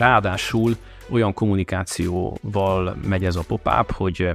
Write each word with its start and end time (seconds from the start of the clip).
Ráadásul 0.00 0.76
olyan 1.10 1.34
kommunikációval 1.34 2.96
megy 3.06 3.24
ez 3.24 3.36
a 3.36 3.42
pop-up, 3.46 3.90
hogy 3.92 4.28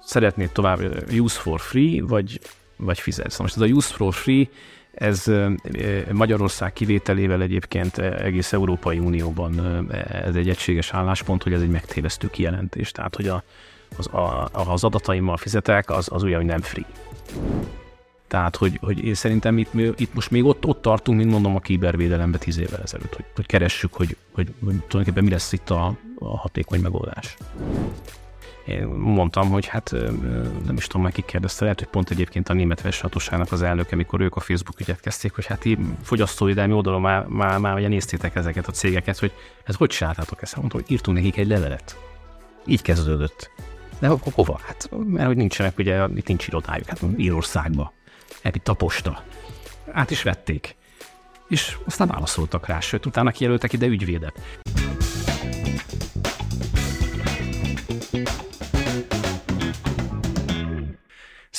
szeretnéd 0.00 0.50
tovább 0.50 0.80
use 1.12 1.40
for 1.40 1.60
free, 1.60 2.02
vagy, 2.02 2.40
vagy 2.76 3.00
fizetsz. 3.00 3.30
Szóval 3.30 3.46
most 3.46 3.56
ez 3.56 3.70
a 3.70 3.74
use 3.74 3.94
for 3.94 4.14
free, 4.14 4.48
ez 4.94 5.30
Magyarország 6.12 6.72
kivételével 6.72 7.42
egyébként 7.42 7.98
egész 7.98 8.52
Európai 8.52 8.98
Unióban 8.98 9.86
ez 10.08 10.34
egy 10.34 10.48
egységes 10.48 10.92
álláspont, 10.92 11.42
hogy 11.42 11.52
ez 11.52 11.60
egy 11.60 11.70
megtévesztő 11.70 12.30
kijelentés. 12.30 12.90
Tehát, 12.90 13.16
hogy 13.16 13.28
a, 13.28 13.42
az, 13.96 14.06
a, 14.06 14.48
az 14.52 14.84
adataimmal 14.84 15.36
fizetek, 15.36 15.90
az, 15.90 16.08
az 16.12 16.22
olyan, 16.22 16.36
hogy 16.36 16.50
nem 16.50 16.60
free. 16.60 16.86
Tehát, 18.34 18.56
hogy, 18.56 18.78
hogy 18.82 19.04
én 19.04 19.14
szerintem 19.14 19.58
itt, 19.58 19.74
itt 19.96 20.14
most 20.14 20.30
még 20.30 20.44
ott, 20.44 20.66
ott 20.66 20.82
tartunk, 20.82 21.18
mint 21.18 21.30
mondom, 21.30 21.56
a 21.56 21.60
kibervédelembe 21.60 22.38
tíz 22.38 22.58
évvel 22.58 22.80
ezelőtt, 22.82 23.14
hogy, 23.14 23.24
hogy 23.34 23.46
keressük, 23.46 23.94
hogy, 23.94 24.16
hogy, 24.32 24.54
hogy 24.64 24.74
tulajdonképpen 24.74 25.24
mi 25.24 25.30
lesz 25.30 25.52
itt 25.52 25.70
a, 25.70 25.96
a 26.18 26.38
hatékony 26.38 26.80
megoldás. 26.80 27.36
Én 28.66 28.86
mondtam, 28.86 29.50
hogy 29.50 29.66
hát 29.66 29.90
nem 30.66 30.76
is 30.76 30.86
tudom, 30.86 31.02
meg 31.02 31.12
kérdezte, 31.26 31.62
lehet, 31.62 31.78
hogy 31.78 31.88
pont 31.88 32.10
egyébként 32.10 32.48
a 32.48 32.52
német 32.52 32.82
veshatóságnak 32.82 33.52
az 33.52 33.62
elnöke, 33.62 33.94
amikor 33.94 34.20
ők 34.20 34.36
a 34.36 34.40
Facebook 34.40 34.80
ügyet 34.80 35.00
kezdték, 35.00 35.34
hogy 35.34 35.46
hát 35.46 35.64
így 35.64 35.78
fogyasztóvédelmi 36.02 36.72
oldalon 36.72 37.00
már, 37.00 37.26
már, 37.26 37.58
már 37.58 37.76
ugye 37.76 37.88
néztétek 37.88 38.34
ezeket 38.34 38.66
a 38.66 38.72
cégeket, 38.72 39.18
hogy 39.18 39.32
hát 39.64 39.76
hogy 39.76 39.88
csináltátok 39.88 40.42
ezt? 40.42 40.56
Mondtam, 40.56 40.80
hogy 40.80 40.90
írtunk 40.90 41.16
nekik 41.16 41.36
egy 41.36 41.48
levelet. 41.48 41.98
Így 42.66 42.82
kezdődött. 42.82 43.50
De 43.98 44.08
hova? 44.08 44.60
Hát, 44.66 44.90
mert 45.06 45.26
hogy 45.26 45.36
nincsenek, 45.36 45.78
ugye 45.78 46.06
itt 46.14 46.26
nincs 46.26 46.46
irodájuk, 46.46 46.86
hát 46.86 47.00
Írországba. 47.16 47.92
Itt 48.52 48.68
a 48.68 48.74
posta. 48.74 49.22
Át 49.92 50.10
is 50.10 50.22
vették. 50.22 50.76
És 51.48 51.76
aztán 51.86 52.08
válaszoltak 52.08 52.66
rá, 52.66 52.80
sőt, 52.80 53.06
utána 53.06 53.30
kijelöltek 53.30 53.72
ide 53.72 53.86
ügyvédet. 53.86 54.40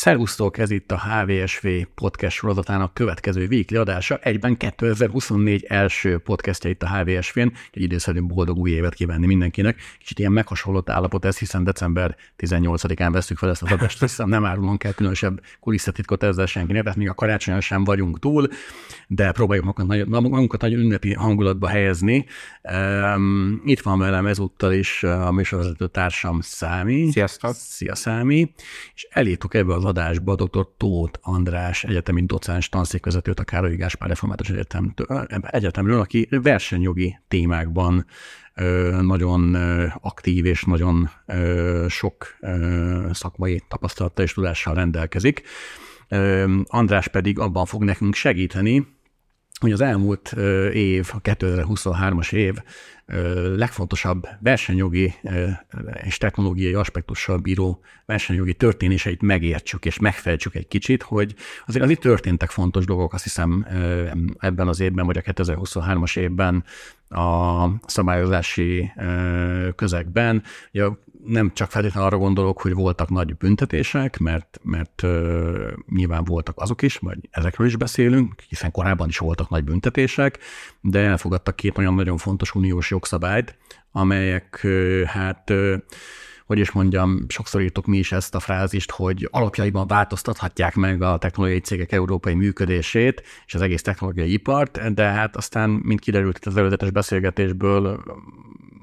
Szervusztok, 0.05 0.57
ez 0.57 0.71
itt 0.71 0.91
a 0.91 0.99
HVSV 0.99 1.67
podcast 1.95 2.35
sorozatának 2.35 2.93
következő 2.93 3.47
weekly 3.47 3.75
adása, 3.75 4.17
egyben 4.21 4.57
2024 4.57 5.65
első 5.67 6.17
podcastja 6.17 6.69
itt 6.69 6.83
a 6.83 6.97
HVSV-n, 6.97 7.51
egy 7.71 7.81
idézhetünk 7.81 8.27
boldog 8.27 8.57
új 8.57 8.71
évet 8.71 8.93
kívánni 8.93 9.25
mindenkinek. 9.25 9.81
Kicsit 9.99 10.19
ilyen 10.19 10.31
meghasonlott 10.31 10.89
állapot 10.89 11.25
ez, 11.25 11.37
hiszen 11.37 11.63
december 11.63 12.15
18-án 12.37 13.09
veszük 13.11 13.37
fel 13.37 13.49
ezt 13.49 13.61
az 13.61 13.71
adást, 13.71 13.99
hiszen 13.99 14.29
nem 14.29 14.45
árulunk 14.45 14.83
el 14.83 14.93
különösebb 14.93 15.41
kulisszatitkot 15.59 16.23
ezzel 16.23 16.45
senkinek, 16.45 16.83
tehát 16.83 16.97
még 16.97 17.09
a 17.09 17.13
karácsonyon 17.13 17.61
sem 17.61 17.83
vagyunk 17.83 18.19
túl, 18.19 18.47
de 19.07 19.31
próbáljuk 19.31 19.65
magunkat 19.65 20.07
magunkat 20.07 20.61
nagyon 20.61 20.79
ünnepi 20.79 21.13
hangulatba 21.13 21.67
helyezni. 21.67 22.25
Um, 22.61 23.61
itt 23.65 23.81
van 23.81 23.99
velem 23.99 24.25
ezúttal 24.25 24.73
is 24.73 25.03
a 25.03 25.31
műsorvezető 25.31 25.87
társam 25.87 26.41
Számi. 26.41 27.11
Sziasztok! 27.11 27.53
Szia 27.53 27.95
Számi! 27.95 28.53
És 28.95 29.07
elértük 29.09 29.53
ebbe 29.53 29.73
az 29.73 29.93
adásba 29.97 30.35
dr. 30.35 30.67
Tóth 30.77 31.19
András 31.21 31.83
egyetemi 31.83 32.25
docens 32.25 32.69
tanszékvezetőt 32.69 33.39
a 33.39 33.43
Károly 33.43 33.75
Gáspár 33.75 34.09
Református 34.09 34.49
Egyetemtől, 34.49 35.27
Egyetemről, 35.41 35.99
aki 35.99 36.27
versenyjogi 36.29 37.19
témákban 37.27 38.05
nagyon 39.01 39.55
aktív 40.01 40.45
és 40.45 40.63
nagyon 40.63 41.09
sok 41.87 42.37
szakmai 43.11 43.61
tapasztalattal 43.67 44.25
és 44.25 44.33
tudással 44.33 44.73
rendelkezik. 44.73 45.41
András 46.63 47.07
pedig 47.07 47.39
abban 47.39 47.65
fog 47.65 47.83
nekünk 47.83 48.15
segíteni, 48.15 48.87
hogy 49.59 49.71
az 49.71 49.81
elmúlt 49.81 50.31
év, 50.73 51.09
a 51.13 51.21
2023-as 51.21 52.33
év 52.33 52.55
legfontosabb 53.55 54.27
versenyjogi 54.39 55.13
és 56.03 56.17
technológiai 56.17 56.73
aspektussal 56.73 57.37
bíró 57.37 57.81
versenyjogi 58.05 58.53
történéseit 58.53 59.21
megértsük 59.21 59.85
és 59.85 59.99
megfejtsük 59.99 60.55
egy 60.55 60.67
kicsit, 60.67 61.03
hogy 61.03 61.35
azért 61.65 61.83
az 61.83 61.89
itt 61.89 61.99
történtek 61.99 62.49
fontos 62.49 62.85
dolgok, 62.85 63.13
azt 63.13 63.23
hiszem 63.23 63.65
ebben 64.39 64.67
az 64.67 64.79
évben, 64.79 65.05
vagy 65.05 65.17
a 65.17 65.21
2023-as 65.21 66.17
évben 66.17 66.63
a 67.09 67.67
szabályozási 67.85 68.91
közegben. 69.75 70.43
Ugye 70.73 70.87
nem 71.27 71.51
csak 71.53 71.71
feltétlenül 71.71 72.07
arra 72.07 72.17
gondolok, 72.17 72.61
hogy 72.61 72.73
voltak 72.73 73.09
nagy 73.09 73.37
büntetések, 73.37 74.17
mert, 74.17 74.59
mert 74.63 75.01
uh, 75.03 75.71
nyilván 75.89 76.23
voltak 76.23 76.59
azok 76.59 76.81
is, 76.81 76.97
vagy 76.97 77.17
ezekről 77.31 77.67
is 77.67 77.75
beszélünk, 77.75 78.41
hiszen 78.49 78.71
korábban 78.71 79.07
is 79.07 79.17
voltak 79.17 79.49
nagy 79.49 79.63
büntetések, 79.63 80.39
de 80.81 80.99
elfogadtak 80.99 81.55
két 81.55 81.77
olyan 81.77 81.93
nagyon 81.93 82.17
fontos 82.17 82.55
uniós 82.55 82.89
jogszabályt, 82.89 83.57
amelyek 83.91 84.61
uh, 84.63 85.03
hát 85.03 85.49
uh, 85.49 85.75
hogy 86.45 86.59
is 86.59 86.71
mondjam, 86.71 87.25
sokszor 87.27 87.61
írtok 87.61 87.85
mi 87.85 87.97
is 87.97 88.11
ezt 88.11 88.35
a 88.35 88.39
frázist, 88.39 88.91
hogy 88.91 89.27
alapjaiban 89.31 89.87
változtathatják 89.87 90.75
meg 90.75 91.01
a 91.01 91.17
technológiai 91.17 91.59
cégek 91.59 91.91
európai 91.91 92.33
működését 92.33 93.23
és 93.45 93.53
az 93.53 93.61
egész 93.61 93.81
technológiai 93.81 94.31
ipart, 94.31 94.93
de 94.93 95.03
hát 95.03 95.35
aztán, 95.35 95.69
mint 95.69 95.99
kiderült 95.99 96.37
itt 96.37 96.45
az 96.45 96.57
előzetes 96.57 96.91
beszélgetésből, 96.91 98.03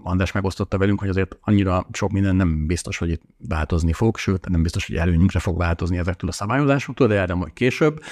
András 0.02 0.32
megosztotta 0.32 0.78
velünk, 0.78 1.00
hogy 1.00 1.08
azért 1.08 1.36
annyira 1.40 1.86
sok 1.92 2.10
minden 2.10 2.36
nem 2.36 2.66
biztos, 2.66 2.98
hogy 2.98 3.10
itt 3.10 3.22
változni 3.48 3.92
fog, 3.92 4.16
sőt, 4.16 4.48
nem 4.48 4.62
biztos, 4.62 4.86
hogy 4.86 4.96
előnyünkre 4.96 5.38
fog 5.38 5.58
változni 5.58 5.98
ezektől 5.98 6.30
a 6.30 6.32
szabályozásoktól, 6.32 7.06
de 7.06 7.20
erre 7.20 7.34
majd 7.34 7.52
később. 7.52 8.02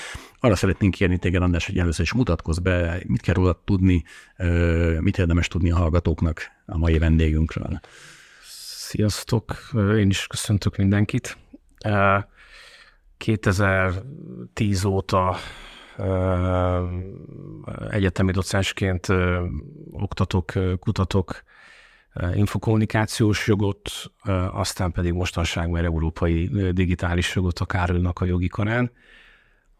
Arra 0.40 0.56
szeretnénk 0.56 0.94
kérni 0.94 1.18
téged, 1.18 1.42
András, 1.42 1.66
hogy 1.66 1.78
először 1.78 2.04
is 2.04 2.12
mutatkozz 2.12 2.58
be, 2.58 3.02
mit 3.06 3.20
kell 3.20 3.34
róla 3.34 3.62
tudni, 3.64 4.04
mit 5.00 5.18
érdemes 5.18 5.48
tudni 5.48 5.70
a 5.70 5.76
hallgatóknak 5.76 6.42
a 6.66 6.78
mai 6.78 6.98
vendégünkről. 6.98 7.80
Sziasztok, 8.42 9.70
én 9.96 10.08
is 10.08 10.26
köszöntök 10.26 10.76
mindenkit. 10.76 11.38
2010 13.16 14.84
óta 14.84 15.36
egyetemi 17.90 18.32
docensként 18.32 19.06
oktatok, 19.90 20.52
kutatok 20.80 21.42
infokommunikációs 22.34 23.46
jogot, 23.46 23.90
aztán 24.52 24.92
pedig 24.92 25.12
mostanság 25.12 25.70
már 25.70 25.84
európai 25.84 26.50
digitális 26.72 27.34
jogot 27.34 27.58
a 27.58 27.64
Károlnak 27.64 28.20
a 28.20 28.24
jogi 28.24 28.48
karán, 28.48 28.92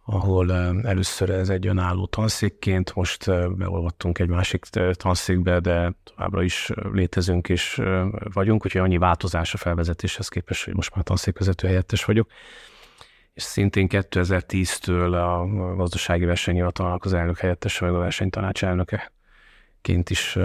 ahol 0.04 0.52
először 0.86 1.30
ez 1.30 1.48
egy 1.48 1.66
önálló 1.66 2.06
tanszékként, 2.06 2.94
most 2.94 3.26
beolvattunk 3.56 4.18
egy 4.18 4.28
másik 4.28 4.64
tanszékbe, 4.92 5.60
de 5.60 5.92
továbbra 6.04 6.42
is 6.42 6.70
létezünk 6.92 7.48
és 7.48 7.82
vagyunk, 8.32 8.64
úgyhogy 8.64 8.80
annyi 8.80 8.98
változás 8.98 9.54
a 9.54 9.56
felvezetéshez 9.56 10.28
képest, 10.28 10.64
hogy 10.64 10.74
most 10.74 10.94
már 10.94 11.04
tanszékvezető 11.04 11.66
helyettes 11.66 12.04
vagyok. 12.04 12.30
És 13.32 13.42
szintén 13.42 13.86
2010-től 13.90 15.12
a 15.12 15.46
gazdasági 15.76 16.24
versenyhivatalnak 16.24 17.04
az 17.04 17.14
elnök 17.14 17.38
helyettese, 17.38 17.84
vagy 17.84 17.94
a 17.94 17.98
versenytanács 17.98 18.64
elnökeként 18.64 20.10
is 20.10 20.38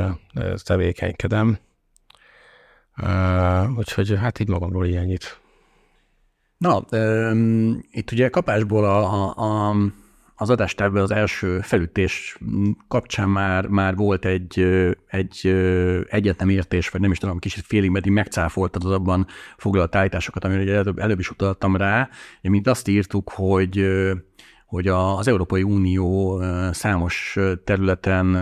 tevékenykedem. 0.63 1.57
Uh, 3.01 3.77
úgyhogy 3.77 4.15
hát 4.17 4.39
így 4.39 4.47
magamról 4.49 4.85
ilyennyit. 4.85 5.39
Na, 6.57 6.85
um, 6.91 7.79
itt 7.91 8.11
ugye 8.11 8.29
kapásból 8.29 8.85
a, 8.85 9.13
a, 9.13 9.33
a, 9.69 9.75
az 10.35 10.49
adástávban 10.49 11.01
az 11.01 11.11
első 11.11 11.59
felütés 11.59 12.37
kapcsán 12.87 13.29
már, 13.29 13.67
már 13.67 13.95
volt 13.95 14.25
egy, 14.25 14.59
egy 15.07 15.47
egyetlen 16.09 16.49
értés, 16.49 16.89
vagy 16.89 17.01
nem 17.01 17.11
is 17.11 17.17
tudom, 17.17 17.39
kicsit 17.39 17.65
félig 17.65 17.89
meddig 17.89 18.11
megcáfoltad 18.11 18.85
az 18.85 18.91
abban 18.91 19.27
foglalt 19.57 19.95
állításokat, 19.95 20.43
amire 20.43 20.73
előbb, 20.73 20.99
előbb 20.99 21.19
is 21.19 21.29
utaltam 21.29 21.75
rá. 21.75 22.09
Mint 22.41 22.67
azt 22.67 22.87
írtuk, 22.87 23.29
hogy 23.29 23.87
hogy 24.65 24.87
az 24.87 25.27
Európai 25.27 25.63
Unió 25.63 26.41
számos 26.71 27.37
területen 27.63 28.35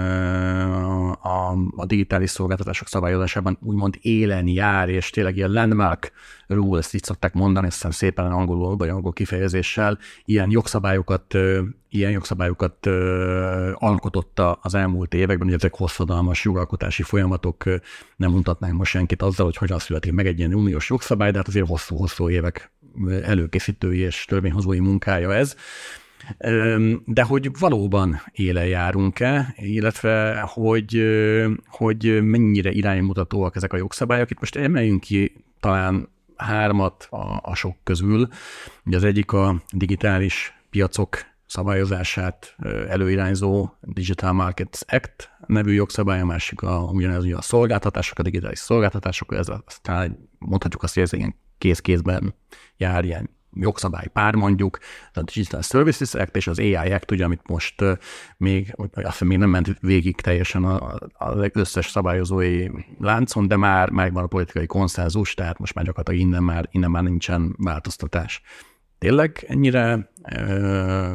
a, 1.22 1.52
a 1.76 1.86
digitális 1.86 2.30
szolgáltatások 2.30 2.88
szabályozásában 2.88 3.58
úgymond 3.62 3.98
élen 4.02 4.48
jár, 4.48 4.90
és 4.90 5.10
tényleg 5.10 5.36
ilyen 5.36 5.52
landmark 5.52 6.12
rule, 6.48 6.80
ezt 6.80 6.94
így 6.94 7.04
szokták 7.04 7.34
mondani, 7.34 7.68
ezt 7.68 7.92
szépen 7.92 8.32
angolul, 8.32 8.76
vagy 8.76 8.90
angol 8.90 9.14
kifejezéssel, 9.14 9.98
ilyen 10.26 10.50
jogszabályokat, 10.50 11.38
ilyen 11.90 12.12
jogszabályokat 12.12 12.86
alkototta 13.74 14.60
az 14.62 14.74
elmúlt 14.74 15.14
években, 15.14 15.48
hogy 15.48 15.56
ezek 15.56 15.76
hosszadalmas 15.76 16.44
jogalkotási 16.44 17.04
folyamatok 17.04 17.64
nem 18.16 18.32
mutatnánk 18.32 18.78
most 18.78 18.92
senkit 18.92 19.22
azzal, 19.22 19.46
hogy 19.46 19.58
hogyan 19.58 19.80
születik 19.80 20.12
meg 20.12 20.28
egy 20.28 20.40
ilyen 20.40 20.54
uniós 20.54 20.90
jogszabály, 20.90 21.32
de 21.32 21.38
hát 21.38 21.48
azért 21.48 21.68
hosszú-hosszú 21.68 22.30
évek 22.30 22.72
előkészítői 23.24 24.00
és 24.00 24.26
törvényhozói 24.26 24.80
munkája 24.80 25.34
ez 25.34 25.56
de 27.06 27.24
hogy 27.24 27.50
valóban 27.60 28.22
éle 28.32 28.68
járunk-e, 28.68 29.54
illetve 29.56 30.40
hogy, 30.48 31.04
hogy 31.68 32.24
mennyire 32.24 32.72
iránymutatóak 32.72 33.56
ezek 33.56 33.74
a 33.74 33.78
jogszabályok. 33.78 34.32
Itt 34.32 34.40
most 34.40 34.56
emeljünk 34.56 35.02
ki 35.02 35.44
talán 35.60 36.10
hármat 36.36 37.08
a, 37.10 37.40
a 37.42 37.56
sok 37.56 37.76
közül. 37.84 38.28
Ugye 38.86 38.98
az 38.98 39.04
egyik 39.04 39.32
a 39.32 39.64
digitális 39.72 40.54
piacok 40.70 41.18
szabályozását 41.46 42.56
előirányzó 42.90 43.70
Digital 43.82 44.34
Markets 44.34 44.80
Act 44.88 45.32
nevű 45.48 45.74
jogszabály, 45.74 46.20
a 46.20 46.26
másik 46.26 46.62
a, 46.62 46.90
ugyanez 46.92 47.24
ugye 47.24 47.36
a 47.36 47.42
szolgáltatások, 47.42 48.20
a 48.20 48.22
digitális 48.22 48.60
szolgáltatások, 48.60 49.34
ez 49.34 49.48
aztán 49.66 50.30
mondhatjuk 50.38 50.84
azt, 50.84 50.94
hogy 50.94 51.04
ez 51.04 51.14
ilyen 51.14 51.36
kéz-kézben 51.58 52.34
jár, 52.78 53.06
ilyen 53.06 53.30
jogszabály 53.56 54.08
pár 54.14 54.36
mondjuk, 54.36 54.80
a 55.14 55.22
Digital 55.22 55.62
Services 55.62 56.14
Act 56.14 56.36
és 56.36 56.48
az 56.48 56.60
AI 56.60 56.76
Act, 56.76 57.12
ugye, 57.12 57.26
amit 57.26 57.48
most 57.48 57.76
még, 58.38 58.76
azt 58.94 59.22
még 59.24 59.38
nem 59.38 59.50
ment 59.50 59.78
végig 59.80 60.22
teljesen 60.22 60.64
az 61.14 61.50
összes 61.54 61.90
szabályozói 61.90 62.68
láncon, 63.00 63.48
de 63.48 63.56
már 63.56 63.90
megvan 63.90 64.24
a 64.24 64.28
politikai 64.28 64.66
konszenzus, 64.66 65.34
tehát 65.34 65.60
most 65.60 65.74
már 65.74 65.86
gyakorlatilag 65.86 66.28
innen 66.28 66.44
már, 66.44 66.68
innen 66.72 66.92
már 66.92 67.04
nincsen 67.04 67.56
változtatás. 67.58 68.42
Tényleg 68.98 69.46
ennyire 69.48 70.12
ö, 70.32 71.12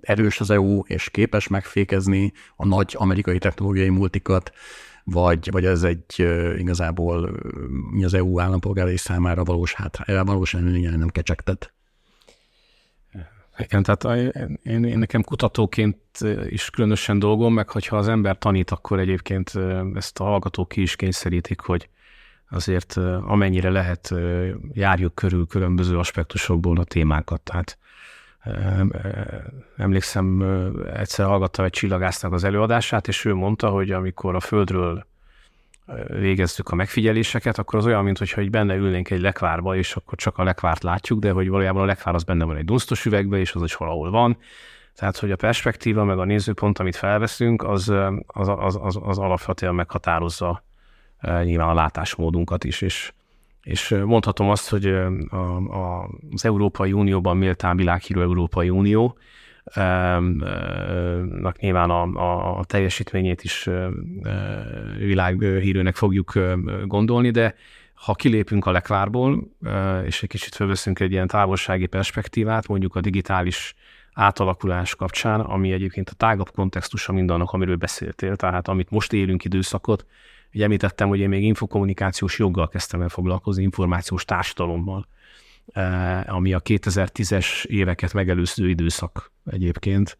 erős 0.00 0.40
az 0.40 0.50
EU, 0.50 0.80
és 0.80 1.10
képes 1.10 1.48
megfékezni 1.48 2.32
a 2.56 2.66
nagy 2.66 2.94
amerikai 2.98 3.38
technológiai 3.38 3.88
multikat, 3.88 4.52
vagy, 5.04 5.50
vagy 5.50 5.64
ez 5.64 5.82
egy 5.82 6.18
igazából 6.58 7.22
uh, 7.94 8.04
az 8.04 8.14
EU 8.14 8.40
állampolgárai 8.40 8.96
számára 8.96 9.44
valós, 9.44 9.74
hátrány, 9.74 10.24
valós 10.24 10.54
előnye 10.54 10.96
nem 10.96 11.08
kecsegtet. 11.08 11.72
Igen, 13.58 13.82
tehát 13.82 14.32
én, 14.62 14.84
én 14.84 14.98
nekem 14.98 15.22
kutatóként 15.22 15.98
is 16.48 16.70
különösen 16.70 17.18
dolgom, 17.18 17.54
meg 17.54 17.70
hogyha 17.70 17.96
az 17.96 18.08
ember 18.08 18.38
tanít, 18.38 18.70
akkor 18.70 18.98
egyébként 18.98 19.52
ezt 19.94 20.20
a 20.20 20.24
hallgatók 20.24 20.68
ki 20.68 20.82
is 20.82 20.96
kényszerítik, 20.96 21.60
hogy 21.60 21.88
azért 22.50 22.96
amennyire 23.22 23.70
lehet 23.70 24.14
járjuk 24.72 25.14
körül 25.14 25.46
különböző 25.46 25.98
aspektusokból 25.98 26.78
a 26.78 26.84
témákat. 26.84 27.40
Tehát 27.40 27.78
emlékszem, 29.76 30.42
egyszer 30.94 31.26
hallgattam 31.26 31.64
egy 31.64 31.70
csillagásznak 31.70 32.32
az 32.32 32.44
előadását, 32.44 33.08
és 33.08 33.24
ő 33.24 33.34
mondta, 33.34 33.68
hogy 33.68 33.90
amikor 33.90 34.34
a 34.34 34.40
Földről 34.40 35.06
végeztük 36.06 36.68
a 36.68 36.74
megfigyeléseket, 36.74 37.58
akkor 37.58 37.78
az 37.78 37.86
olyan, 37.86 38.04
mintha 38.04 38.40
így 38.40 38.50
benne 38.50 38.74
ülnénk 38.74 39.10
egy 39.10 39.20
lekvárba, 39.20 39.76
és 39.76 39.96
akkor 39.96 40.18
csak 40.18 40.38
a 40.38 40.42
lekvárt 40.42 40.82
látjuk, 40.82 41.18
de 41.18 41.30
hogy 41.30 41.48
valójában 41.48 41.82
a 41.82 41.86
lekvár 41.86 42.14
az 42.14 42.24
benne 42.24 42.44
van 42.44 42.56
egy 42.56 42.64
dunsztos 42.64 43.04
üvegbe, 43.04 43.38
és 43.38 43.52
az 43.52 43.62
is 43.62 43.74
valahol 43.74 44.10
van. 44.10 44.36
Tehát, 44.94 45.18
hogy 45.18 45.30
a 45.30 45.36
perspektíva, 45.36 46.04
meg 46.04 46.18
a 46.18 46.24
nézőpont, 46.24 46.78
amit 46.78 46.96
felveszünk, 46.96 47.62
az, 47.62 47.88
az, 48.26 48.48
az, 48.48 48.78
az, 48.82 48.98
az 49.02 49.18
alapvetően 49.18 49.74
meghatározza 49.74 50.62
nyilván 51.42 51.68
a 51.68 51.74
látásmódunkat 51.74 52.64
is, 52.64 52.80
és 52.80 53.12
és 53.64 53.94
mondhatom 54.04 54.50
azt, 54.50 54.68
hogy 54.70 54.86
a, 54.86 55.06
a, 55.56 56.10
az 56.32 56.44
Európai 56.44 56.92
Unióban 56.92 57.36
méltán 57.36 57.76
világhírű 57.76 58.20
Európai 58.20 58.70
Unió, 58.70 59.18
nak 61.40 61.58
nyilván 61.58 61.90
a, 61.90 62.02
a, 62.02 62.58
a 62.58 62.64
teljesítményét 62.64 63.42
is 63.42 63.68
világhírűnek 64.98 65.94
fogjuk 65.94 66.32
gondolni, 66.84 67.30
de 67.30 67.54
ha 67.94 68.14
kilépünk 68.14 68.66
a 68.66 68.70
lekvárból, 68.70 69.48
és 70.04 70.22
egy 70.22 70.28
kicsit 70.28 70.54
felveszünk 70.54 71.00
egy 71.00 71.12
ilyen 71.12 71.26
távolsági 71.26 71.86
perspektívát, 71.86 72.68
mondjuk 72.68 72.94
a 72.94 73.00
digitális 73.00 73.74
átalakulás 74.12 74.94
kapcsán, 74.94 75.40
ami 75.40 75.72
egyébként 75.72 76.08
a 76.08 76.14
tágabb 76.14 76.50
kontextusa 76.50 77.12
mindannak, 77.12 77.50
amiről 77.50 77.76
beszéltél, 77.76 78.36
tehát 78.36 78.68
amit 78.68 78.90
most 78.90 79.12
élünk 79.12 79.44
időszakot, 79.44 80.06
Ugye 80.54 80.64
említettem, 80.64 81.08
hogy 81.08 81.18
én 81.18 81.28
még 81.28 81.42
infokommunikációs 81.42 82.38
joggal 82.38 82.68
kezdtem 82.68 83.00
el 83.00 83.08
foglalkozni, 83.08 83.62
információs 83.62 84.24
társadalommal, 84.24 85.06
eh, 85.66 86.34
ami 86.34 86.52
a 86.52 86.60
2010-es 86.60 87.64
éveket 87.64 88.12
megelőző 88.12 88.68
időszak 88.68 89.32
egyébként, 89.44 90.18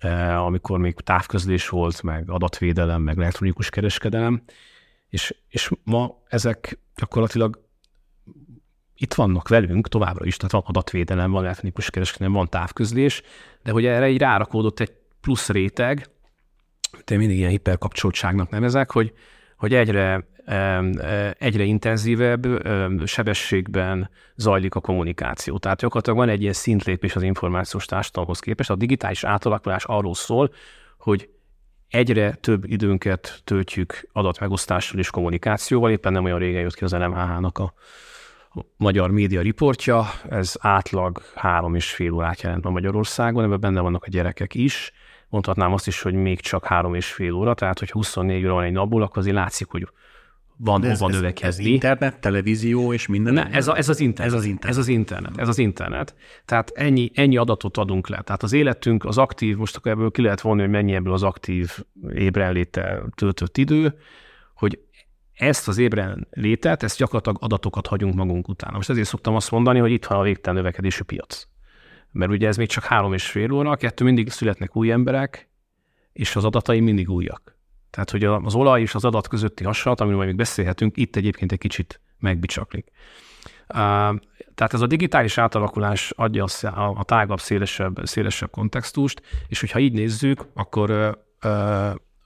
eh, 0.00 0.44
amikor 0.44 0.78
még 0.78 0.94
távközlés 0.94 1.68
volt, 1.68 2.02
meg 2.02 2.30
adatvédelem, 2.30 3.02
meg 3.02 3.18
elektronikus 3.18 3.70
kereskedelem, 3.70 4.42
és, 5.08 5.34
és 5.48 5.70
ma 5.84 6.22
ezek 6.28 6.78
gyakorlatilag 6.96 7.62
itt 8.96 9.14
vannak 9.14 9.48
velünk 9.48 9.88
továbbra 9.88 10.24
is, 10.24 10.36
tehát 10.36 10.52
van 10.52 10.62
adatvédelem, 10.66 11.30
van 11.30 11.44
elektronikus 11.44 11.90
kereskedelem, 11.90 12.32
van 12.32 12.48
távközlés, 12.48 13.22
de 13.62 13.70
hogy 13.70 13.84
erre 13.84 14.08
így 14.08 14.18
rárakódott 14.18 14.80
egy 14.80 14.92
plusz 15.20 15.48
réteg, 15.48 16.08
te 17.04 17.16
mindig 17.16 17.36
ilyen 17.36 17.50
hiperkapcsoltságnak 17.50 18.50
nevezek, 18.50 18.90
hogy, 18.90 19.14
hogy 19.64 19.74
egyre, 19.74 20.26
egyre 21.38 21.62
intenzívebb 21.62 22.46
sebességben 23.06 24.10
zajlik 24.36 24.74
a 24.74 24.80
kommunikáció. 24.80 25.58
Tehát 25.58 25.80
gyakorlatilag 25.80 26.18
van 26.18 26.28
egy 26.28 26.40
ilyen 26.40 26.52
szintlépés 26.52 27.16
az 27.16 27.22
információs 27.22 27.84
társadalomhoz 27.84 28.38
képest. 28.38 28.70
A 28.70 28.74
digitális 28.74 29.24
átalakulás 29.24 29.84
arról 29.84 30.14
szól, 30.14 30.52
hogy 30.98 31.28
egyre 31.88 32.34
több 32.34 32.64
időnket 32.64 33.40
töltjük 33.44 34.08
adatmegosztással 34.12 34.98
és 34.98 35.10
kommunikációval. 35.10 35.90
Éppen 35.90 36.12
nem 36.12 36.24
olyan 36.24 36.38
régen 36.38 36.60
jött 36.60 36.74
ki 36.74 36.84
az 36.84 36.92
NMHH-nak 36.92 37.58
a 37.58 37.74
magyar 38.76 39.10
média 39.10 39.40
riportja, 39.40 40.04
ez 40.28 40.54
átlag 40.60 41.22
három 41.34 41.74
és 41.74 41.90
fél 41.90 42.12
órát 42.12 42.42
jelent 42.42 42.64
ma 42.64 42.70
Magyarországon, 42.70 43.44
ebben 43.44 43.60
benne 43.60 43.80
vannak 43.80 44.04
a 44.04 44.10
gyerekek 44.10 44.54
is, 44.54 44.92
mondhatnám 45.28 45.72
azt 45.72 45.86
is, 45.86 46.02
hogy 46.02 46.14
még 46.14 46.40
csak 46.40 46.64
három 46.64 46.94
és 46.94 47.12
fél 47.12 47.32
óra, 47.32 47.54
tehát 47.54 47.78
hogy 47.78 47.90
24 47.90 48.44
óra 48.44 48.54
van 48.54 48.64
egy 48.64 48.72
napból, 48.72 49.02
akkor 49.02 49.18
azért 49.18 49.34
látszik, 49.34 49.68
hogy 49.70 49.88
van 50.56 50.80
De 50.80 50.88
ez, 50.88 50.98
hova 50.98 51.10
ez, 51.10 51.16
növekedni. 51.16 51.48
Ez 51.48 51.58
internet, 51.58 52.20
televízió 52.20 52.92
és 52.92 53.06
minden? 53.06 53.34
Ne, 53.34 53.50
ez, 53.50 53.68
a, 53.68 53.76
ez, 53.76 53.88
az 53.88 54.00
internet. 54.00 54.34
ez 54.34 54.38
az 54.38 54.44
internet. 54.44 54.70
Ez 54.70 54.76
az 54.76 54.88
internet. 54.88 55.38
Ez 55.38 55.48
az 55.48 55.58
internet. 55.58 56.14
Tehát 56.44 56.70
ennyi, 56.74 57.10
ennyi 57.14 57.36
adatot 57.36 57.76
adunk 57.76 58.08
le. 58.08 58.22
Tehát 58.22 58.42
az 58.42 58.52
életünk, 58.52 59.04
az 59.04 59.18
aktív, 59.18 59.56
most 59.56 59.76
akkor 59.76 59.92
ebből 59.92 60.10
ki 60.10 60.22
lehet 60.22 60.40
vonni, 60.40 60.60
hogy 60.60 60.70
mennyi 60.70 60.94
ebből 60.94 61.12
az 61.12 61.22
aktív 61.22 61.78
ébrenléttel 62.14 63.08
töltött 63.14 63.56
idő, 63.56 63.94
hogy 64.54 64.78
ezt 65.32 65.68
az 65.68 65.78
ébrenlétet, 65.78 66.82
ezt 66.82 66.98
gyakorlatilag 66.98 67.38
adatokat 67.40 67.86
hagyunk 67.86 68.14
magunk 68.14 68.48
után. 68.48 68.72
Most 68.74 68.90
ezért 68.90 69.08
szoktam 69.08 69.34
azt 69.34 69.50
mondani, 69.50 69.78
hogy 69.78 69.90
itt 69.90 70.04
van 70.04 70.18
a 70.18 70.22
végtelen 70.22 70.58
növekedésű 70.58 71.02
piac 71.02 71.46
mert 72.14 72.30
ugye 72.30 72.48
ez 72.48 72.56
még 72.56 72.68
csak 72.68 72.84
három 72.84 73.12
és 73.12 73.26
fél 73.26 73.52
óra, 73.52 73.76
kettő 73.76 74.04
mindig 74.04 74.30
születnek 74.30 74.76
új 74.76 74.90
emberek, 74.90 75.48
és 76.12 76.36
az 76.36 76.44
adatai 76.44 76.80
mindig 76.80 77.10
újak. 77.10 77.56
Tehát, 77.90 78.10
hogy 78.10 78.24
az 78.24 78.54
olaj 78.54 78.80
és 78.80 78.94
az 78.94 79.04
adat 79.04 79.28
közötti 79.28 79.64
hasonlat, 79.64 80.00
amiről 80.00 80.18
majd 80.18 80.30
még 80.30 80.38
beszélhetünk, 80.38 80.96
itt 80.96 81.16
egyébként 81.16 81.52
egy 81.52 81.58
kicsit 81.58 82.00
megbicsaklik. 82.18 82.90
Tehát 84.54 84.72
ez 84.72 84.80
a 84.80 84.86
digitális 84.86 85.38
átalakulás 85.38 86.10
adja 86.16 86.44
a 86.94 87.04
tágabb, 87.04 87.40
szélesebb, 87.40 88.00
szélesebb 88.02 88.50
kontextust, 88.50 89.22
és 89.48 89.60
hogyha 89.60 89.78
így 89.78 89.92
nézzük, 89.92 90.46
akkor, 90.54 91.18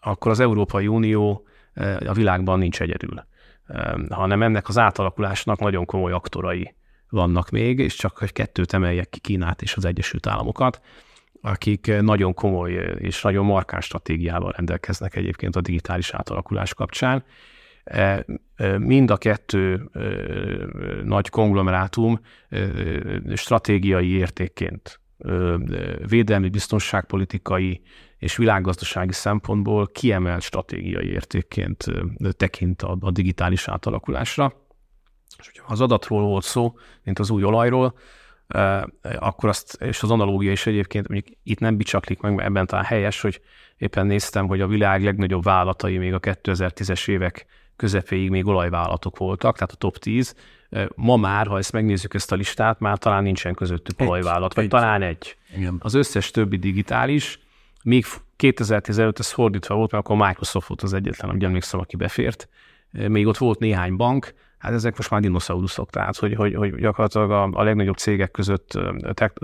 akkor 0.00 0.30
az 0.30 0.40
Európai 0.40 0.86
Unió 0.86 1.46
a 2.06 2.12
világban 2.12 2.58
nincs 2.58 2.80
egyedül, 2.80 3.26
hanem 4.08 4.42
ennek 4.42 4.68
az 4.68 4.78
átalakulásnak 4.78 5.58
nagyon 5.58 5.84
komoly 5.84 6.12
aktorai 6.12 6.74
vannak 7.10 7.50
még, 7.50 7.78
és 7.78 7.94
csak 7.94 8.18
hogy 8.18 8.32
kettőt 8.32 8.72
emeljek 8.72 9.08
ki 9.08 9.18
Kínát 9.18 9.62
és 9.62 9.76
az 9.76 9.84
Egyesült 9.84 10.26
Államokat, 10.26 10.80
akik 11.40 12.00
nagyon 12.00 12.34
komoly 12.34 12.72
és 12.98 13.22
nagyon 13.22 13.44
markáns 13.44 13.84
stratégiával 13.84 14.52
rendelkeznek 14.56 15.16
egyébként 15.16 15.56
a 15.56 15.60
digitális 15.60 16.10
átalakulás 16.10 16.74
kapcsán. 16.74 17.24
E, 17.84 18.24
e, 18.54 18.78
mind 18.78 19.10
a 19.10 19.16
kettő 19.16 19.90
e, 19.92 20.00
nagy 21.04 21.28
konglomerátum 21.28 22.20
stratégiai 23.34 24.10
értékként 24.10 25.00
védelmi, 26.08 26.48
biztonságpolitikai 26.48 27.82
és 28.18 28.36
világgazdasági 28.36 29.12
szempontból 29.12 29.86
kiemelt 29.86 30.42
stratégiai 30.42 31.10
értékként 31.10 31.84
tekint 32.30 32.82
a, 32.82 32.96
a 33.00 33.10
digitális 33.10 33.68
átalakulásra. 33.68 34.52
És 35.38 35.46
hogyha 35.46 35.72
az 35.72 35.80
adatról 35.80 36.22
volt 36.22 36.44
szó, 36.44 36.78
mint 37.02 37.18
az 37.18 37.30
új 37.30 37.44
olajról, 37.44 37.98
akkor 39.18 39.48
azt, 39.48 39.82
és 39.82 40.02
az 40.02 40.10
analógia 40.10 40.50
is 40.50 40.66
egyébként, 40.66 41.08
mondjuk 41.08 41.36
itt 41.42 41.58
nem 41.58 41.76
bicsaklik 41.76 42.20
meg, 42.20 42.40
ebben 42.40 42.66
talán 42.66 42.84
helyes, 42.84 43.20
hogy 43.20 43.40
éppen 43.76 44.06
néztem, 44.06 44.46
hogy 44.46 44.60
a 44.60 44.66
világ 44.66 45.04
legnagyobb 45.04 45.42
vállalatai 45.42 45.98
még 45.98 46.14
a 46.14 46.20
2010-es 46.20 47.08
évek 47.08 47.46
közepéig 47.76 48.30
még 48.30 48.46
olajvállalatok 48.46 49.16
voltak, 49.16 49.54
tehát 49.54 49.72
a 49.72 49.76
top 49.76 49.98
10. 49.98 50.34
Ma 50.94 51.16
már, 51.16 51.46
ha 51.46 51.58
ezt 51.58 51.72
megnézzük 51.72 52.14
ezt 52.14 52.32
a 52.32 52.36
listát, 52.36 52.80
már 52.80 52.98
talán 52.98 53.22
nincsen 53.22 53.54
közöttük 53.54 54.00
egy, 54.00 54.06
olajvállalat, 54.06 54.54
vagy 54.54 54.64
egy. 54.64 54.70
talán 54.70 55.02
egy. 55.02 55.36
Igen. 55.56 55.76
Az 55.78 55.94
összes 55.94 56.30
többi 56.30 56.56
digitális, 56.56 57.40
még 57.82 58.04
2015 58.36 59.18
ez 59.18 59.30
fordítva 59.30 59.74
volt, 59.74 59.92
mert 59.92 60.04
akkor 60.04 60.26
Microsoft 60.26 60.68
volt 60.68 60.82
az 60.82 60.92
egyetlen, 60.92 61.30
ugye 61.30 61.46
emlékszem, 61.46 61.80
aki 61.80 61.96
befért. 61.96 62.48
Még 62.90 63.26
ott 63.26 63.36
volt 63.36 63.58
néhány 63.58 63.96
bank, 63.96 64.34
hát 64.58 64.72
ezek 64.72 64.96
most 64.96 65.10
már 65.10 65.20
dinoszauruszok, 65.20 65.90
tehát 65.90 66.16
hogy, 66.16 66.34
hogy, 66.34 66.54
hogy 66.54 66.74
gyakorlatilag 66.74 67.30
a, 67.30 67.42
a 67.52 67.62
legnagyobb 67.62 67.96
cégek 67.96 68.30
között 68.30 68.78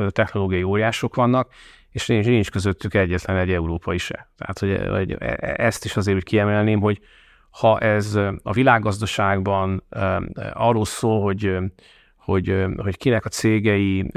technológiai 0.08 0.62
óriások 0.62 1.14
vannak, 1.14 1.52
és 1.90 2.06
nincs, 2.06 2.26
nincs 2.26 2.50
közöttük 2.50 2.94
egyetlen 2.94 3.36
egy 3.36 3.52
európai 3.52 3.98
se. 3.98 4.30
Tehát, 4.36 4.58
hogy, 4.58 4.88
hogy 4.88 5.16
e, 5.18 5.36
e, 5.40 5.54
ezt 5.56 5.84
is 5.84 5.96
azért 5.96 6.16
hogy 6.16 6.24
kiemelném, 6.24 6.80
hogy 6.80 7.00
ha 7.50 7.78
ez 7.78 8.14
a 8.42 8.52
világgazdaságban 8.52 9.84
arról 10.52 10.84
szól, 10.84 11.22
hogy 11.22 11.58
hogy, 12.16 12.64
hogy 12.76 12.96
kinek 12.96 13.24
a 13.24 13.28
cégei 13.28 14.10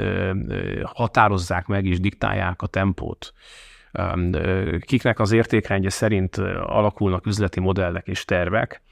határozzák 0.82 1.66
meg 1.66 1.84
és 1.84 2.00
diktálják 2.00 2.62
a 2.62 2.66
tempót, 2.66 3.32
kiknek 4.80 5.18
az 5.20 5.32
értékrendje 5.32 5.90
szerint 5.90 6.36
alakulnak 6.62 7.26
üzleti 7.26 7.60
modellek 7.60 8.06
és 8.06 8.24
tervek, 8.24 8.82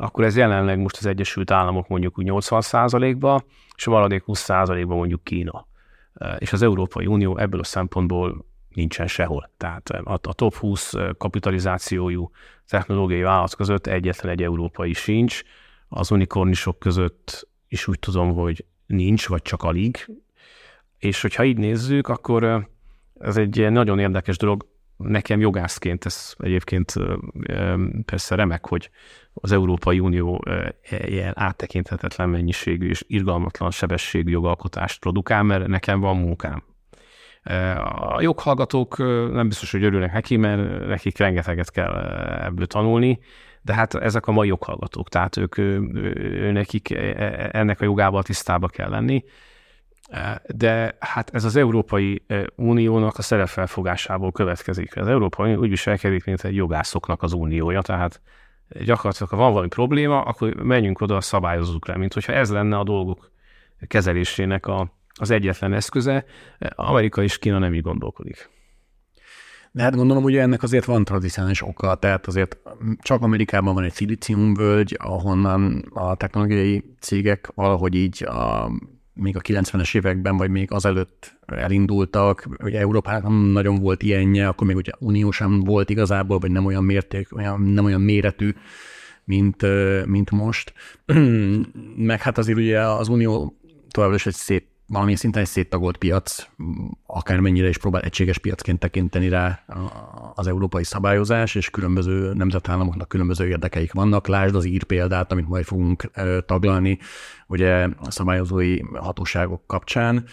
akkor 0.00 0.24
ez 0.24 0.36
jelenleg 0.36 0.78
most 0.78 0.96
az 0.96 1.06
Egyesült 1.06 1.50
Államok 1.50 1.88
mondjuk 1.88 2.18
úgy 2.18 2.26
80%-ba, 2.30 3.44
és 3.76 3.86
a 3.86 3.90
maradék 3.90 4.22
20%-ba 4.26 4.94
mondjuk 4.94 5.24
Kína. 5.24 5.66
És 6.38 6.52
az 6.52 6.62
Európai 6.62 7.06
Unió 7.06 7.36
ebből 7.36 7.60
a 7.60 7.64
szempontból 7.64 8.44
nincsen 8.68 9.06
sehol. 9.06 9.50
Tehát 9.56 9.90
a 10.04 10.34
top 10.34 10.54
20 10.54 10.92
kapitalizációjú 11.18 12.30
technológiai 12.66 13.22
vállalat 13.22 13.54
között 13.54 13.86
egyetlen 13.86 14.32
egy 14.32 14.42
európai 14.42 14.92
sincs, 14.92 15.42
az 15.88 16.10
unikornisok 16.10 16.78
között 16.78 17.48
is 17.68 17.88
úgy 17.88 17.98
tudom, 17.98 18.34
hogy 18.34 18.64
nincs, 18.86 19.28
vagy 19.28 19.42
csak 19.42 19.62
alig. 19.62 20.10
És 20.98 21.20
hogyha 21.22 21.44
így 21.44 21.58
nézzük, 21.58 22.08
akkor 22.08 22.68
ez 23.20 23.36
egy 23.36 23.70
nagyon 23.70 23.98
érdekes 23.98 24.36
dolog. 24.36 24.66
Nekem 25.02 25.40
jogászként 25.40 26.04
ez 26.04 26.34
egyébként 26.38 26.94
persze 28.04 28.34
remek, 28.34 28.66
hogy 28.66 28.90
az 29.32 29.52
Európai 29.52 30.00
Unió 30.00 30.44
ilyen 30.90 31.32
áttekinthetetlen 31.36 32.28
mennyiségű 32.28 32.88
és 32.88 33.04
irgalmatlan 33.06 33.70
sebességű 33.70 34.30
jogalkotást 34.30 35.00
produkál, 35.00 35.42
mert 35.42 35.66
nekem 35.66 36.00
van 36.00 36.16
munkám. 36.16 36.62
A 37.84 38.20
joghallgatók 38.20 38.98
nem 39.32 39.48
biztos, 39.48 39.70
hogy 39.70 39.84
örülnek 39.84 40.12
neki, 40.12 40.36
mert 40.36 40.86
nekik 40.86 41.18
rengeteget 41.18 41.70
kell 41.70 41.92
ebből 42.42 42.66
tanulni, 42.66 43.18
de 43.62 43.74
hát 43.74 43.94
ezek 43.94 44.26
a 44.26 44.32
mai 44.32 44.48
joghallgatók, 44.48 45.08
tehát 45.08 45.36
ők, 45.36 45.56
nekik 46.52 46.90
e, 46.90 46.98
e, 46.98 47.48
ennek 47.52 47.80
a 47.80 47.84
jogával 47.84 48.22
tisztába 48.22 48.68
kell 48.68 48.90
lenni. 48.90 49.24
De 50.46 50.96
hát 50.98 51.30
ez 51.34 51.44
az 51.44 51.56
Európai 51.56 52.22
Uniónak 52.56 53.18
a 53.18 53.22
szerepfelfogásából 53.22 54.32
következik. 54.32 54.96
Az 54.96 55.08
Európai 55.08 55.46
Unió 55.46 55.60
úgy 55.60 55.68
viselkedik, 55.68 56.24
mint 56.24 56.44
egy 56.44 56.54
jogászoknak 56.54 57.22
az 57.22 57.32
uniója, 57.32 57.82
tehát 57.82 58.20
gyakorlatilag, 58.84 59.30
ha 59.30 59.36
van 59.36 59.50
valami 59.50 59.68
probléma, 59.68 60.20
akkor 60.20 60.54
menjünk 60.54 61.00
oda, 61.00 61.20
szabályozzuk 61.20 61.86
le, 61.86 61.96
mint 61.96 62.12
hogyha 62.12 62.32
ez 62.32 62.50
lenne 62.50 62.78
a 62.78 62.84
dolgok 62.84 63.30
kezelésének 63.86 64.66
a, 64.66 64.92
az 65.14 65.30
egyetlen 65.30 65.72
eszköze. 65.72 66.24
Amerika 66.74 67.22
és 67.22 67.38
Kína 67.38 67.58
nem 67.58 67.74
így 67.74 67.82
gondolkodik. 67.82 68.50
De 69.72 69.82
hát 69.82 69.96
gondolom, 69.96 70.22
hogy 70.22 70.36
ennek 70.36 70.62
azért 70.62 70.84
van 70.84 71.04
tradicionális 71.04 71.62
oka, 71.62 71.94
tehát 71.94 72.26
azért 72.26 72.58
csak 72.98 73.22
Amerikában 73.22 73.74
van 73.74 73.84
egy 73.84 73.92
szilíciumvölgy, 73.92 74.96
ahonnan 74.98 75.84
a 75.94 76.14
technológiai 76.14 76.84
cégek 77.00 77.50
valahogy 77.54 77.94
így 77.94 78.24
a, 78.24 78.70
még 79.20 79.36
a 79.36 79.40
90-es 79.40 79.96
években, 79.96 80.36
vagy 80.36 80.50
még 80.50 80.72
azelőtt 80.72 81.38
elindultak, 81.46 82.48
hogy 82.58 82.74
Európának 82.74 83.52
nagyon 83.52 83.80
volt 83.80 84.02
ilyenje, 84.02 84.48
akkor 84.48 84.66
még 84.66 84.76
ugye 84.76 84.92
Unió 84.98 85.30
sem 85.30 85.60
volt 85.60 85.90
igazából, 85.90 86.38
vagy 86.38 86.50
nem 86.50 86.64
olyan 86.64 86.84
mérték, 86.84 87.36
olyan, 87.36 87.60
nem 87.60 87.84
olyan 87.84 88.00
méretű, 88.00 88.54
mint, 89.24 89.66
mint 90.06 90.30
most. 90.30 90.72
Meg 91.96 92.20
hát 92.20 92.38
azért 92.38 92.58
ugye 92.58 92.80
az 92.80 93.08
Unió 93.08 93.56
továbbra 93.90 94.16
is 94.16 94.26
egy 94.26 94.34
szép 94.34 94.69
valamilyen 94.90 95.18
szinten 95.18 95.42
egy 95.42 95.48
széttagolt 95.48 95.96
piac, 95.96 96.46
akármennyire 97.06 97.68
is 97.68 97.78
próbál 97.78 98.02
egységes 98.02 98.38
piacként 98.38 98.78
tekinteni 98.78 99.28
rá 99.28 99.64
az 100.34 100.46
európai 100.46 100.84
szabályozás, 100.84 101.54
és 101.54 101.70
különböző 101.70 102.32
nemzetállamoknak 102.32 103.08
különböző 103.08 103.48
érdekeik 103.48 103.92
vannak. 103.92 104.26
Lásd 104.26 104.54
az 104.54 104.64
ír 104.64 104.82
példát, 104.82 105.32
amit 105.32 105.48
majd 105.48 105.64
fogunk 105.64 106.10
taglalni, 106.46 106.98
ugye 107.46 107.88
a 107.98 108.10
szabályozói 108.10 108.78
hatóságok 108.94 109.62
kapcsán, 109.66 110.24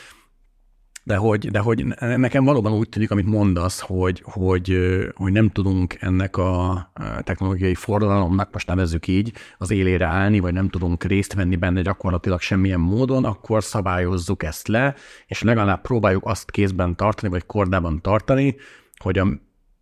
de 1.07 1.15
hogy, 1.15 1.51
de 1.51 1.59
hogy 1.59 1.85
nekem 1.99 2.43
valóban 2.43 2.73
úgy 2.73 2.89
tűnik, 2.89 3.11
amit 3.11 3.25
mondasz, 3.25 3.79
hogy, 3.79 4.21
hogy, 4.25 4.77
hogy 5.15 5.31
nem 5.31 5.49
tudunk 5.49 5.95
ennek 5.99 6.37
a 6.37 6.91
technológiai 7.23 7.75
forradalomnak, 7.75 8.53
most 8.53 8.67
nevezzük 8.67 9.07
így, 9.07 9.33
az 9.57 9.71
élére 9.71 10.05
állni, 10.05 10.39
vagy 10.39 10.53
nem 10.53 10.69
tudunk 10.69 11.03
részt 11.03 11.33
venni 11.33 11.55
benne 11.55 11.81
gyakorlatilag 11.81 12.41
semmilyen 12.41 12.79
módon, 12.79 13.25
akkor 13.25 13.63
szabályozzuk 13.63 14.43
ezt 14.43 14.67
le, 14.67 14.95
és 15.27 15.41
legalább 15.41 15.81
próbáljuk 15.81 16.25
azt 16.25 16.51
kézben 16.51 16.95
tartani, 16.95 17.31
vagy 17.31 17.45
kordában 17.45 18.01
tartani, 18.01 18.55
hogy 18.97 19.17
a, 19.17 19.27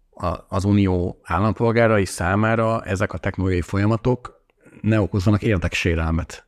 a, 0.10 0.46
az 0.48 0.64
unió 0.64 1.20
állampolgárai 1.24 2.06
számára 2.06 2.84
ezek 2.84 3.14
a 3.14 3.18
technológiai 3.18 3.62
folyamatok 3.62 4.46
ne 4.82 5.02
okozzanak 5.02 5.42
érdeksérelmet. 5.42 6.48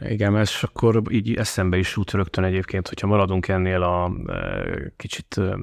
Igen, 0.00 0.36
és 0.36 0.62
akkor 0.62 1.02
így 1.10 1.34
eszembe 1.34 1.76
is 1.76 1.96
jut 1.96 2.10
rögtön 2.10 2.44
egyébként, 2.44 2.88
hogyha 2.88 3.06
maradunk 3.06 3.48
ennél 3.48 3.82
a 3.82 4.12
e, 4.26 4.92
kicsit 4.96 5.38
e, 5.38 5.56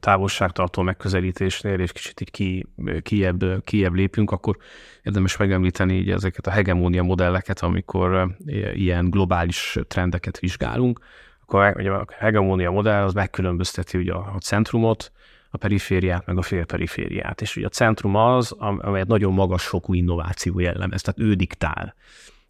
távolságtartó 0.00 0.82
megközelítésnél, 0.82 1.80
és 1.80 1.92
kicsit 1.92 2.20
így 2.20 2.30
ki, 2.30 2.66
kiebb, 3.02 3.64
kiebb 3.64 3.94
lépünk, 3.94 4.30
akkor 4.30 4.56
érdemes 5.02 5.36
megemlíteni 5.36 5.94
így 5.94 6.10
ezeket 6.10 6.46
a 6.46 6.50
hegemónia 6.50 7.02
modelleket, 7.02 7.60
amikor 7.60 8.14
e, 8.14 8.28
ilyen 8.72 9.10
globális 9.10 9.78
trendeket 9.88 10.38
vizsgálunk. 10.38 10.98
Akkor 11.42 11.74
ugye 11.76 11.90
a 11.90 12.06
hegemónia 12.18 12.70
modell 12.70 13.02
az 13.02 13.12
megkülönbözteti 13.12 13.98
ugye 13.98 14.12
a 14.12 14.36
centrumot, 14.40 15.12
a 15.50 15.56
perifériát, 15.56 16.26
meg 16.26 16.38
a 16.38 16.42
félperifériát. 16.42 17.40
És 17.40 17.56
ugye 17.56 17.66
a 17.66 17.68
centrum 17.68 18.14
az, 18.14 18.52
amelyet 18.58 19.06
nagyon 19.06 19.32
magas 19.32 19.66
fokú 19.66 19.94
innováció 19.94 20.58
jellemez, 20.58 21.02
tehát 21.02 21.20
ő 21.20 21.34
diktál 21.34 21.94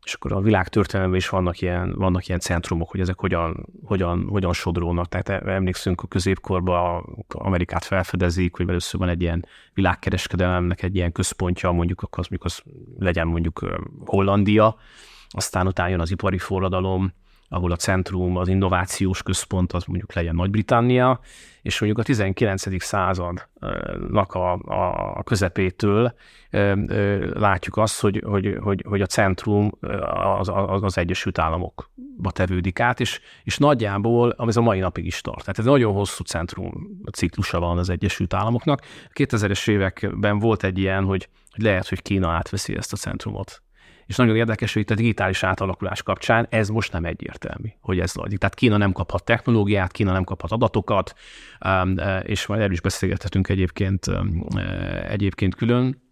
és 0.05 0.15
akkor 0.15 0.33
a 0.33 0.41
világ 0.41 0.69
történelemben 0.69 1.19
is 1.21 1.29
vannak 1.29 1.61
ilyen, 1.61 1.95
vannak 1.95 2.27
ilyen 2.27 2.41
centrumok, 2.41 2.91
hogy 2.91 3.01
ezek 3.01 3.19
hogyan, 3.19 3.67
hogyan, 3.85 4.27
hogyan 4.29 4.53
sodródnak. 4.53 5.09
Tehát 5.09 5.47
emlékszünk 5.47 6.03
a 6.03 6.07
középkorban 6.07 7.05
Amerikát 7.29 7.85
felfedezik, 7.85 8.57
hogy 8.57 8.69
először 8.69 9.01
van 9.01 9.09
egy 9.09 9.21
ilyen 9.21 9.47
világkereskedelemnek 9.75 10.83
egy 10.83 10.95
ilyen 10.95 11.13
központja, 11.13 11.71
mondjuk 11.71 12.03
az, 12.03 12.17
mondjuk 12.17 12.45
az 12.45 12.63
legyen 12.99 13.27
mondjuk 13.27 13.81
Hollandia, 14.05 14.77
aztán 15.29 15.67
utána 15.67 15.89
jön 15.89 16.01
az 16.01 16.11
ipari 16.11 16.39
forradalom, 16.39 17.13
ahol 17.53 17.73
a 17.73 17.77
centrum, 17.77 18.37
az 18.37 18.49
innovációs 18.49 19.23
központ 19.23 19.73
az 19.73 19.85
mondjuk 19.85 20.13
legyen 20.13 20.35
Nagy-Britannia, 20.35 21.21
és 21.63 21.81
mondjuk 21.81 22.01
a 22.01 22.07
19. 22.07 22.83
századnak 22.83 24.35
a, 24.35 24.53
a 25.15 25.23
közepétől 25.23 26.15
látjuk 27.33 27.77
azt, 27.77 28.01
hogy, 28.01 28.23
hogy, 28.27 28.57
hogy, 28.61 28.85
hogy 28.89 29.01
a 29.01 29.07
centrum 29.07 29.73
az, 30.39 30.51
az, 30.83 30.99
Egyesült 30.99 31.39
Államokba 31.39 32.31
tevődik 32.31 32.81
át, 32.81 33.01
és, 33.01 33.21
és 33.45 33.59
nagyjából, 33.59 34.35
ez 34.47 34.57
a 34.57 34.61
mai 34.61 34.79
napig 34.79 35.07
is 35.07 35.21
tart. 35.21 35.41
Tehát 35.41 35.59
ez 35.59 35.65
nagyon 35.65 35.93
hosszú 35.93 36.25
centrum 36.25 37.01
ciklusa 37.13 37.61
van 37.61 37.79
az 37.79 37.91
Egyesült 37.91 38.35
Államoknak. 38.35 38.81
A 39.09 39.13
2000-es 39.15 39.69
években 39.69 40.39
volt 40.39 40.65
egy 40.65 40.79
ilyen, 40.79 41.05
hogy 41.05 41.29
lehet, 41.55 41.89
hogy 41.89 42.03
Kína 42.03 42.31
átveszi 42.31 42.77
ezt 42.77 42.93
a 42.93 42.97
centrumot 42.97 43.63
és 44.11 44.17
nagyon 44.17 44.37
érdekes, 44.37 44.73
hogy 44.73 44.83
itt 44.83 44.91
a 44.91 44.95
digitális 44.95 45.43
átalakulás 45.43 46.03
kapcsán 46.03 46.47
ez 46.49 46.69
most 46.69 46.93
nem 46.93 47.05
egyértelmű, 47.05 47.69
hogy 47.81 48.01
ez 48.01 48.11
zajlik. 48.11 48.39
Tehát 48.39 48.55
Kína 48.55 48.77
nem 48.77 48.93
kaphat 48.93 49.25
technológiát, 49.25 49.93
Kína 49.93 50.13
nem 50.13 50.25
kaphat 50.25 50.51
adatokat, 50.51 51.15
um, 51.67 51.93
uh, 51.97 52.21
és 52.23 52.47
majd 52.47 52.61
erről 52.61 52.73
is 52.73 52.81
beszélgethetünk 52.81 53.49
egyébként, 53.49 54.07
um, 54.07 54.47
uh, 54.55 55.11
egyébként 55.11 55.55
külön 55.55 56.10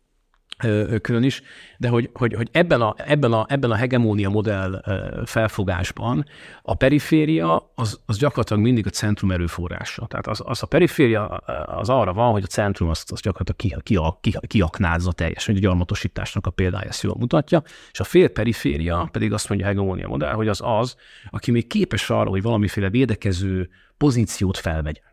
külön 1.03 1.23
is, 1.23 1.43
de 1.77 1.88
hogy, 1.88 2.11
hogy, 2.12 2.35
hogy 2.35 2.49
ebben, 2.53 2.81
a, 2.81 2.95
ebben, 2.97 3.33
a, 3.33 3.47
ebben 3.49 3.71
a 3.71 3.75
hegemónia 3.75 4.29
modell 4.29 4.83
felfogásban 5.25 6.25
a 6.62 6.75
periféria 6.75 7.71
az, 7.75 8.00
az 8.07 8.19
gyakorlatilag 8.19 8.62
mindig 8.62 8.87
a 8.87 8.91
centrum 8.91 9.31
erőforrása. 9.31 10.07
Tehát 10.07 10.27
az, 10.27 10.43
az 10.45 10.62
a 10.62 10.67
periféria 10.67 11.27
az 11.67 11.88
arra 11.88 12.12
van, 12.12 12.33
hogy 12.33 12.43
a 12.43 12.47
centrum 12.47 12.88
azt, 12.88 13.12
azt 13.12 13.23
gyakorlatilag 13.23 13.83
ki, 13.83 13.97
ki, 14.21 14.31
ki, 14.31 14.47
kiaknázza 14.47 15.12
teljesen, 15.12 15.55
hogy 15.55 15.65
a 15.65 15.67
gyarmatosításnak 15.67 16.47
a 16.47 16.50
példája 16.50 16.88
ezt 16.88 17.03
jól 17.03 17.17
mutatja, 17.19 17.62
és 17.93 18.00
a 18.00 18.05
fél 18.05 18.29
periféria 18.29 19.09
pedig 19.12 19.33
azt 19.33 19.49
mondja 19.49 19.67
a 19.67 19.69
hegemónia 19.69 20.09
modell, 20.09 20.33
hogy 20.33 20.49
az 20.49 20.61
az, 20.65 20.97
aki 21.31 21.50
még 21.50 21.67
képes 21.67 22.11
arra, 22.11 22.31
hogy 22.31 22.43
valamiféle 22.43 22.91
védekező 22.91 23.69
pozíciót 23.97 24.57
felvegyen. 24.57 25.08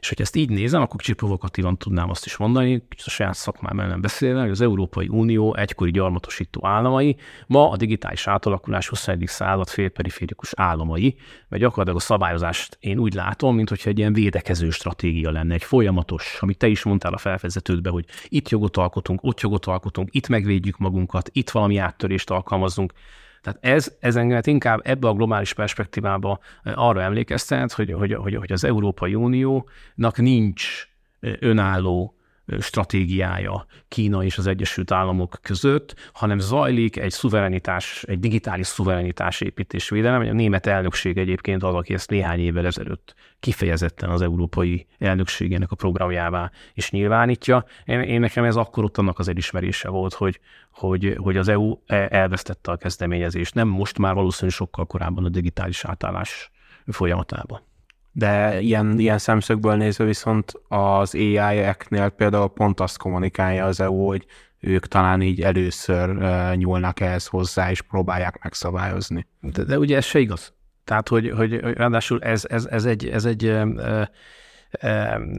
És 0.00 0.08
hogy 0.08 0.20
ezt 0.20 0.36
így 0.36 0.50
nézem, 0.50 0.82
akkor 0.82 1.00
kicsit 1.00 1.16
provokatívan 1.16 1.76
tudnám 1.76 2.10
azt 2.10 2.26
is 2.26 2.36
mondani, 2.36 2.82
kicsit 2.88 3.06
a 3.06 3.10
saját 3.10 3.34
szakmám 3.34 3.80
ellen 3.80 4.00
beszélve, 4.00 4.40
hogy 4.40 4.50
az 4.50 4.60
Európai 4.60 5.08
Unió 5.08 5.54
egykori 5.54 5.90
gyarmatosító 5.90 6.66
államai 6.66 7.16
ma 7.46 7.70
a 7.70 7.76
digitális 7.76 8.26
átalakulás 8.26 8.88
21. 8.88 9.26
század 9.26 9.68
félperiférikus 9.68 10.52
államai, 10.56 11.16
mert 11.48 11.62
gyakorlatilag 11.62 11.98
a 11.98 12.04
szabályozást 12.04 12.76
én 12.80 12.98
úgy 12.98 13.14
látom, 13.14 13.54
mint 13.54 13.68
hogyha 13.68 13.90
egy 13.90 13.98
ilyen 13.98 14.12
védekező 14.12 14.70
stratégia 14.70 15.30
lenne, 15.30 15.54
egy 15.54 15.64
folyamatos, 15.64 16.38
amit 16.40 16.58
te 16.58 16.66
is 16.66 16.82
mondtál 16.82 17.12
a 17.12 17.18
felvezetődbe, 17.18 17.90
hogy 17.90 18.04
itt 18.28 18.48
jogot 18.48 18.76
alkotunk, 18.76 19.20
ott 19.22 19.40
jogot 19.40 19.66
alkotunk, 19.66 20.08
itt 20.14 20.28
megvédjük 20.28 20.78
magunkat, 20.78 21.30
itt 21.32 21.50
valami 21.50 21.76
áttörést 21.76 22.30
alkalmazunk. 22.30 22.92
Tehát 23.52 23.76
ez, 23.76 23.96
ez 24.00 24.16
engem 24.16 24.40
inkább 24.44 24.80
ebbe 24.84 25.08
a 25.08 25.12
globális 25.12 25.52
perspektívába 25.52 26.38
eh, 26.62 26.82
arra 26.82 27.02
emlékeztet, 27.02 27.72
hogy, 27.72 27.92
hogy, 27.92 28.14
hogy, 28.14 28.34
hogy 28.34 28.52
az 28.52 28.64
Európai 28.64 29.14
Uniónak 29.14 30.16
nincs 30.16 30.88
eh, 31.20 31.32
önálló 31.40 32.17
stratégiája 32.60 33.66
Kína 33.88 34.24
és 34.24 34.38
az 34.38 34.46
Egyesült 34.46 34.90
Államok 34.90 35.38
között, 35.42 35.94
hanem 36.12 36.38
zajlik 36.38 36.96
egy 36.96 37.10
szuverenitás, 37.10 38.04
egy 38.06 38.18
digitális 38.18 38.66
szuverenitás 38.66 39.40
építés 39.40 39.88
védelem. 39.88 40.20
A 40.20 40.32
német 40.32 40.66
elnökség 40.66 41.18
egyébként 41.18 41.62
az, 41.62 41.74
aki 41.74 41.94
ezt 41.94 42.10
néhány 42.10 42.40
évvel 42.40 42.66
ezelőtt 42.66 43.14
kifejezetten 43.40 44.10
az 44.10 44.22
európai 44.22 44.86
elnökségének 44.98 45.70
a 45.70 45.76
programjává 45.76 46.50
is 46.74 46.90
nyilvánítja. 46.90 47.64
Én, 47.84 48.00
én 48.00 48.20
nekem 48.20 48.44
ez 48.44 48.56
akkor 48.56 48.84
ott 48.84 48.98
annak 48.98 49.18
az 49.18 49.28
elismerése 49.28 49.88
volt, 49.88 50.14
hogy, 50.14 50.40
hogy, 50.70 51.16
hogy 51.18 51.36
az 51.36 51.48
EU 51.48 51.78
elvesztette 51.86 52.70
a 52.70 52.76
kezdeményezést. 52.76 53.54
Nem 53.54 53.68
most 53.68 53.98
már 53.98 54.14
valószínűleg 54.14 54.56
sokkal 54.56 54.86
korábban 54.86 55.24
a 55.24 55.28
digitális 55.28 55.84
átállás 55.84 56.50
folyamatában. 56.86 57.67
De 58.12 58.60
ilyen, 58.60 58.98
ilyen 58.98 59.18
szemszögből 59.18 59.76
nézve 59.76 60.04
viszont 60.04 60.52
az 60.68 61.14
AI-eknél 61.14 62.08
például 62.08 62.48
pont 62.48 62.80
azt 62.80 62.98
kommunikálja 62.98 63.64
az 63.64 63.80
EU, 63.80 64.06
hogy 64.06 64.26
ők 64.60 64.86
talán 64.86 65.22
így 65.22 65.40
először 65.40 66.16
nyúlnak 66.54 67.00
ehhez 67.00 67.26
hozzá, 67.26 67.70
és 67.70 67.82
próbálják 67.82 68.42
megszabályozni. 68.42 69.26
De, 69.40 69.64
de 69.64 69.78
ugye 69.78 69.96
ez 69.96 70.04
se 70.04 70.18
igaz. 70.18 70.52
Tehát, 70.84 71.08
hogy, 71.08 71.30
hogy 71.30 71.54
ráadásul 71.54 72.22
ez, 72.22 72.44
ez, 72.48 72.66
ez 72.66 72.84
egy, 72.84 73.08
ez 73.08 73.24
egy 73.24 73.44
uh, 73.44 74.02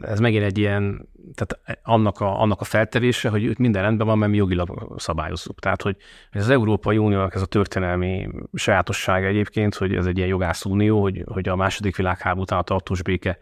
ez 0.00 0.20
megint 0.20 0.44
egy 0.44 0.58
ilyen, 0.58 1.08
tehát 1.34 1.80
annak 1.82 2.20
a, 2.20 2.40
annak 2.40 2.60
a 2.60 2.64
feltevése, 2.64 3.28
hogy 3.28 3.42
itt 3.42 3.58
minden 3.58 3.82
rendben 3.82 4.06
van, 4.06 4.18
mert 4.18 4.30
mi 4.30 4.36
jogilag 4.36 4.94
szabályozzuk. 4.96 5.60
Tehát, 5.60 5.82
hogy 5.82 5.96
az 6.32 6.50
Európai 6.50 6.98
Uniónak 6.98 7.34
ez 7.34 7.42
a 7.42 7.46
történelmi 7.46 8.28
sajátossága 8.54 9.26
egyébként, 9.26 9.74
hogy 9.74 9.94
ez 9.94 10.06
egy 10.06 10.16
ilyen 10.16 10.28
jogászunió, 10.28 11.02
hogy, 11.02 11.24
hogy 11.26 11.48
a 11.48 11.56
második 11.56 11.96
világháború 11.96 12.42
után 12.42 12.58
a 12.58 12.62
tartós 12.62 13.02
béke 13.02 13.38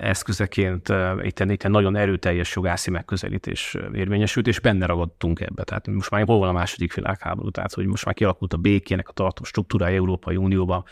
eszközeként 0.00 0.92
itt, 1.22 1.40
itt 1.40 1.68
nagyon 1.68 1.96
erőteljes 1.96 2.54
jogászi 2.54 2.90
megközelítés 2.90 3.76
érvényesült, 3.92 4.46
és 4.46 4.60
benne 4.60 4.86
ragadtunk 4.86 5.40
ebbe. 5.40 5.64
Tehát 5.64 5.86
most 5.86 6.10
már 6.10 6.24
hol 6.24 6.38
van 6.38 6.48
a 6.48 6.52
második 6.52 6.94
világháború, 6.94 7.50
tehát 7.50 7.72
hogy 7.72 7.86
most 7.86 8.04
már 8.04 8.14
kialakult 8.14 8.52
a 8.52 8.56
békének 8.56 9.08
a 9.08 9.12
tartós 9.12 9.48
struktúrája 9.48 9.96
Európai 9.96 10.36
Unióban, 10.36 10.84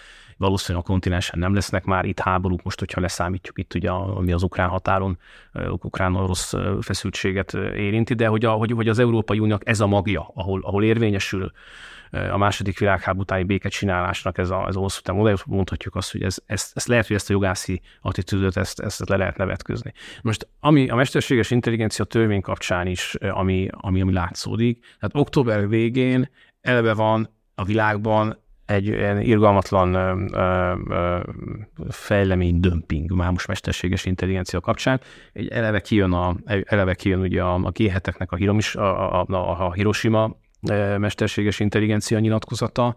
valószínűleg 0.42 0.84
a 0.86 0.90
kontinensen 0.90 1.38
nem 1.38 1.54
lesznek 1.54 1.84
már 1.84 2.04
itt 2.04 2.20
háborúk, 2.20 2.62
most, 2.62 2.78
hogyha 2.78 3.00
leszámítjuk 3.00 3.58
itt 3.58 3.74
ugye, 3.74 3.90
ami 3.90 4.32
az 4.32 4.42
ukrán 4.42 4.68
határon, 4.68 5.18
ukrán-orosz 5.68 6.54
feszültséget 6.80 7.54
érinti, 7.54 8.14
de 8.14 8.26
hogy, 8.26 8.44
a, 8.44 8.50
hogy, 8.50 8.72
hogy 8.72 8.88
az 8.88 8.98
Európai 8.98 9.38
Uniónak 9.38 9.68
ez 9.68 9.80
a 9.80 9.86
magja, 9.86 10.30
ahol, 10.34 10.60
ahol 10.62 10.84
érvényesül 10.84 11.52
a 12.12 12.36
második 12.36 12.78
világháború 12.78 13.22
utáni 13.22 13.42
békecsinálásnak 13.42 14.38
ez 14.38 14.50
a, 14.50 14.66
ez 14.66 14.76
a 14.76 14.80
hosszú 14.80 15.00
távú 15.00 15.28
mondhatjuk 15.46 15.94
azt, 15.94 16.12
hogy 16.12 16.22
ez, 16.22 16.38
ez, 16.46 16.70
ez 16.74 16.86
lehet, 16.86 17.06
hogy 17.06 17.16
ezt 17.16 17.30
a 17.30 17.32
jogászi 17.32 17.80
attitűdöt, 18.00 18.56
ezt, 18.56 18.80
ezt 18.80 19.08
le 19.08 19.16
lehet 19.16 19.36
nevetközni. 19.36 19.92
Most 20.22 20.48
ami 20.60 20.88
a 20.88 20.94
mesterséges 20.94 21.50
intelligencia 21.50 22.04
törvény 22.04 22.40
kapcsán 22.40 22.86
is, 22.86 23.14
ami, 23.14 23.68
ami, 23.70 24.00
ami 24.00 24.12
látszódik, 24.12 24.78
tehát 24.80 25.16
október 25.16 25.68
végén 25.68 26.30
eleve 26.60 26.94
van 26.94 27.28
a 27.54 27.64
világban 27.64 28.40
egy 28.66 28.86
ilyen 28.86 29.20
irgalmatlan 29.20 29.94
ö, 29.94 30.74
ö, 30.88 31.20
fejlemény 31.88 32.60
dömping 32.60 33.12
már 33.12 33.30
most 33.30 33.46
mesterséges 33.46 34.04
intelligencia 34.04 34.60
kapcsán. 34.60 35.00
Egy 35.32 35.48
eleve 35.48 35.80
kijön, 35.80 36.12
a, 36.12 36.36
eleve 36.64 36.94
kijön 36.94 37.20
ugye 37.20 37.42
a, 37.42 37.54
a 37.54 37.72
G7-eknek 37.72 38.28
a, 38.28 38.36
Hiromis, 38.36 38.74
a, 38.74 39.20
a, 39.20 39.26
a, 39.28 39.66
a 39.66 39.72
Hiroshima 39.72 40.36
mesterséges 40.98 41.60
intelligencia 41.60 42.18
nyilatkozata. 42.18 42.96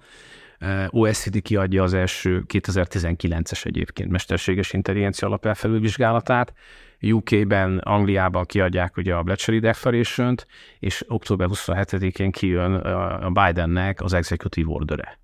OSCD 0.89 1.41
kiadja 1.41 1.83
az 1.83 1.93
első 1.93 2.43
2019-es 2.53 3.65
egyébként 3.65 4.11
mesterséges 4.11 4.73
intelligencia 4.73 5.27
alapelfelülvizsgálatát. 5.27 6.53
UK-ben, 7.01 7.77
Angliában 7.77 8.45
kiadják 8.45 8.97
ugye 8.97 9.13
a 9.13 9.23
Bletchley 9.23 9.59
declaration 9.59 10.35
és 10.79 11.05
október 11.07 11.47
27-én 11.51 12.31
kijön 12.31 12.73
a 12.73 13.29
Bidennek 13.29 14.01
az 14.01 14.13
executive 14.13 14.71
order 14.71 15.17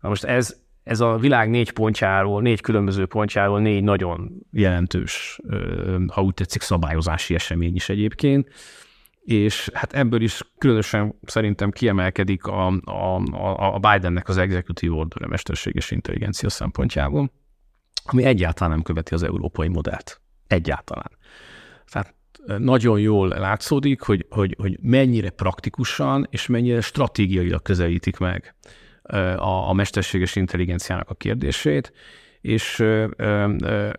Na 0.00 0.08
most 0.08 0.24
ez, 0.24 0.56
ez 0.82 1.00
a 1.00 1.16
világ 1.16 1.50
négy 1.50 1.70
pontjáról, 1.70 2.42
négy 2.42 2.60
különböző 2.60 3.06
pontjáról 3.06 3.60
négy 3.60 3.82
nagyon 3.82 4.30
jelentős, 4.50 5.40
ha 6.12 6.22
úgy 6.22 6.34
tetszik, 6.34 6.62
szabályozási 6.62 7.34
esemény 7.34 7.74
is 7.74 7.88
egyébként, 7.88 8.48
és 9.24 9.70
hát 9.72 9.92
ebből 9.92 10.22
is 10.22 10.40
különösen 10.58 11.14
szerintem 11.22 11.70
kiemelkedik 11.70 12.46
a, 12.46 12.66
a, 12.84 13.74
a 13.74 13.78
Bidennek 13.78 14.28
az 14.28 14.36
executive 14.36 14.94
order, 14.94 15.22
a 15.22 15.28
mesterséges 15.28 15.90
intelligencia 15.90 16.48
szempontjából, 16.48 17.32
ami 18.04 18.24
egyáltalán 18.24 18.72
nem 18.72 18.82
követi 18.82 19.14
az 19.14 19.22
európai 19.22 19.68
modellt. 19.68 20.20
Egyáltalán. 20.46 21.10
Tehát 21.90 22.14
nagyon 22.58 23.00
jól 23.00 23.28
látszódik, 23.28 24.00
hogy, 24.00 24.26
hogy, 24.30 24.56
hogy 24.58 24.78
mennyire 24.82 25.30
praktikusan 25.30 26.26
és 26.30 26.46
mennyire 26.46 26.80
stratégiailag 26.80 27.62
közelítik 27.62 28.18
meg 28.18 28.54
a, 29.36 29.68
a 29.68 29.72
mesterséges 29.72 30.36
intelligenciának 30.36 31.10
a 31.10 31.14
kérdését, 31.14 31.92
és 32.40 32.76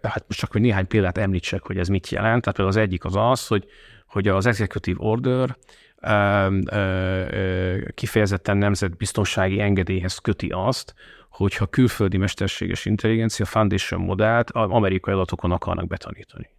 hát 0.01 0.23
most 0.27 0.39
csak 0.39 0.51
hogy 0.51 0.61
néhány 0.61 0.87
példát 0.87 1.17
említsek, 1.17 1.65
hogy 1.65 1.77
ez 1.77 1.87
mit 1.87 2.09
jelent. 2.09 2.41
Tehát 2.41 2.55
például 2.55 2.77
az 2.77 2.87
egyik 2.87 3.05
az 3.05 3.15
az, 3.15 3.47
hogy, 3.47 3.65
hogy 4.07 4.27
az 4.27 4.45
executive 4.45 4.97
order 5.01 5.57
kifejezetten 7.93 8.57
nemzetbiztonsági 8.57 9.59
engedélyhez 9.59 10.17
köti 10.17 10.47
azt, 10.47 10.93
hogyha 11.29 11.67
külföldi 11.67 12.17
mesterséges 12.17 12.85
intelligencia 12.85 13.45
foundation 13.45 14.01
modellt 14.01 14.51
amerikai 14.51 15.13
adatokon 15.13 15.51
akarnak 15.51 15.87
betanítani. 15.87 16.49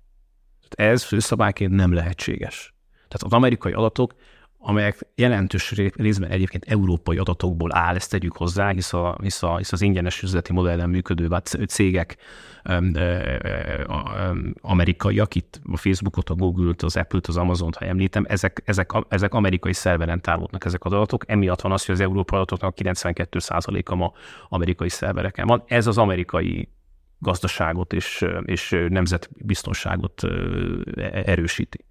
Tehát 0.68 0.92
ez 0.92 1.02
főszabályként 1.02 1.72
nem 1.72 1.92
lehetséges. 1.92 2.74
Tehát 2.92 3.22
az 3.22 3.32
amerikai 3.32 3.72
adatok 3.72 4.14
amelyek 4.62 4.98
jelentős 5.14 5.74
részben 5.94 6.30
egyébként 6.30 6.64
európai 6.64 7.18
adatokból 7.18 7.74
áll, 7.74 7.94
ezt 7.94 8.10
tegyük 8.10 8.36
hozzá, 8.36 8.70
hisz, 8.70 8.92
a, 8.92 9.16
hisz, 9.22 9.42
a, 9.42 9.56
hisz 9.56 9.72
az 9.72 9.80
ingyenes 9.80 10.22
üzleti 10.22 10.52
modellen 10.52 10.90
működő 10.90 11.28
cégek 11.68 12.16
amerikaiak, 14.60 15.34
itt 15.34 15.60
a 15.72 15.76
Facebookot, 15.76 16.30
a 16.30 16.34
Google-t, 16.34 16.82
az 16.82 16.96
Apple-t, 16.96 17.26
az 17.26 17.36
Amazon-t, 17.36 17.76
ha 17.76 17.84
említem, 17.84 18.24
ezek, 18.28 18.62
ezek, 18.64 18.92
ezek 19.08 19.34
amerikai 19.34 19.72
szerveren 19.72 20.20
távolnak 20.20 20.64
ezek 20.64 20.84
az 20.84 20.92
adatok, 20.92 21.24
emiatt 21.30 21.60
van 21.60 21.72
az, 21.72 21.84
hogy 21.84 21.94
az 21.94 22.00
európai 22.00 22.38
adatoknak 22.38 22.74
92%-a 22.82 23.94
ma 23.94 24.12
amerikai 24.48 24.88
szervereken 24.88 25.46
van. 25.46 25.62
Ez 25.66 25.86
az 25.86 25.98
amerikai 25.98 26.68
gazdaságot 27.18 27.92
és, 27.92 28.26
és 28.44 28.76
nemzetbiztonságot 28.88 30.22
erősíti. 31.24 31.84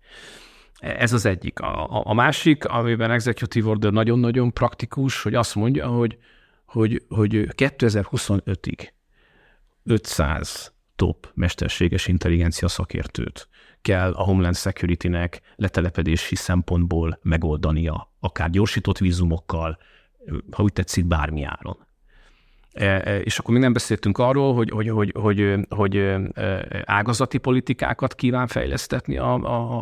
Ez 0.79 1.13
az 1.13 1.25
egyik. 1.25 1.59
A, 1.59 2.01
a 2.03 2.13
másik, 2.13 2.65
amiben 2.65 3.11
Executive 3.11 3.69
Order 3.69 3.91
nagyon-nagyon 3.91 4.53
praktikus, 4.53 5.23
hogy 5.23 5.33
azt 5.33 5.55
mondja, 5.55 5.87
hogy, 5.87 6.17
hogy, 6.65 7.03
hogy 7.09 7.47
2025-ig 7.57 8.89
500 9.83 10.73
top 10.95 11.31
mesterséges 11.33 12.07
intelligencia 12.07 12.67
szakértőt 12.67 13.49
kell 13.81 14.13
a 14.13 14.23
Homeland 14.23 14.55
Security-nek 14.55 15.41
letelepedési 15.55 16.35
szempontból 16.35 17.19
megoldania, 17.21 18.11
akár 18.19 18.49
gyorsított 18.49 18.97
vízumokkal, 18.97 19.77
ha 20.51 20.63
úgy 20.63 20.73
tetszik, 20.73 21.05
bármi 21.05 21.43
áron. 21.43 21.87
E, 22.73 22.85
e, 22.85 23.19
és 23.19 23.39
akkor 23.39 23.53
még 23.53 23.63
nem 23.63 23.73
beszéltünk 23.73 24.17
arról, 24.17 24.53
hogy, 24.53 24.69
hogy, 24.69 24.89
hogy, 24.89 25.11
hogy, 25.15 25.55
hogy 25.69 26.15
ágazati 26.85 27.37
politikákat 27.37 28.15
kíván 28.15 28.47
fejlesztetni 28.47 29.17
a, 29.17 29.33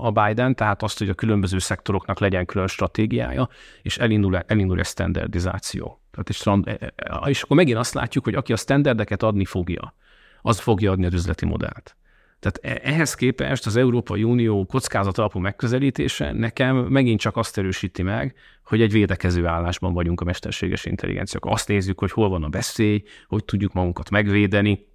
a, 0.05 0.11
Biden, 0.11 0.55
tehát 0.55 0.83
azt, 0.83 0.97
hogy 0.97 1.09
a 1.09 1.13
különböző 1.13 1.57
szektoroknak 1.57 2.19
legyen 2.19 2.45
külön 2.45 2.67
stratégiája, 2.67 3.49
és 3.81 3.97
elindul, 3.97 4.37
elindul 4.37 4.79
a 4.79 4.83
standardizáció. 4.83 6.01
Tehát 6.11 6.29
és, 6.29 6.45
e, 6.65 6.93
és 7.25 7.41
akkor 7.41 7.57
megint 7.57 7.77
azt 7.77 7.93
látjuk, 7.93 8.23
hogy 8.23 8.35
aki 8.35 8.53
a 8.53 8.57
standardeket 8.57 9.23
adni 9.23 9.45
fogja, 9.45 9.93
az 10.41 10.59
fogja 10.59 10.91
adni 10.91 11.05
az 11.05 11.13
üzleti 11.13 11.45
modellt. 11.45 11.95
Tehát 12.39 12.83
ehhez 12.83 13.15
képest 13.15 13.65
az 13.65 13.75
Európai 13.75 14.23
Unió 14.23 14.65
kockázat 14.65 15.17
alapú 15.17 15.39
megközelítése 15.39 16.31
nekem 16.31 16.75
megint 16.75 17.19
csak 17.19 17.37
azt 17.37 17.57
erősíti 17.57 18.01
meg, 18.01 18.35
hogy 18.63 18.81
egy 18.81 18.91
védekező 18.91 19.45
állásban 19.45 19.93
vagyunk 19.93 20.21
a 20.21 20.25
mesterséges 20.25 20.85
intelligencia. 20.85 21.39
Azt 21.43 21.67
nézzük, 21.67 21.99
hogy 21.99 22.11
hol 22.11 22.29
van 22.29 22.43
a 22.43 22.49
veszély, 22.49 23.03
hogy 23.27 23.45
tudjuk 23.45 23.73
magunkat 23.73 24.09
megvédeni, 24.09 24.85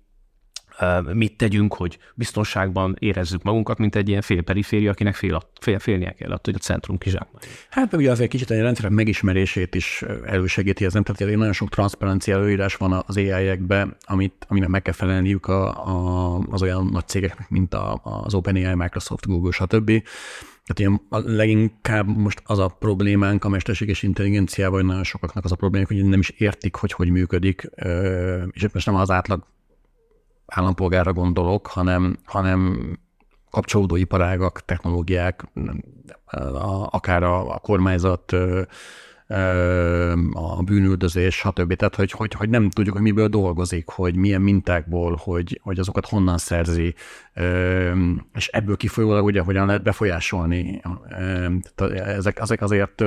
mit 1.13 1.37
tegyünk, 1.37 1.75
hogy 1.75 1.99
biztonságban 2.15 2.97
érezzük 2.99 3.43
magunkat, 3.43 3.79
mint 3.79 3.97
egy 3.97 4.09
ilyen 4.09 4.21
félperiféria, 4.21 4.91
akinek 4.91 5.15
fél, 5.15 5.43
fél, 5.61 5.79
félnie 5.79 6.13
kell 6.13 6.31
attól, 6.31 6.53
hogy 6.53 6.55
a 6.55 6.65
centrum 6.65 6.99
kizsákmányol. 6.99 7.51
Hát 7.71 7.93
ugye 7.95 8.11
azért 8.11 8.31
kicsit 8.31 8.51
a 8.51 8.55
rendszerek 8.55 8.91
megismerését 8.91 9.75
is 9.75 10.05
elősegíti 10.25 10.85
ez, 10.85 10.93
nem? 10.93 11.03
Tehát 11.03 11.37
nagyon 11.37 11.53
sok 11.53 11.69
transzparencia 11.69 12.35
előírás 12.35 12.77
van 12.77 13.03
az 13.07 13.17
AI-ekbe, 13.17 13.97
amit, 14.01 14.47
aminek 14.49 14.69
meg 14.69 14.83
kell 14.83 14.95
felelniük 14.95 15.47
a, 15.47 15.87
a, 15.87 16.39
az 16.51 16.63
olyan 16.63 16.87
nagy 16.93 17.09
cégeknek, 17.09 17.51
mint 17.51 17.75
a, 17.75 18.01
az 18.25 18.35
OpenAI, 18.35 18.75
Microsoft, 18.75 19.27
Google, 19.27 19.53
stb. 19.53 20.03
Tehát 20.67 20.79
ilyen 20.79 21.01
leginkább 21.37 22.17
most 22.17 22.43
az 22.45 22.59
a 22.59 22.69
problémánk 22.69 23.45
a 23.45 23.49
mesterséges 23.49 24.03
intelligenciával, 24.03 24.79
hogy 24.79 24.89
nagyon 24.89 25.05
sokaknak 25.05 25.45
az 25.45 25.53
a 25.53 25.57
problémánk, 25.57 25.89
hogy 25.89 26.05
nem 26.05 26.21
is 26.21 26.29
értik, 26.29 26.75
hogy 26.75 26.93
hogy 26.93 27.11
működik, 27.11 27.71
és 28.51 28.67
most 28.73 28.87
nem 28.87 28.95
az 28.95 29.11
átlag 29.11 29.47
állampolgára 30.55 31.13
gondolok, 31.13 31.67
hanem, 31.67 32.17
hanem 32.25 32.79
kapcsolódó 33.51 33.97
iparágak, 33.97 34.65
technológiák, 34.65 35.53
akár 36.91 37.23
a, 37.23 37.55
a 37.55 37.59
kormányzat, 37.59 38.33
a 40.33 40.63
bűnüldözés, 40.65 41.35
stb. 41.35 41.75
Tehát, 41.75 41.95
hogy, 41.95 42.11
hogy, 42.11 42.33
hogy 42.33 42.49
nem 42.49 42.71
tudjuk, 42.71 42.95
hogy 42.95 43.05
miből 43.05 43.29
dolgozik, 43.29 43.89
hogy 43.89 44.17
milyen 44.17 44.41
mintákból, 44.41 45.19
hogy, 45.23 45.61
hogy 45.63 45.79
azokat 45.79 46.09
honnan 46.09 46.39
szerzi, 46.39 46.95
és 48.35 48.49
ebből 48.49 48.77
kifolyólag 48.77 49.25
ugye 49.25 49.41
hogyan 49.41 49.67
lehet 49.67 49.83
befolyásolni. 49.83 50.83
Ezek, 52.05 52.39
ezek 52.39 52.63
azért 52.63 53.03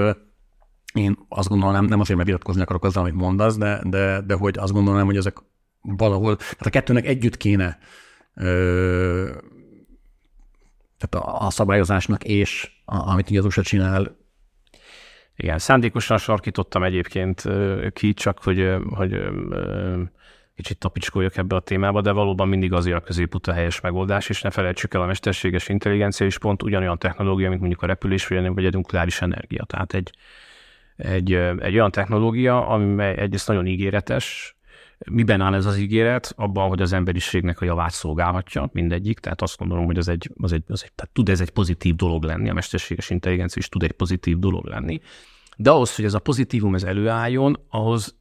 én 0.93 1.17
azt 1.29 1.47
gondolom, 1.47 1.85
nem, 1.85 1.99
azért, 1.99 2.17
mert 2.17 2.29
vitatkozni 2.29 2.61
akarok 2.61 2.83
azzal, 2.83 3.03
amit 3.03 3.15
mondasz, 3.15 3.57
de, 3.57 3.81
de, 3.83 4.21
de 4.21 4.33
hogy 4.33 4.57
azt 4.57 4.73
gondolom, 4.73 5.05
hogy 5.05 5.17
ezek 5.17 5.37
valahol, 5.85 6.35
tehát 6.35 6.65
a 6.65 6.69
kettőnek 6.69 7.05
együtt 7.05 7.37
kéne 7.37 7.79
tehát 10.97 11.27
a, 11.27 11.45
a 11.45 11.49
szabályozásnak 11.49 12.23
és 12.23 12.71
a, 12.85 13.09
amit 13.11 13.29
ugye 13.29 13.39
az 13.39 13.45
USA 13.45 13.61
csinál, 13.61 14.17
igen, 15.35 15.59
szándékosan 15.59 16.17
sarkítottam 16.17 16.83
egyébként 16.83 17.43
ki, 17.93 18.13
csak 18.13 18.43
hogy, 18.43 18.75
hogy 18.89 19.21
kicsit 20.55 20.77
tapicskoljak 20.77 21.37
ebbe 21.37 21.55
a 21.55 21.59
témába, 21.59 22.01
de 22.01 22.11
valóban 22.11 22.47
mindig 22.47 22.73
azért 22.73 22.97
a 22.97 23.01
középút 23.01 23.47
a 23.47 23.53
helyes 23.53 23.81
megoldás, 23.81 24.29
és 24.29 24.41
ne 24.41 24.49
felejtsük 24.49 24.93
el, 24.93 25.01
a 25.01 25.05
mesterséges 25.05 25.69
intelligencia 25.69 26.25
is 26.25 26.37
pont 26.37 26.63
ugyanolyan 26.63 26.97
technológia, 26.97 27.47
mint 27.47 27.59
mondjuk 27.59 27.81
a 27.81 27.85
repülés, 27.85 28.27
vagy, 28.27 28.65
a 28.65 28.69
nukleáris 28.69 29.21
energia. 29.21 29.63
Tehát 29.63 29.93
egy, 29.93 30.11
egy, 30.95 31.33
egy 31.33 31.73
olyan 31.73 31.91
technológia, 31.91 32.67
ami 32.67 33.03
egyrészt 33.03 33.47
nagyon 33.47 33.65
ígéretes, 33.65 34.54
Miben 35.11 35.41
áll 35.41 35.53
ez 35.53 35.65
az 35.65 35.77
ígéret? 35.77 36.33
Abban, 36.35 36.69
hogy 36.69 36.81
az 36.81 36.93
emberiségnek 36.93 37.61
a 37.61 37.65
javát 37.65 37.91
szolgálhatja 37.91 38.69
mindegyik, 38.73 39.19
tehát 39.19 39.41
azt 39.41 39.57
gondolom, 39.57 39.85
hogy 39.85 39.97
az 39.97 40.07
egy, 40.07 40.31
az 40.41 40.51
egy, 40.51 40.63
az 40.67 40.83
egy 40.83 40.91
tehát 40.93 41.13
tud 41.13 41.29
ez 41.29 41.41
egy 41.41 41.49
pozitív 41.49 41.95
dolog 41.95 42.23
lenni, 42.23 42.49
a 42.49 42.53
mesterséges 42.53 43.09
intelligencia 43.09 43.61
is 43.61 43.69
tud 43.69 43.83
egy 43.83 43.91
pozitív 43.91 44.39
dolog 44.39 44.65
lenni. 44.65 44.99
De 45.57 45.69
ahhoz, 45.69 45.95
hogy 45.95 46.05
ez 46.05 46.13
a 46.13 46.19
pozitívum 46.19 46.75
ez 46.75 46.83
előálljon, 46.83 47.59
ahhoz 47.69 48.15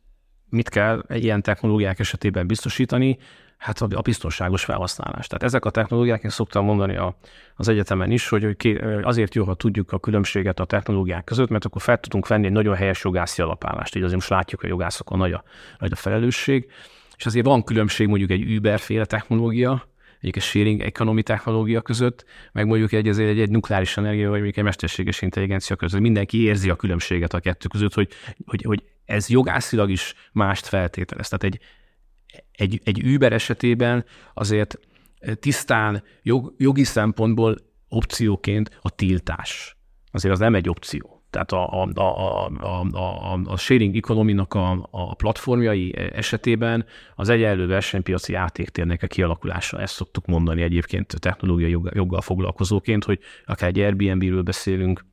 mit 0.48 0.68
kell 0.68 1.04
ilyen 1.08 1.42
technológiák 1.42 1.98
esetében 1.98 2.46
biztosítani? 2.46 3.18
Hát 3.64 3.80
a 3.80 4.00
biztonságos 4.00 4.64
felhasználás. 4.64 5.26
Tehát 5.26 5.42
ezek 5.42 5.64
a 5.64 5.70
technológiák, 5.70 6.22
én 6.22 6.30
szoktam 6.30 6.64
mondani 6.64 6.96
a, 6.96 7.16
az 7.56 7.68
egyetemen 7.68 8.10
is, 8.10 8.28
hogy 8.28 8.56
azért 9.02 9.34
jó, 9.34 9.44
ha 9.44 9.54
tudjuk 9.54 9.92
a 9.92 9.98
különbséget 9.98 10.60
a 10.60 10.64
technológiák 10.64 11.24
között, 11.24 11.48
mert 11.48 11.64
akkor 11.64 11.82
fel 11.82 11.98
tudunk 11.98 12.26
venni 12.26 12.46
egy 12.46 12.52
nagyon 12.52 12.74
helyes 12.74 13.04
jogászi 13.04 13.42
alapállást. 13.42 13.96
Így 13.96 14.02
azért 14.02 14.18
most 14.18 14.28
látjuk, 14.28 14.60
hogy 14.60 14.70
a 14.70 14.72
jogászokon 14.72 15.18
nagy 15.18 15.32
a, 15.32 15.44
nagy 15.78 15.92
a 15.92 15.96
felelősség. 15.96 16.70
És 17.16 17.26
azért 17.26 17.46
van 17.46 17.64
különbség 17.64 18.06
mondjuk 18.08 18.30
egy 18.30 18.56
Uber-féle 18.56 19.04
technológia, 19.04 19.86
egy 20.20 20.40
sharing 20.40 20.80
economy 20.80 21.22
technológia 21.22 21.80
között, 21.80 22.24
meg 22.52 22.66
mondjuk 22.66 22.92
egy, 22.92 23.08
egy, 23.08 23.20
egy, 23.20 23.40
egy 23.40 23.50
nukleáris 23.50 23.96
energia, 23.96 24.28
vagy 24.28 24.34
mondjuk 24.34 24.56
egy 24.56 24.64
mesterséges 24.64 25.22
intelligencia 25.22 25.76
között. 25.76 26.00
Mindenki 26.00 26.42
érzi 26.42 26.70
a 26.70 26.76
különbséget 26.76 27.34
a 27.34 27.40
kettő 27.40 27.68
között, 27.68 27.94
hogy, 27.94 28.08
hogy, 28.46 28.62
hogy 28.62 28.82
ez 29.04 29.28
jogászilag 29.28 29.90
is 29.90 30.14
mást 30.32 30.66
feltételez. 30.66 31.28
Tehát 31.28 31.44
egy, 31.44 31.60
egy, 32.52 32.80
egy 32.84 33.06
Uber 33.14 33.32
esetében 33.32 34.04
azért 34.34 34.78
tisztán 35.40 36.02
jog, 36.22 36.54
jogi 36.58 36.84
szempontból 36.84 37.56
opcióként 37.88 38.78
a 38.80 38.90
tiltás. 38.90 39.76
Azért 40.10 40.34
az 40.34 40.40
nem 40.40 40.54
egy 40.54 40.68
opció. 40.68 41.14
Tehát 41.30 41.52
a, 41.52 41.82
a, 41.82 41.88
a, 41.94 42.46
a, 42.60 42.86
a, 42.92 43.40
a 43.44 43.56
sharing 43.56 43.96
economy 43.96 44.36
a, 44.48 44.88
a 44.90 45.14
platformjai 45.14 45.96
esetében 45.96 46.86
az 47.14 47.28
egyenlő 47.28 47.66
versenypiaci 47.66 48.32
játéktérnek 48.32 49.02
a 49.02 49.06
kialakulása. 49.06 49.80
Ezt 49.80 49.94
szoktuk 49.94 50.26
mondani 50.26 50.62
egyébként 50.62 51.20
technológiai 51.20 51.70
jog, 51.70 51.90
joggal 51.94 52.20
foglalkozóként, 52.20 53.04
hogy 53.04 53.18
akár 53.44 53.68
egy 53.68 53.78
Airbnb-ről 53.78 54.42
beszélünk, 54.42 55.04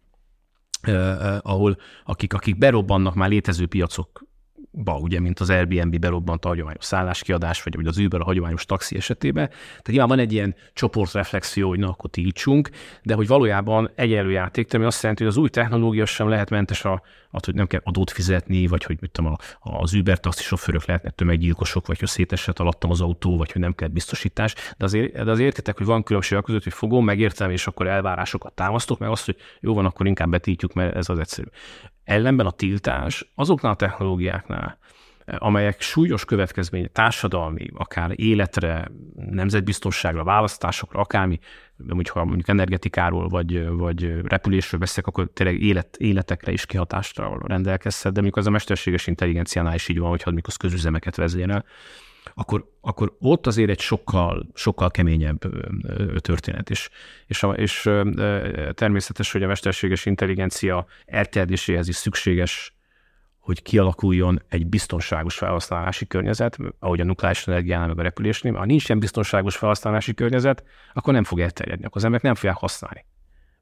eh, 0.81 0.95
eh, 0.95 1.37
ahol 1.41 1.77
akik, 2.05 2.33
akik 2.33 2.57
berobbannak 2.57 3.15
már 3.15 3.29
létező 3.29 3.67
piacok 3.67 4.30
ba, 4.71 4.97
ugye, 4.97 5.19
mint 5.19 5.39
az 5.39 5.49
Airbnb 5.49 5.99
berobbant 5.99 6.45
a 6.45 6.47
hagyományos 6.47 6.85
szálláskiadás, 6.85 7.63
vagy, 7.63 7.75
vagy 7.75 7.87
az 7.87 7.97
Uber 7.97 8.21
a 8.21 8.23
hagyományos 8.23 8.65
taxi 8.65 8.95
esetében. 8.95 9.47
Tehát 9.47 9.87
nyilván 9.87 10.07
van 10.07 10.19
egy 10.19 10.33
ilyen 10.33 10.55
csoportreflexió, 10.73 11.69
hogy 11.69 11.79
na, 11.79 11.89
akkor 11.89 12.09
tiltsunk, 12.09 12.69
de 13.03 13.13
hogy 13.13 13.27
valójában 13.27 13.91
egyenlő 13.95 14.31
játék, 14.31 14.73
ami 14.73 14.85
azt 14.85 15.01
jelenti, 15.01 15.23
hogy 15.23 15.31
az 15.31 15.37
új 15.37 15.49
technológia 15.49 16.05
sem 16.05 16.27
lehet 16.27 16.49
mentes 16.49 16.85
a, 16.85 16.91
attól, 16.91 17.41
hogy 17.41 17.55
nem 17.55 17.67
kell 17.67 17.81
adót 17.83 18.11
fizetni, 18.11 18.67
vagy 18.67 18.83
hogy 18.83 18.97
mit 19.01 19.11
tudom, 19.11 19.35
az 19.59 19.93
Uber 19.93 20.19
taxi 20.19 20.43
sofőrök 20.43 20.85
lehetnek 20.85 21.15
tömeggyilkosok, 21.15 21.87
vagy 21.87 21.99
hogy 21.99 22.07
szétesett 22.07 22.59
alattam 22.59 22.89
az 22.89 23.01
autó, 23.01 23.37
vagy 23.37 23.51
hogy 23.51 23.61
nem 23.61 23.73
kell 23.73 23.87
biztosítás. 23.87 24.53
De 24.77 24.85
azért, 24.85 25.13
de 25.13 25.31
azért 25.31 25.47
értitek, 25.47 25.77
hogy 25.77 25.85
van 25.85 26.03
különbség 26.03 26.37
a 26.37 26.41
között, 26.41 26.63
hogy 26.63 26.73
fogom, 26.73 27.05
megértem, 27.05 27.51
és 27.51 27.67
akkor 27.67 27.87
elvárásokat 27.87 28.53
támasztok, 28.53 28.99
meg 28.99 29.09
azt, 29.09 29.25
hogy 29.25 29.35
jó 29.59 29.73
van, 29.73 29.85
akkor 29.85 30.07
inkább 30.07 30.29
betítjük, 30.29 30.73
mert 30.73 30.95
ez 30.95 31.09
az 31.09 31.19
egyszerű. 31.19 31.47
Ellenben 32.11 32.45
a 32.45 32.51
tiltás 32.51 33.31
azoknál 33.35 33.71
a 33.71 33.75
technológiáknál, 33.75 34.77
amelyek 35.25 35.81
súlyos 35.81 36.25
következmény 36.25 36.89
társadalmi, 36.91 37.67
akár 37.73 38.11
életre, 38.15 38.91
nemzetbiztonságra, 39.15 40.23
választásokra, 40.23 40.99
akármi, 40.99 41.39
mondjuk 41.75 42.15
ha 42.15 42.25
mondjuk 42.25 42.47
energetikáról 42.47 43.27
vagy, 43.27 43.67
vagy 43.69 44.21
repülésről 44.23 44.79
beszélek, 44.79 45.07
akkor 45.07 45.29
tényleg 45.33 45.61
élet, 45.61 45.97
életekre 45.97 46.51
is 46.51 46.65
kihatásra 46.65 47.37
rendelkezhet, 47.43 48.13
de 48.13 48.21
mondjuk 48.21 48.37
az 48.37 48.47
a 48.47 48.51
mesterséges 48.51 49.07
intelligenciánál 49.07 49.75
is 49.75 49.87
így 49.87 49.99
van, 49.99 50.09
hogy 50.09 50.33
mikor 50.33 50.53
közüzemeket 50.57 51.15
vezényel, 51.15 51.65
akkor, 52.33 52.71
akkor 52.81 53.15
ott 53.19 53.47
azért 53.47 53.69
egy 53.69 53.79
sokkal, 53.79 54.47
sokkal 54.53 54.91
keményebb 54.91 55.39
történet. 56.19 56.69
És, 56.69 56.89
és, 57.27 57.43
a, 57.43 57.49
és 57.49 57.89
természetes, 58.73 59.31
hogy 59.31 59.43
a 59.43 59.47
mesterséges 59.47 60.05
intelligencia 60.05 60.85
elterjedéséhez 61.05 61.87
is 61.87 61.95
szükséges, 61.95 62.75
hogy 63.39 63.61
kialakuljon 63.61 64.41
egy 64.49 64.67
biztonságos 64.67 65.35
felhasználási 65.35 66.07
környezet, 66.07 66.57
ahogy 66.79 66.99
a 66.99 67.03
nukleáris 67.03 67.47
energiánál, 67.47 67.87
meg 67.87 67.99
a 67.99 68.01
repülésnél. 68.01 68.53
Ha 68.53 68.65
nincs 68.65 68.87
ilyen 68.87 68.99
biztonságos 68.99 69.55
felhasználási 69.55 70.13
környezet, 70.13 70.63
akkor 70.93 71.13
nem 71.13 71.23
fog 71.23 71.39
elterjedni, 71.39 71.85
akkor 71.85 71.97
az 71.97 72.03
emberek 72.03 72.25
nem 72.25 72.35
fogják 72.35 72.57
használni 72.57 73.05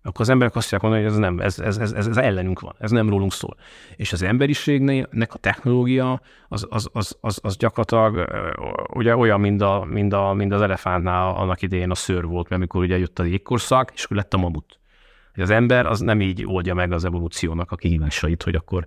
akkor 0.03 0.21
az 0.21 0.29
emberek 0.29 0.55
azt 0.55 0.63
fogják 0.63 0.81
mondani, 0.81 1.03
hogy 1.03 1.13
ez 1.13 1.19
nem, 1.19 1.39
ez, 1.39 1.59
ez, 1.59 1.77
ez, 1.77 2.07
ez, 2.07 2.17
ellenünk 2.17 2.59
van, 2.59 2.75
ez 2.79 2.91
nem 2.91 3.09
rólunk 3.09 3.33
szól. 3.33 3.55
És 3.95 4.13
az 4.13 4.21
emberiségnek 4.21 5.33
a 5.33 5.37
technológia 5.37 6.21
az, 6.47 6.67
az, 6.69 6.89
az, 6.93 7.17
az, 7.21 7.39
az 7.41 7.57
gyakorlatilag 7.57 8.29
ugye 8.93 9.15
olyan, 9.15 9.39
mint, 9.39 9.61
a, 9.61 9.85
mint, 9.89 10.13
a, 10.13 10.33
mint 10.33 10.53
az 10.53 10.61
elefántnál 10.61 11.35
annak 11.35 11.61
idején 11.61 11.91
a 11.91 11.95
szőr 11.95 12.25
volt, 12.25 12.49
mert 12.49 12.61
amikor 12.61 12.81
ugye 12.81 12.97
jött 12.97 13.19
a 13.19 13.23
jégkorszak, 13.23 13.91
és 13.93 14.03
akkor 14.03 14.17
lett 14.17 14.33
a 14.33 14.37
mamut. 14.37 14.79
Az 15.35 15.49
ember 15.49 15.85
az 15.85 15.99
nem 15.99 16.21
így 16.21 16.43
oldja 16.45 16.73
meg 16.73 16.91
az 16.91 17.05
evolúciónak 17.05 17.71
a 17.71 17.75
kihívásait, 17.75 18.43
hogy 18.43 18.55
akkor 18.55 18.85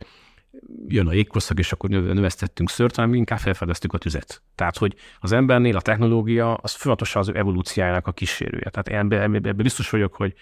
jön 0.88 1.07
a 1.07 1.12
jégkorszak, 1.12 1.59
és 1.59 1.72
akkor 1.72 1.90
növesztettünk 1.90 2.70
szört, 2.70 2.96
hanem 2.96 3.14
inkább 3.14 3.38
felfedeztük 3.38 3.92
a 3.92 3.98
tüzet. 3.98 4.42
Tehát, 4.55 4.79
hogy 4.79 4.94
az 5.20 5.33
embernél 5.33 5.77
a 5.77 5.81
technológia 5.81 6.55
az 6.55 6.72
folyamatosan 6.72 7.22
az 7.22 7.35
evolúciájának 7.35 8.07
a 8.07 8.12
kísérője. 8.12 8.70
Tehát 8.70 9.09
ebben 9.11 9.57
biztos 9.57 9.90
vagyok, 9.90 10.14
hogy 10.14 10.35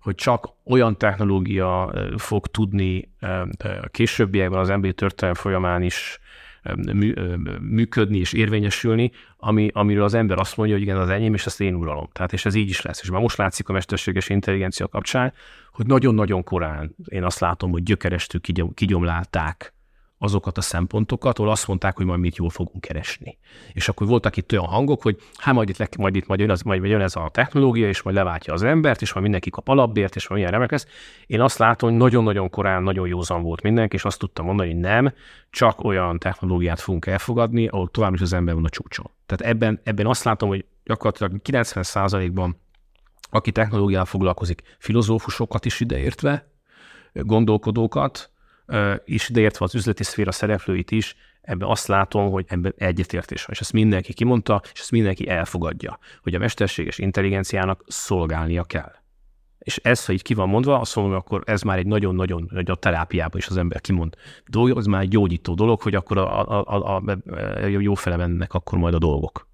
hogy 0.00 0.14
csak 0.14 0.48
olyan 0.64 0.96
technológia 0.98 1.92
fog 2.16 2.46
tudni 2.46 3.08
a 3.60 3.88
későbbiekben 3.90 4.60
az 4.60 4.70
emberi 4.70 4.94
történelem 4.94 5.40
folyamán 5.42 5.82
is 5.82 6.18
működni 7.60 8.18
és 8.18 8.32
érvényesülni, 8.32 9.10
ami, 9.36 9.70
amiről 9.72 10.04
az 10.04 10.14
ember 10.14 10.38
azt 10.38 10.56
mondja, 10.56 10.74
hogy 10.74 10.84
igen, 10.84 10.96
az 10.96 11.08
enyém, 11.08 11.34
és 11.34 11.46
ezt 11.46 11.60
én 11.60 11.74
uralom. 11.74 12.08
Tehát, 12.12 12.32
és 12.32 12.44
ez 12.44 12.54
így 12.54 12.68
is 12.68 12.80
lesz. 12.80 13.00
És 13.02 13.10
már 13.10 13.20
most 13.20 13.36
látszik 13.36 13.68
a 13.68 13.72
mesterséges 13.72 14.28
intelligencia 14.28 14.88
kapcsán, 14.88 15.32
hogy 15.72 15.86
nagyon-nagyon 15.86 16.42
korán 16.42 16.94
én 17.08 17.24
azt 17.24 17.40
látom, 17.40 17.70
hogy 17.70 17.82
gyökerestől 17.82 18.40
kigyomlálták 18.74 19.74
azokat 20.22 20.58
a 20.58 20.60
szempontokat, 20.60 21.38
ahol 21.38 21.50
azt 21.50 21.66
mondták, 21.66 21.96
hogy 21.96 22.06
majd 22.06 22.20
mit 22.20 22.36
jól 22.36 22.50
fogunk 22.50 22.80
keresni. 22.80 23.38
És 23.72 23.88
akkor 23.88 24.06
voltak 24.06 24.36
itt 24.36 24.52
olyan 24.52 24.64
hangok, 24.64 25.02
hogy 25.02 25.18
hát 25.36 25.54
majd 25.54 25.68
itt, 25.68 25.96
majd 25.96 26.16
itt 26.16 26.26
majd 26.26 26.40
jön, 26.40 26.50
az, 26.50 26.62
majd 26.62 26.84
jön 26.84 27.00
ez 27.00 27.16
a 27.16 27.28
technológia, 27.32 27.88
és 27.88 28.02
majd 28.02 28.16
leváltja 28.16 28.52
az 28.52 28.62
embert, 28.62 29.02
és 29.02 29.10
majd 29.10 29.22
mindenki 29.22 29.50
kap 29.50 29.68
alapbért, 29.68 30.16
és 30.16 30.28
majd 30.28 30.40
milyen 30.40 30.54
remek 30.54 30.70
lesz. 30.70 30.86
Én 31.26 31.40
azt 31.40 31.58
látom, 31.58 31.90
hogy 31.90 31.98
nagyon-nagyon 31.98 32.50
korán 32.50 32.82
nagyon 32.82 33.08
józan 33.08 33.42
volt 33.42 33.62
mindenki, 33.62 33.96
és 33.96 34.04
azt 34.04 34.18
tudtam 34.18 34.44
mondani, 34.46 34.70
hogy 34.70 34.80
nem, 34.80 35.12
csak 35.50 35.84
olyan 35.84 36.18
technológiát 36.18 36.80
fogunk 36.80 37.06
elfogadni, 37.06 37.66
ahol 37.66 37.88
tovább 37.88 38.14
is 38.14 38.20
az 38.20 38.32
ember 38.32 38.54
van 38.54 38.64
a 38.64 38.68
csúcson. 38.68 39.10
Tehát 39.26 39.54
ebben, 39.54 39.80
ebben 39.84 40.06
azt 40.06 40.24
látom, 40.24 40.48
hogy 40.48 40.64
gyakorlatilag 40.84 41.40
90%-ban 41.44 42.56
aki 43.30 43.52
technológiával 43.52 44.06
foglalkozik, 44.06 44.62
filozófusokat 44.78 45.64
is 45.64 45.80
ideértve, 45.80 46.50
gondolkodókat, 47.12 48.30
is, 49.04 49.28
ideértve 49.28 49.64
az 49.64 49.74
üzleti 49.74 50.02
szféra 50.04 50.32
szereplőit 50.32 50.90
is, 50.90 51.16
ebben 51.40 51.68
azt 51.68 51.86
látom, 51.86 52.30
hogy 52.30 52.44
ebben 52.48 52.74
egyetértés 52.76 53.44
van, 53.44 53.54
és 53.54 53.60
ezt 53.60 53.72
mindenki 53.72 54.12
kimondta, 54.12 54.60
és 54.72 54.80
ezt 54.80 54.90
mindenki 54.90 55.28
elfogadja, 55.28 55.98
hogy 56.22 56.34
a 56.34 56.38
mesterséges 56.38 56.98
intelligenciának 56.98 57.84
szolgálnia 57.86 58.64
kell. 58.64 58.92
És 59.58 59.76
ez, 59.76 60.06
ha 60.06 60.12
így 60.12 60.22
ki 60.22 60.34
van 60.34 60.48
mondva, 60.48 60.80
azt 60.80 60.96
mondom, 60.96 61.14
akkor 61.14 61.42
ez 61.46 61.62
már 61.62 61.78
egy 61.78 61.86
nagyon-nagyon 61.86 62.48
nagy 62.50 62.70
a 62.70 62.74
terápiában 62.74 63.38
is 63.38 63.46
az 63.46 63.56
ember 63.56 63.80
kimond 63.80 64.14
dolog, 64.46 64.76
az 64.76 64.86
már 64.86 65.02
egy 65.02 65.08
gyógyító 65.08 65.54
dolog, 65.54 65.80
hogy 65.80 65.94
akkor 65.94 66.18
a, 66.18 66.48
a, 66.48 66.64
a, 66.66 66.96
a, 66.96 67.02
a 67.62 67.66
jó 67.66 67.94
fele 67.94 68.16
mennek 68.16 68.54
akkor 68.54 68.78
majd 68.78 68.94
a 68.94 68.98
dolgok. 68.98 69.48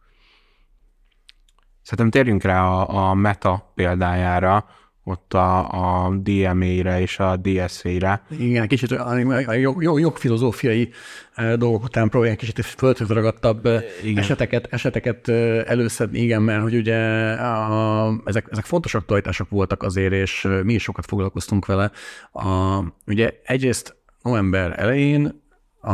Szerintem 1.83 2.11
térjünk 2.11 2.43
rá 2.43 2.63
a, 2.63 3.09
a 3.11 3.15
Meta 3.15 3.73
példájára, 3.75 4.67
ott 5.09 5.35
a, 5.35 5.69
a 6.05 6.11
DMA-re 6.11 7.01
és 7.01 7.19
a 7.19 7.37
DSA-re. 7.37 8.23
Igen, 8.39 8.69
kicsit 8.69 8.91
a 8.91 9.53
jog, 9.53 9.83
jog, 9.83 10.01
jogfilozófiai 10.01 10.91
e, 11.35 11.57
dolgok 11.57 11.85
után 11.85 12.09
próbálják 12.09 12.39
kicsit 12.39 12.65
földhöz 12.65 13.09
ragadtabb 13.09 13.67
e, 13.67 13.85
eseteket, 14.15 14.67
eseteket 14.71 15.29
e, 15.29 15.33
előszedni, 15.67 16.19
igen, 16.19 16.43
mert 16.43 16.63
hogy 16.63 16.75
ugye 16.75 16.97
a, 17.33 18.21
ezek, 18.25 18.47
ezek 18.51 18.65
fontos 18.65 18.95
aktualitások 18.95 19.49
voltak 19.49 19.83
azért, 19.83 20.13
és 20.13 20.49
mi 20.63 20.75
is 20.75 20.83
sokat 20.83 21.07
foglalkoztunk 21.07 21.67
vele. 21.67 21.91
A, 22.33 22.79
ugye 23.07 23.41
egyrészt 23.45 23.97
november 24.23 24.75
elején 24.77 25.43
a, 25.81 25.93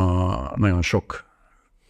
nagyon 0.59 0.83
sok 0.83 1.32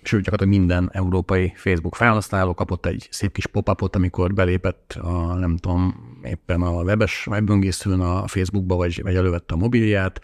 sőt, 0.02 0.22
gyakorlatilag 0.22 0.60
minden 0.60 0.90
európai 0.92 1.52
Facebook 1.56 1.94
felhasználó 1.94 2.54
kapott 2.54 2.86
egy 2.86 3.08
szép 3.10 3.32
kis 3.32 3.46
pop-upot, 3.46 3.96
amikor 3.96 4.34
belépett 4.34 4.98
a, 5.00 5.34
nem 5.34 5.56
tudom, 5.56 5.94
éppen 6.24 6.62
a 6.62 6.70
webes 6.70 7.26
webböngészőn 7.26 8.00
a 8.00 8.26
Facebookba, 8.26 8.76
vagy, 8.76 9.02
vagy 9.02 9.14
elővette 9.14 9.54
a 9.54 9.56
mobilját, 9.56 10.20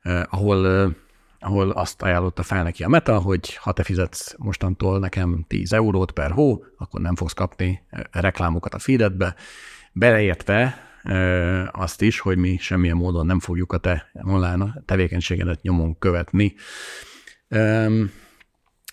eh, 0.00 0.22
ahol, 0.30 0.68
eh, 0.68 0.90
ahol 1.38 1.70
azt 1.70 2.02
ajánlotta 2.02 2.42
fel 2.42 2.62
neki 2.62 2.82
a 2.82 2.88
Meta, 2.88 3.18
hogy 3.18 3.54
ha 3.54 3.72
te 3.72 3.82
fizetsz 3.82 4.34
mostantól 4.38 4.98
nekem 4.98 5.44
10 5.48 5.72
eurót 5.72 6.12
per 6.12 6.30
hó, 6.30 6.64
akkor 6.78 7.00
nem 7.00 7.16
fogsz 7.16 7.32
kapni 7.32 7.82
eh, 7.90 8.00
reklámokat 8.10 8.74
a 8.74 8.78
feededbe, 8.78 9.34
beleértve 9.92 10.88
eh, 11.02 11.80
azt 11.80 12.02
is, 12.02 12.20
hogy 12.20 12.36
mi 12.38 12.56
semmilyen 12.58 12.96
módon 12.96 13.26
nem 13.26 13.40
fogjuk 13.40 13.72
a 13.72 13.78
te 13.78 14.10
online 14.22 14.82
tevékenységedet 14.84 15.62
nyomon 15.62 15.98
követni. 15.98 16.54
Um, 17.48 18.10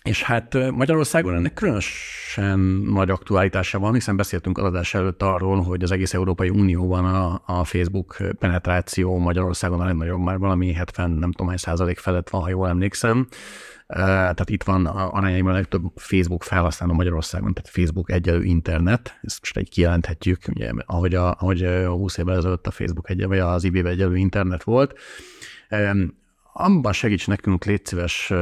és 0.08 0.22
hát 0.22 0.70
Magyarországon 0.70 1.34
ennek 1.34 1.54
különösen 1.54 2.58
nagy 2.90 3.10
aktualitása 3.10 3.78
van, 3.78 3.94
hiszen 3.94 4.16
beszéltünk 4.16 4.58
az 4.58 4.64
adás 4.64 4.94
előtt 4.94 5.22
arról, 5.22 5.62
hogy 5.62 5.82
az 5.82 5.90
egész 5.90 6.14
Európai 6.14 6.48
Unióban 6.48 7.04
a, 7.04 7.42
a 7.46 7.64
Facebook 7.64 8.16
penetráció 8.38 9.18
Magyarországon 9.18 9.80
a 9.80 9.84
legnagyobb, 9.84 10.20
már 10.20 10.38
valami 10.38 10.72
70, 10.72 11.10
nem 11.10 11.32
tudom 11.32 11.48
hány 11.48 11.56
százalék 11.56 11.98
felett 11.98 12.28
van, 12.28 12.40
ha 12.40 12.48
jól 12.48 12.68
emlékszem. 12.68 13.26
Tehát 13.86 14.50
itt 14.50 14.62
van 14.62 14.86
arányaiban 14.86 15.52
a 15.52 15.54
legtöbb 15.54 15.82
Facebook 15.96 16.42
felhasználó 16.42 16.92
Magyarországon, 16.92 17.54
tehát 17.54 17.70
Facebook 17.70 18.10
egyelő 18.10 18.42
internet, 18.42 19.18
ezt 19.22 19.38
most 19.40 19.56
egy 19.56 19.68
kijelenthetjük, 19.68 20.38
ugye, 20.48 20.70
ahogy, 20.86 21.14
a, 21.14 21.34
ahogy 21.34 21.66
20 21.86 22.16
évvel 22.16 22.36
ezelőtt 22.36 22.66
a 22.66 22.70
Facebook 22.70 23.10
egy, 23.10 23.26
vagy 23.26 23.38
az 23.38 23.64
IBV 23.64 23.86
egyelő 23.86 24.16
internet 24.16 24.62
volt. 24.62 24.98
Abban 26.52 26.92
segíts 26.92 27.26
nekünk, 27.26 27.64
légy 27.64 27.86
szíves, 27.86 28.32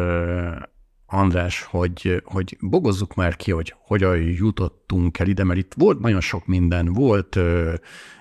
András, 1.06 1.62
hogy, 1.62 2.22
hogy 2.24 2.56
bogozzuk 2.60 3.14
már 3.14 3.36
ki, 3.36 3.50
hogy 3.50 3.74
hogyan 3.78 4.16
jutottunk 4.16 5.18
el 5.18 5.26
ide, 5.26 5.44
mert 5.44 5.58
itt 5.58 5.72
volt 5.76 5.98
nagyon 6.00 6.20
sok 6.20 6.46
minden. 6.46 6.92
Volt 6.92 7.36
ö, 7.36 7.74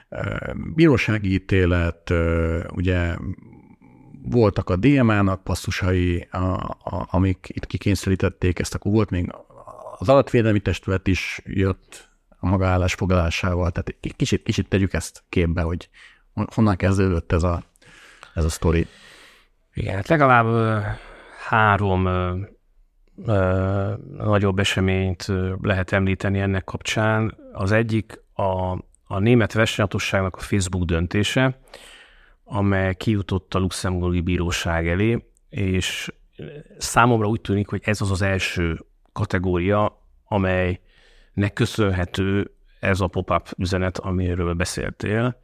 ö, 0.09 0.23
bírósági 0.75 1.33
ítélet, 1.33 2.09
ö, 2.09 2.63
ugye 2.73 3.15
voltak 4.21 4.69
a 4.69 4.75
DMA-nak 4.75 5.43
passzusai, 5.43 6.27
a, 6.31 6.37
a, 6.37 7.07
amik 7.09 7.47
itt 7.53 7.65
kikényszerítették 7.65 8.59
ezt, 8.59 8.75
akkor 8.75 8.91
volt 8.91 9.09
még 9.09 9.33
az 9.97 10.09
adatvédelmi 10.09 10.59
testület 10.59 11.07
is 11.07 11.41
jött 11.43 12.09
a 12.39 12.47
maga 12.47 12.67
állásfoglalásával, 12.67 13.71
tehát 13.71 14.15
kicsit, 14.15 14.43
kicsit 14.43 14.67
tegyük 14.67 14.93
ezt 14.93 15.23
képbe, 15.29 15.61
hogy 15.61 15.89
honnan 16.33 16.75
kezdődött 16.75 17.31
ez 17.31 17.43
a, 17.43 17.63
ez 18.33 18.43
a 18.43 18.49
sztori. 18.49 18.87
Igen, 19.73 19.95
hát 19.95 20.07
legalább 20.07 20.45
három 21.47 22.07
nagyobb 24.17 24.59
eseményt 24.59 25.31
lehet 25.61 25.91
említeni 25.91 26.39
ennek 26.39 26.63
kapcsán. 26.63 27.37
Az 27.53 27.71
egyik 27.71 28.21
a, 28.33 28.71
a 29.07 29.19
német 29.19 29.53
versenyhatóságnak 29.53 30.35
a 30.35 30.39
Facebook 30.39 30.83
döntése, 30.83 31.59
amely 32.43 32.95
kijutott 32.95 33.53
a 33.53 33.59
luxemburgi 33.59 34.21
bíróság 34.21 34.87
elé, 34.87 35.25
és 35.49 36.13
számomra 36.77 37.27
úgy 37.27 37.41
tűnik, 37.41 37.67
hogy 37.67 37.81
ez 37.83 38.01
az 38.01 38.11
az 38.11 38.21
első 38.21 38.85
kategória, 39.13 40.01
amelynek 40.25 41.53
köszönhető 41.53 42.51
ez 42.79 42.99
a 42.99 43.07
pop-up 43.07 43.49
üzenet, 43.57 43.97
amiről 43.97 44.53
beszéltél, 44.53 45.39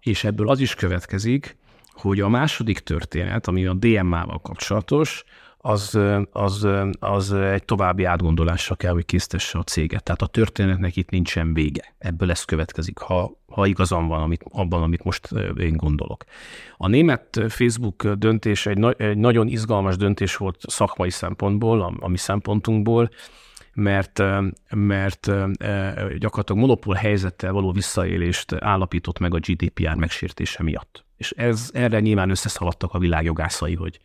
és 0.00 0.24
ebből 0.24 0.48
az 0.48 0.60
is 0.60 0.74
következik, 0.74 1.56
hogy 1.92 2.20
a 2.20 2.28
második 2.28 2.78
történet, 2.78 3.46
ami 3.46 3.66
a 3.66 3.74
DMA-val 3.74 4.40
kapcsolatos, 4.40 5.24
az, 5.64 5.98
az, 6.32 6.68
az 6.98 7.32
egy 7.32 7.64
további 7.64 8.04
átgondolásra 8.04 8.74
kell, 8.74 8.92
hogy 8.92 9.04
késztesse 9.04 9.58
a 9.58 9.62
céget. 9.62 10.02
Tehát 10.02 10.22
a 10.22 10.26
történetnek 10.26 10.96
itt 10.96 11.10
nincsen 11.10 11.54
vége. 11.54 11.94
Ebből 11.98 12.30
ez 12.30 12.44
következik, 12.44 12.98
ha, 12.98 13.32
ha 13.46 13.66
igazam 13.66 14.06
van 14.06 14.22
amit, 14.22 14.44
abban, 14.50 14.82
amit 14.82 15.04
most 15.04 15.28
én 15.58 15.76
gondolok. 15.76 16.24
A 16.76 16.88
német 16.88 17.40
Facebook 17.48 18.06
döntés 18.06 18.66
egy, 18.66 18.94
egy 18.96 19.16
nagyon 19.16 19.48
izgalmas 19.48 19.96
döntés 19.96 20.36
volt 20.36 20.60
szakmai 20.60 21.10
szempontból, 21.10 21.82
a, 21.82 21.92
a 22.00 22.08
mi 22.08 22.16
szempontunkból, 22.16 23.10
mert, 23.74 24.22
mert 24.70 25.26
gyakorlatilag 26.18 26.60
monopól 26.60 26.94
helyzettel 26.94 27.52
való 27.52 27.72
visszaélést 27.72 28.54
állapított 28.54 29.18
meg 29.18 29.34
a 29.34 29.38
GDPR 29.38 29.94
megsértése 29.94 30.62
miatt. 30.62 31.04
És 31.16 31.30
ez, 31.30 31.70
erre 31.72 32.00
nyilván 32.00 32.30
összeszaladtak 32.30 32.94
a 32.94 32.98
világjogászai, 32.98 33.74
hogy 33.74 34.00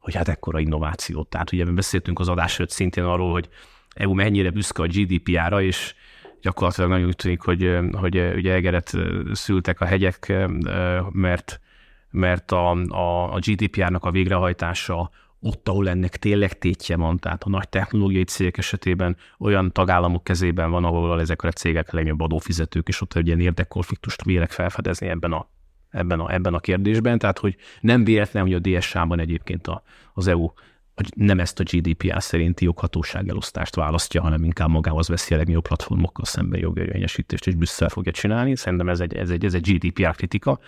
hogy 0.00 0.14
hát 0.14 0.28
ekkora 0.28 0.58
innovációt. 0.58 1.28
Tehát 1.28 1.52
ugye 1.52 1.64
beszéltünk 1.64 2.18
az 2.18 2.28
adás 2.28 2.58
előtt 2.58 2.70
szintén 2.70 3.04
arról, 3.04 3.32
hogy 3.32 3.48
EU 3.94 4.14
mennyire 4.14 4.50
büszke 4.50 4.82
a 4.82 4.86
GDPR-ra, 4.86 5.62
és 5.62 5.94
gyakorlatilag 6.40 6.90
nagyon 6.90 7.06
úgy 7.06 7.16
tűnik, 7.16 7.40
hogy, 7.40 7.78
hogy 7.92 8.16
ugye 8.16 8.52
egeret 8.52 8.96
szültek 9.32 9.80
a 9.80 9.84
hegyek, 9.84 10.32
mert, 11.10 11.60
mert 12.10 12.52
a, 12.52 12.70
a, 12.88 13.34
a 13.34 13.38
GDPR-nak 13.38 14.04
a 14.04 14.10
végrehajtása 14.10 15.10
ott, 15.40 15.68
ahol 15.68 15.88
ennek 15.88 16.16
tényleg 16.16 16.58
tétje 16.58 16.96
van, 16.96 17.18
tehát 17.18 17.42
a 17.42 17.48
nagy 17.48 17.68
technológiai 17.68 18.24
cégek 18.24 18.58
esetében 18.58 19.16
olyan 19.38 19.72
tagállamok 19.72 20.24
kezében 20.24 20.70
van, 20.70 20.84
ahol 20.84 21.20
ezek 21.20 21.42
a 21.42 21.50
cégek 21.50 21.90
legnagyobb 21.90 22.20
adófizetők, 22.20 22.88
és 22.88 23.00
ott 23.00 23.14
egy 23.14 23.26
ilyen 23.26 23.40
érdekkonfliktust 23.40 24.24
vélek 24.24 24.50
felfedezni 24.50 25.08
ebben 25.08 25.32
a 25.32 25.48
ebben 25.90 26.20
a, 26.20 26.32
ebben 26.32 26.54
a 26.54 26.60
kérdésben, 26.60 27.18
tehát 27.18 27.38
hogy 27.38 27.56
nem 27.80 28.04
véletlen, 28.04 28.42
hogy 28.42 28.54
a 28.54 28.58
DSA-ban 28.58 29.20
egyébként 29.20 29.66
a, 29.66 29.82
az 30.14 30.26
EU 30.26 30.52
nem 31.14 31.40
ezt 31.40 31.60
a 31.60 31.62
GDPR 31.62 32.22
szerinti 32.22 32.64
joghatóság 32.64 33.28
elosztást 33.28 33.74
választja, 33.74 34.22
hanem 34.22 34.44
inkább 34.44 34.68
magához 34.68 35.08
veszi 35.08 35.34
a 35.34 35.36
legnagyobb 35.36 35.62
platformokkal 35.62 36.24
szemben 36.24 36.60
jogérvényesítést, 36.60 37.46
és 37.46 37.54
Brüsszel 37.54 37.88
fogja 37.88 38.12
csinálni. 38.12 38.56
Szerintem 38.56 38.88
ez 38.88 39.00
egy, 39.00 39.14
ez 39.14 39.30
egy, 39.30 39.44
ez 39.44 39.54
egy 39.54 39.70
GDPR 39.70 40.14
kritika. 40.14 40.58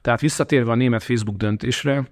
Tehát 0.00 0.20
visszatérve 0.20 0.70
a 0.70 0.74
német 0.74 1.02
Facebook 1.02 1.36
döntésre, 1.36 2.08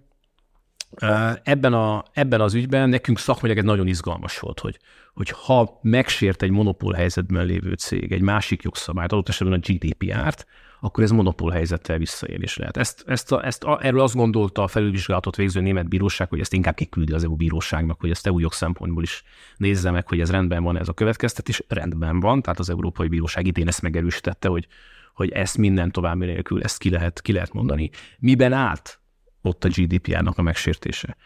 ebben, 1.43 1.73
a, 1.73 2.05
ebben 2.13 2.41
az 2.41 2.55
ügyben 2.55 2.89
nekünk 2.89 3.19
szakmailag 3.19 3.59
ez 3.59 3.65
nagyon 3.65 3.87
izgalmas 3.87 4.39
volt, 4.39 4.61
hogy, 4.61 4.79
hogy 5.15 5.31
ha 5.31 5.79
megsért 5.83 6.43
egy 6.43 6.51
monopól 6.51 6.93
helyzetben 6.93 7.47
lévő 7.47 7.73
cég 7.73 8.13
egy 8.13 8.21
másik 8.21 8.63
jogszabályt, 8.63 9.13
adott 9.13 9.29
esetben 9.29 9.61
a 9.63 9.73
GDPR-t, 9.73 10.47
akkor 10.81 11.05
ez 11.05 11.11
monopól 11.11 11.51
helyzettel 11.51 11.99
visszaélés 11.99 12.57
lehet. 12.57 12.77
Ezt, 12.77 13.05
ezt, 13.07 13.33
a, 13.33 13.47
ezt 13.47 13.65
a, 13.65 13.79
erről 13.83 14.01
azt 14.01 14.15
gondolta 14.15 14.63
a 14.63 14.69
felülvizsgálatot 14.69 15.37
végző 15.37 15.61
német 15.61 15.89
bíróság, 15.89 16.29
hogy 16.29 16.41
ezt 16.41 16.53
inkább 16.53 16.75
kiküldi 16.75 17.13
az 17.13 17.25
EU 17.25 17.37
bíróságnak, 17.37 18.01
hogy 18.01 18.11
ezt 18.11 18.27
EU 18.27 18.39
jogszempontból 18.39 19.03
is 19.03 19.23
nézze 19.57 19.91
meg, 19.91 20.09
hogy 20.09 20.21
ez 20.21 20.31
rendben 20.31 20.63
van 20.63 20.79
ez 20.79 20.89
a 20.89 20.93
következtetés. 20.93 21.63
Rendben 21.69 22.21
van, 22.21 22.43
tehát 22.43 22.59
az 22.59 22.71
Európai 22.71 23.09
Bíróság 23.09 23.47
idén 23.47 23.69
ezt 23.69 23.83
megerősítette, 23.83 24.49
hogy, 24.49 24.67
hogy 25.15 25.31
ezt 25.31 25.59
minden 25.59 25.91
további 25.91 26.25
nélkül 26.25 26.63
ezt 26.63 26.79
ki 26.79 26.91
lehet, 26.91 27.21
ki 27.21 27.33
lehet 27.33 27.53
mondani. 27.53 27.91
Miben 28.19 28.53
állt 28.53 29.01
ott 29.43 29.65
a 29.65 29.69
GDPR-nak 29.69 30.39
a 30.39 30.43
megsértése? 30.43 31.17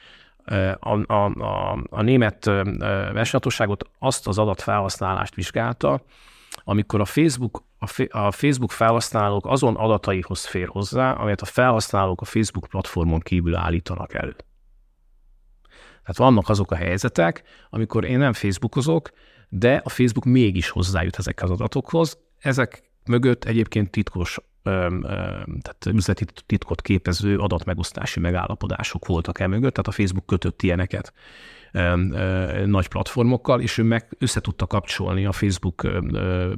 A, 0.78 1.12
a, 1.12 1.24
a, 1.24 1.78
a 1.90 2.02
német 2.02 2.44
versenyhatóságot 2.44 3.90
azt 3.98 4.26
az 4.26 4.38
adatfelhasználást 4.38 5.34
vizsgálta, 5.34 6.04
amikor 6.64 7.00
a 7.00 7.04
Facebook, 7.04 7.64
a, 8.08 8.30
Facebook 8.30 8.70
felhasználók 8.70 9.46
azon 9.46 9.76
adataihoz 9.76 10.44
fér 10.44 10.68
hozzá, 10.68 11.12
amelyet 11.12 11.40
a 11.40 11.44
felhasználók 11.44 12.20
a 12.20 12.24
Facebook 12.24 12.66
platformon 12.66 13.20
kívül 13.20 13.56
állítanak 13.56 14.14
elő. 14.14 14.36
Tehát 16.00 16.16
vannak 16.16 16.48
azok 16.48 16.70
a 16.70 16.76
helyzetek, 16.76 17.42
amikor 17.70 18.04
én 18.04 18.18
nem 18.18 18.32
Facebookozok, 18.32 19.10
de 19.48 19.80
a 19.84 19.88
Facebook 19.88 20.24
mégis 20.24 20.68
hozzájut 20.68 21.16
ezekhez 21.16 21.50
az 21.50 21.60
adatokhoz. 21.60 22.18
Ezek 22.38 22.90
mögött 23.04 23.44
egyébként 23.44 23.90
titkos, 23.90 24.38
tehát 24.62 25.86
üzleti 25.86 26.24
titkot 26.46 26.82
képező 26.82 27.38
adatmegosztási 27.38 28.20
megállapodások 28.20 29.06
voltak 29.06 29.40
el 29.40 29.48
mögött, 29.48 29.72
tehát 29.72 29.88
a 29.88 29.92
Facebook 29.92 30.26
kötött 30.26 30.62
ilyeneket 30.62 31.12
nagy 32.64 32.88
platformokkal, 32.88 33.60
és 33.60 33.78
ő 33.78 33.82
meg 33.82 34.16
össze 34.18 34.40
tudta 34.40 34.66
kapcsolni 34.66 35.24
a 35.24 35.32
Facebook 35.32 35.86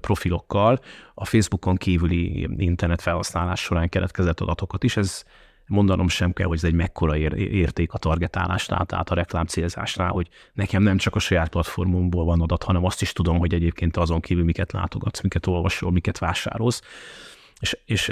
profilokkal 0.00 0.80
a 1.14 1.24
Facebookon 1.24 1.76
kívüli 1.76 2.48
internet 2.56 3.02
felhasználás 3.02 3.60
során 3.60 3.88
keletkezett 3.88 4.40
adatokat 4.40 4.84
is. 4.84 4.96
Ez, 4.96 5.24
mondanom 5.66 6.08
sem 6.08 6.32
kell, 6.32 6.46
hogy 6.46 6.56
ez 6.56 6.64
egy 6.64 6.74
mekkora 6.74 7.16
ér- 7.16 7.36
érték 7.36 7.92
a 7.92 7.98
targetálásnál, 7.98 8.86
tehát 8.86 9.10
a 9.10 9.14
reklám 9.14 9.46
célzásnál, 9.46 10.10
hogy 10.10 10.28
nekem 10.52 10.82
nem 10.82 10.96
csak 10.96 11.14
a 11.14 11.18
saját 11.18 11.48
platformomból 11.48 12.24
van 12.24 12.40
adat, 12.40 12.62
hanem 12.62 12.84
azt 12.84 13.02
is 13.02 13.12
tudom, 13.12 13.38
hogy 13.38 13.54
egyébként 13.54 13.96
azon 13.96 14.20
kívül 14.20 14.44
miket 14.44 14.72
látogatsz, 14.72 15.20
miket 15.20 15.46
olvasol, 15.46 15.90
miket 15.90 16.18
vásárolsz. 16.18 16.82
És, 17.60 17.78
és 17.84 18.08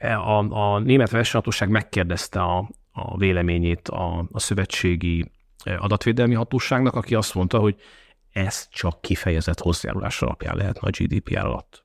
a, 0.00 0.38
a 0.38 0.78
német 0.78 1.10
versenyhatóság 1.10 1.68
megkérdezte 1.68 2.40
a, 2.42 2.70
a 2.92 3.16
véleményét 3.16 3.88
a, 3.88 4.28
a 4.32 4.38
szövetségi 4.38 5.30
adatvédelmi 5.78 6.34
hatóságnak, 6.34 6.94
aki 6.94 7.14
azt 7.14 7.34
mondta, 7.34 7.58
hogy 7.58 7.76
ez 8.32 8.68
csak 8.70 9.00
kifejezett 9.00 9.60
hozzájárulás 9.60 10.22
alapján 10.22 10.56
lehetne 10.56 10.88
a 10.88 10.90
GDPR 10.98 11.38
alatt. 11.38 11.84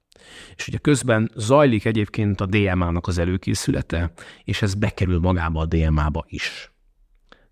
És 0.56 0.68
ugye 0.68 0.78
közben 0.78 1.32
zajlik 1.36 1.86
egyébként 1.86 2.42
a 2.42 2.46
DMA-nak 2.46 3.08
az 3.08 3.18
előkészülete, 3.18 4.12
és 4.44 4.62
ez 4.62 4.74
bekerül 4.74 5.20
magába 5.20 5.62
a 5.62 5.66
DMA-ba 5.66 6.26
is. 6.28 6.72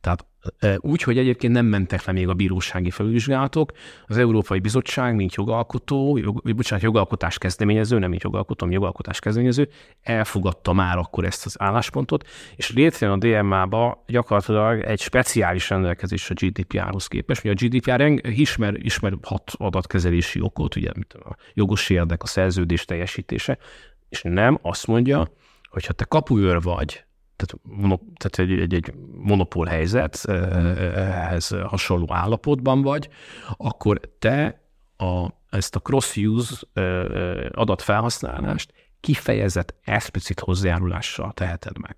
Tehát 0.01 0.25
úgy, 0.77 1.01
hogy 1.01 1.17
egyébként 1.17 1.53
nem 1.53 1.65
mentek 1.65 2.05
le 2.05 2.11
még 2.13 2.27
a 2.27 2.33
bírósági 2.33 2.89
felülvizsgálatok. 2.89 3.71
Az 4.05 4.17
Európai 4.17 4.59
Bizottság, 4.59 5.15
mint 5.15 5.35
jogalkotó, 5.35 6.17
jog, 6.17 6.55
bocsánat, 6.55 6.83
jogalkotás 6.83 7.37
kezdeményező, 7.37 7.99
nem 7.99 8.09
mint 8.09 8.23
jogalkotó, 8.23 8.65
hanem 8.65 8.79
jogalkotás 8.79 9.19
kezdeményező, 9.19 9.69
elfogadta 10.01 10.73
már 10.73 10.97
akkor 10.97 11.25
ezt 11.25 11.45
az 11.45 11.55
álláspontot, 11.59 12.27
és 12.55 12.71
létrejön 12.71 13.15
a 13.15 13.41
DMA-ba 13.41 14.03
gyakorlatilag 14.07 14.81
egy 14.81 14.99
speciális 14.99 15.69
rendelkezés 15.69 16.29
a 16.29 16.33
GDPR-hoz 16.33 17.07
képest. 17.07 17.43
Ugye 17.43 17.53
a 17.53 17.67
GDPR 17.67 18.29
ismer, 18.29 18.73
ismer 18.77 19.13
hat 19.21 19.51
adatkezelési 19.57 20.41
okot, 20.41 20.75
ugye 20.75 20.89
a 21.09 21.35
jogos 21.53 21.89
érdek, 21.89 22.23
a 22.23 22.27
szerződés 22.27 22.85
teljesítése, 22.85 23.57
és 24.09 24.21
nem 24.21 24.59
azt 24.61 24.87
mondja, 24.87 25.31
hogy 25.69 25.85
ha 25.85 25.93
te 25.93 26.05
kapuőr 26.05 26.61
vagy 26.61 27.05
tehát, 27.37 27.81
monop, 27.81 28.01
tehát 28.15 28.51
egy, 28.51 28.59
egy, 28.59 28.73
egy 28.73 28.93
monopól 29.17 29.65
helyzethez 29.65 31.47
hasonló 31.47 32.13
állapotban 32.13 32.81
vagy, 32.81 33.09
akkor 33.57 33.99
te 34.19 34.61
a, 34.97 35.27
ezt 35.49 35.75
a 35.75 35.79
cross-use 35.79 36.55
adatfelhasználást 37.51 38.73
kifejezett 38.99 39.75
explicit 39.83 40.39
hozzájárulással 40.39 41.31
teheted 41.31 41.77
meg. 41.77 41.95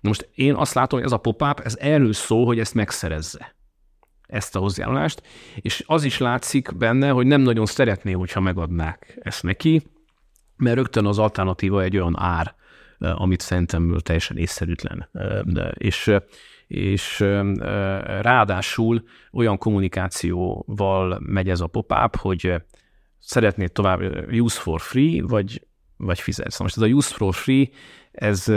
Na 0.00 0.08
most 0.08 0.28
én 0.34 0.54
azt 0.54 0.74
látom, 0.74 0.98
hogy 0.98 1.08
ez 1.08 1.14
a 1.14 1.20
pop-up, 1.20 1.60
ez 1.60 1.76
erről 1.80 2.12
szól, 2.12 2.44
hogy 2.44 2.58
ezt 2.58 2.74
megszerezze 2.74 3.54
ezt 4.26 4.56
a 4.56 4.58
hozzájárulást, 4.58 5.22
és 5.56 5.84
az 5.86 6.04
is 6.04 6.18
látszik 6.18 6.76
benne, 6.76 7.10
hogy 7.10 7.26
nem 7.26 7.40
nagyon 7.40 7.66
szeretné, 7.66 8.12
hogyha 8.12 8.40
megadnák 8.40 9.18
ezt 9.22 9.42
neki, 9.42 9.82
mert 10.56 10.76
rögtön 10.76 11.06
az 11.06 11.18
alternatíva 11.18 11.82
egy 11.82 11.96
olyan 11.96 12.18
ár, 12.18 12.54
amit 13.02 13.40
szerintem 13.40 13.96
teljesen 14.02 14.36
észszerűtlen. 14.36 15.08
De, 15.44 15.72
és 15.78 16.16
és 16.72 17.20
ráadásul 18.20 19.02
olyan 19.32 19.58
kommunikációval 19.58 21.18
megy 21.20 21.48
ez 21.48 21.60
a 21.60 21.66
pop-up, 21.66 22.16
hogy 22.16 22.54
szeretnéd 23.18 23.72
tovább 23.72 24.00
use 24.30 24.60
for 24.60 24.80
free, 24.80 25.22
vagy, 25.26 25.66
vagy 25.96 26.20
fizetsz. 26.20 26.58
Most 26.58 26.76
ez 26.76 26.82
a 26.82 26.86
use 26.86 27.14
for 27.14 27.34
free, 27.34 27.68
ez 28.12 28.52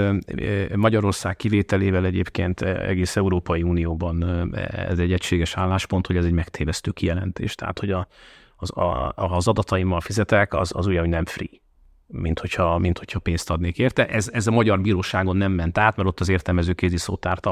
Magyarország 0.75 1.35
kivételével 1.35 2.05
egyébként 2.05 2.61
egész 2.61 3.15
Európai 3.15 3.63
Unióban 3.63 4.49
ez 4.71 4.99
egy 4.99 5.13
egységes 5.13 5.55
álláspont, 5.57 6.07
hogy 6.07 6.17
ez 6.17 6.25
egy 6.25 6.31
megtévesztő 6.31 6.91
kijelentés. 6.91 7.55
Tehát, 7.55 7.79
hogy 7.79 7.91
a, 7.91 8.07
az, 8.55 8.77
a, 8.77 9.13
az 9.15 9.47
adataimmal 9.47 10.01
fizetek, 10.01 10.53
az, 10.53 10.71
az 10.75 10.87
olyan, 10.87 10.99
hogy 10.99 11.09
nem 11.09 11.25
free 11.25 11.63
mint 12.07 12.39
hogyha, 12.39 12.77
mint 12.77 12.97
hogyha 12.97 13.19
pénzt 13.19 13.49
adnék 13.49 13.77
érte. 13.77 14.07
Ez, 14.07 14.29
ez 14.33 14.47
a 14.47 14.51
magyar 14.51 14.81
bíróságon 14.81 15.37
nem 15.37 15.51
ment 15.51 15.77
át, 15.77 15.95
mert 15.95 16.09
ott 16.09 16.19
az 16.19 16.29
értelmező 16.29 16.73
kézi 16.73 16.97
szótárt 16.97 17.47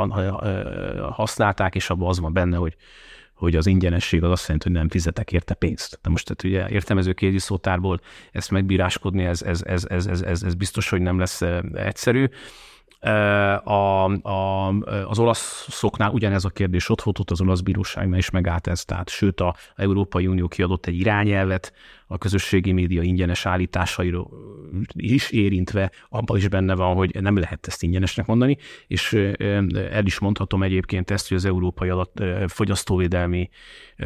használták, 1.11 1.75
és 1.75 1.89
abban 1.89 2.09
az 2.09 2.19
van 2.19 2.33
benne, 2.33 2.57
hogy, 2.57 2.75
hogy 3.33 3.55
az 3.55 3.67
ingyenesség 3.67 4.23
az 4.23 4.31
azt 4.31 4.43
jelenti, 4.43 4.67
hogy 4.67 4.77
nem 4.77 4.89
fizetek 4.89 5.31
érte 5.31 5.53
pénzt. 5.53 5.99
De 6.01 6.09
most 6.09 6.25
tehát 6.25 6.43
ugye 6.43 6.75
értelmező 6.75 7.13
kézi 7.13 7.39
szótárból 7.39 7.99
ezt 8.31 8.51
megbíráskodni, 8.51 9.23
ez, 9.23 9.41
ez, 9.41 9.63
ez, 9.65 9.85
ez, 9.89 10.05
ez, 10.05 10.21
ez, 10.21 10.43
ez 10.43 10.53
biztos, 10.53 10.89
hogy 10.89 11.01
nem 11.01 11.19
lesz 11.19 11.41
egyszerű. 11.73 12.29
A, 13.63 14.03
a, 14.27 14.67
az 15.07 15.19
olaszoknál 15.19 16.11
ugyanez 16.11 16.45
a 16.45 16.49
kérdés 16.49 16.89
ott 16.89 17.01
volt, 17.01 17.19
ott 17.19 17.31
az 17.31 17.41
olasz 17.41 17.61
bíróságnál 17.61 18.17
is 18.17 18.29
megállt 18.29 18.67
ez, 18.67 18.85
tehát 18.85 19.09
sőt 19.09 19.39
a 19.39 19.55
Európai 19.75 20.27
Unió 20.27 20.47
kiadott 20.47 20.85
egy 20.85 20.99
irányelvet, 20.99 21.73
a 22.13 22.17
közösségi 22.17 22.71
média 22.71 23.02
ingyenes 23.02 23.45
állításairól 23.45 24.30
is 24.93 25.32
érintve, 25.32 25.91
abban 26.10 26.38
is 26.38 26.47
benne 26.47 26.76
van, 26.76 26.95
hogy 26.95 27.21
nem 27.21 27.38
lehet 27.38 27.67
ezt 27.67 27.84
ingyenesnek 27.84 28.26
mondani, 28.26 28.58
és 28.88 29.13
el 29.91 30.06
is 30.06 30.19
mondhatom 30.19 30.63
egyébként 30.63 31.12
ezt, 31.12 31.28
hogy 31.28 31.38
az 31.38 31.45
Európai 31.45 31.89
Adat 31.89 32.52
Fogyasztóvédelmi 32.52 33.49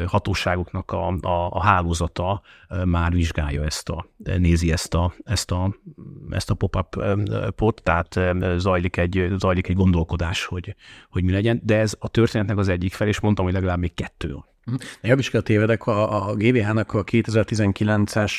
Hatóságoknak 0.06 0.92
a, 0.92 1.08
a, 1.08 1.50
a 1.50 1.64
hálózata 1.64 2.42
már 2.86 3.12
vizsgálja 3.12 3.64
ezt 3.64 3.90
a, 3.90 4.08
nézi 4.38 4.72
ezt 4.72 4.94
a, 4.94 5.14
ezt 5.24 5.52
a, 5.52 5.76
ezt 6.30 6.50
a 6.50 6.54
pop-up 6.54 7.04
pot, 7.56 7.84
tehát 7.84 8.20
zajlik 8.58 8.98
egy, 8.98 9.28
zajlik 9.38 9.68
egy 9.68 9.76
gondolkodás, 9.76 10.46
hogy, 10.46 10.76
hogy 11.10 11.24
mi 11.24 11.32
legyen, 11.32 11.62
de 11.64 11.78
ez 11.78 11.96
a 12.00 12.08
történetnek 12.08 12.58
az 12.58 12.68
egyik 12.68 12.94
fel, 12.94 13.08
és 13.08 13.20
mondtam, 13.20 13.46
hogy 13.46 13.54
legalább 13.54 13.80
még 13.80 13.94
kettő 13.94 14.36
Jobb 15.02 15.20
is 15.20 15.30
kell 15.30 15.42
tévedek, 15.42 15.88
a, 15.88 16.28
a 16.30 16.36
GVH-nak 16.36 16.94
a 16.94 17.04
2019-es 17.04 18.32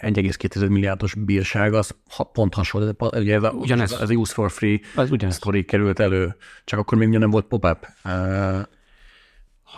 1,2 0.00 0.68
milliárdos 0.68 1.14
bírság 1.14 1.74
az 1.74 1.96
pont 2.32 2.54
hasonló. 2.54 2.92
Ugye 2.98 3.34
ez 3.34 3.42
a, 3.42 3.50
ugyanez. 3.50 4.00
Az 4.00 4.10
Use 4.10 4.32
for 4.32 4.50
Free 4.50 4.78
az 4.94 5.10
ugyanez. 5.10 5.34
sztori 5.34 5.64
került 5.64 5.98
elő, 6.00 6.36
csak 6.64 6.78
akkor 6.78 6.98
még 6.98 7.08
nem 7.08 7.30
volt 7.30 7.46
pop-up. 7.46 7.86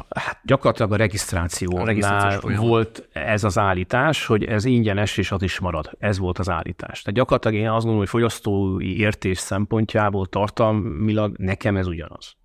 Hát 0.09 0.41
gyakorlatilag 0.45 0.93
a 0.93 0.97
regisztrációnál 0.97 2.39
a 2.41 2.57
volt 2.57 3.09
ez 3.13 3.45
az 3.45 3.59
állítás, 3.59 4.27
hogy 4.27 4.45
ez 4.45 4.65
ingyenes, 4.65 5.17
és 5.17 5.33
az 5.33 5.43
is 5.43 5.59
marad. 5.59 5.91
Ez 5.99 6.19
volt 6.19 6.39
az 6.39 6.51
állítás. 6.51 7.03
Tehát 7.03 7.19
gyakorlatilag 7.19 7.57
én 7.57 7.67
azt 7.67 7.75
gondolom, 7.75 7.99
hogy 7.99 8.09
fogyasztói 8.09 8.99
értés 8.99 9.39
szempontjából 9.39 10.27
tartalmilag 10.27 11.37
nekem 11.39 11.77
ez 11.77 11.87
ugyanaz. 11.87 12.37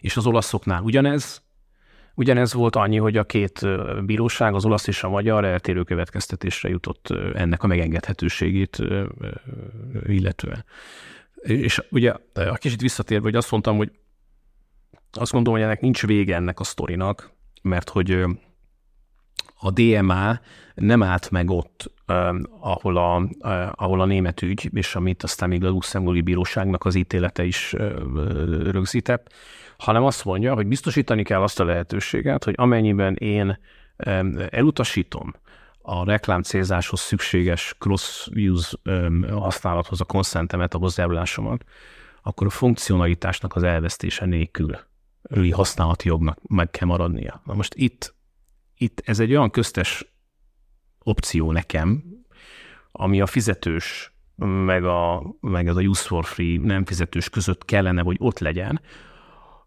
És 0.00 0.16
az 0.16 0.26
olaszoknál 0.26 0.82
ugyanez, 0.82 1.42
Ugyanez 2.14 2.52
volt 2.52 2.76
annyi, 2.76 2.96
hogy 2.96 3.16
a 3.16 3.24
két 3.24 3.66
bíróság, 4.04 4.54
az 4.54 4.64
olasz 4.64 4.86
és 4.86 5.02
a 5.02 5.08
magyar 5.08 5.44
eltérő 5.44 5.82
következtetésre 5.82 6.68
jutott 6.68 7.10
ennek 7.34 7.62
a 7.62 7.66
megengedhetőségét 7.66 8.78
illetően. 10.06 10.64
És 11.42 11.82
ugye 11.90 12.14
a 12.34 12.54
kicsit 12.54 12.80
visszatérve, 12.80 13.24
hogy 13.24 13.36
azt 13.36 13.50
mondtam, 13.50 13.76
hogy 13.76 13.90
azt 15.12 15.32
gondolom, 15.32 15.58
hogy 15.58 15.68
ennek 15.68 15.80
nincs 15.80 16.06
vége 16.06 16.34
ennek 16.34 16.60
a 16.60 16.64
sztorinak, 16.64 17.32
mert 17.62 17.88
hogy 17.88 18.24
a 19.58 19.70
DMA 19.70 20.40
nem 20.74 21.02
állt 21.02 21.30
meg 21.30 21.50
ott, 21.50 21.92
ahol 22.60 22.96
a, 22.96 23.28
ahol 23.72 24.00
a 24.00 24.04
német 24.04 24.42
ügy, 24.42 24.70
és 24.72 24.94
amit 24.94 25.22
aztán 25.22 25.48
még 25.48 25.64
a 25.64 25.68
luxemburgi 25.68 26.20
bíróságnak 26.20 26.84
az 26.84 26.94
ítélete 26.94 27.44
is 27.44 27.72
rögzített, 28.62 29.32
hanem 29.82 30.04
azt 30.04 30.24
mondja, 30.24 30.54
hogy 30.54 30.66
biztosítani 30.66 31.22
kell 31.22 31.42
azt 31.42 31.60
a 31.60 31.64
lehetőséget, 31.64 32.44
hogy 32.44 32.54
amennyiben 32.56 33.14
én 33.14 33.58
elutasítom 34.50 35.34
a 35.82 36.04
reklám 36.04 36.42
célzáshoz 36.42 37.00
szükséges 37.00 37.76
cross-use 37.78 38.76
használathoz 39.30 40.00
a 40.00 40.04
konszentemet, 40.04 40.74
a 40.74 40.78
hozzájárulásomat, 40.78 41.64
akkor 42.22 42.46
a 42.46 42.50
funkcionalitásnak 42.50 43.54
az 43.54 43.62
elvesztése 43.62 44.26
nélkül 44.26 44.78
használati 45.50 46.08
jognak 46.08 46.38
meg 46.48 46.70
kell 46.70 46.86
maradnia. 46.88 47.42
Na 47.44 47.54
most 47.54 47.74
itt, 47.74 48.14
itt 48.76 49.02
ez 49.04 49.20
egy 49.20 49.30
olyan 49.30 49.50
köztes 49.50 50.12
opció 50.98 51.52
nekem, 51.52 52.02
ami 52.92 53.20
a 53.20 53.26
fizetős 53.26 54.14
meg, 54.64 54.84
a, 54.84 55.22
meg 55.40 55.68
ez 55.68 55.76
a 55.76 55.80
use 55.80 56.06
for 56.06 56.24
free 56.24 56.58
nem 56.60 56.84
fizetős 56.84 57.28
között 57.28 57.64
kellene, 57.64 58.02
hogy 58.02 58.16
ott 58.20 58.38
legyen, 58.38 58.80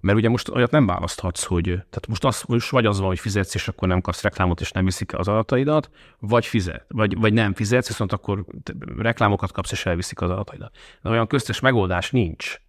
mert 0.05 0.17
ugye 0.17 0.29
most 0.29 0.49
olyat 0.49 0.71
nem 0.71 0.85
választhatsz, 0.85 1.43
hogy 1.43 1.63
tehát 1.63 2.07
most, 2.07 2.23
az, 2.23 2.43
most 2.47 2.69
vagy 2.69 2.85
az 2.85 2.99
van, 2.99 3.07
hogy 3.07 3.19
fizetsz, 3.19 3.55
és 3.55 3.67
akkor 3.67 3.87
nem 3.87 4.01
kapsz 4.01 4.21
reklámot, 4.21 4.61
és 4.61 4.71
nem 4.71 4.85
viszik 4.85 5.17
az 5.17 5.27
adataidat, 5.27 5.89
vagy 6.19 6.45
fizet, 6.45 6.85
vagy, 6.87 7.19
vagy 7.19 7.33
nem 7.33 7.53
fizetsz, 7.53 7.87
viszont 7.87 8.11
akkor 8.13 8.45
reklámokat 8.97 9.51
kapsz, 9.51 9.71
és 9.71 9.85
elviszik 9.85 10.21
az 10.21 10.29
adataidat. 10.29 10.75
De 11.01 11.09
olyan 11.09 11.27
köztes 11.27 11.59
megoldás 11.59 12.11
nincs, 12.11 12.61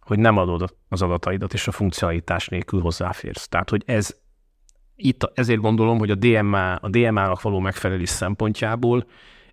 hogy 0.00 0.18
nem 0.18 0.36
adod 0.36 0.74
az 0.88 1.02
adataidat, 1.02 1.52
és 1.52 1.68
a 1.68 1.72
funkcionalitás 1.72 2.48
nélkül 2.48 2.80
hozzáférsz. 2.80 3.48
Tehát, 3.48 3.70
hogy 3.70 3.82
ez 3.86 4.16
itt 4.96 5.30
ezért 5.34 5.60
gondolom, 5.60 5.98
hogy 5.98 6.10
a 6.10 6.14
DMA, 6.14 6.74
a 6.74 6.88
DMA-nak 6.88 7.42
való 7.42 7.58
megfelelés 7.58 8.08
szempontjából 8.08 9.06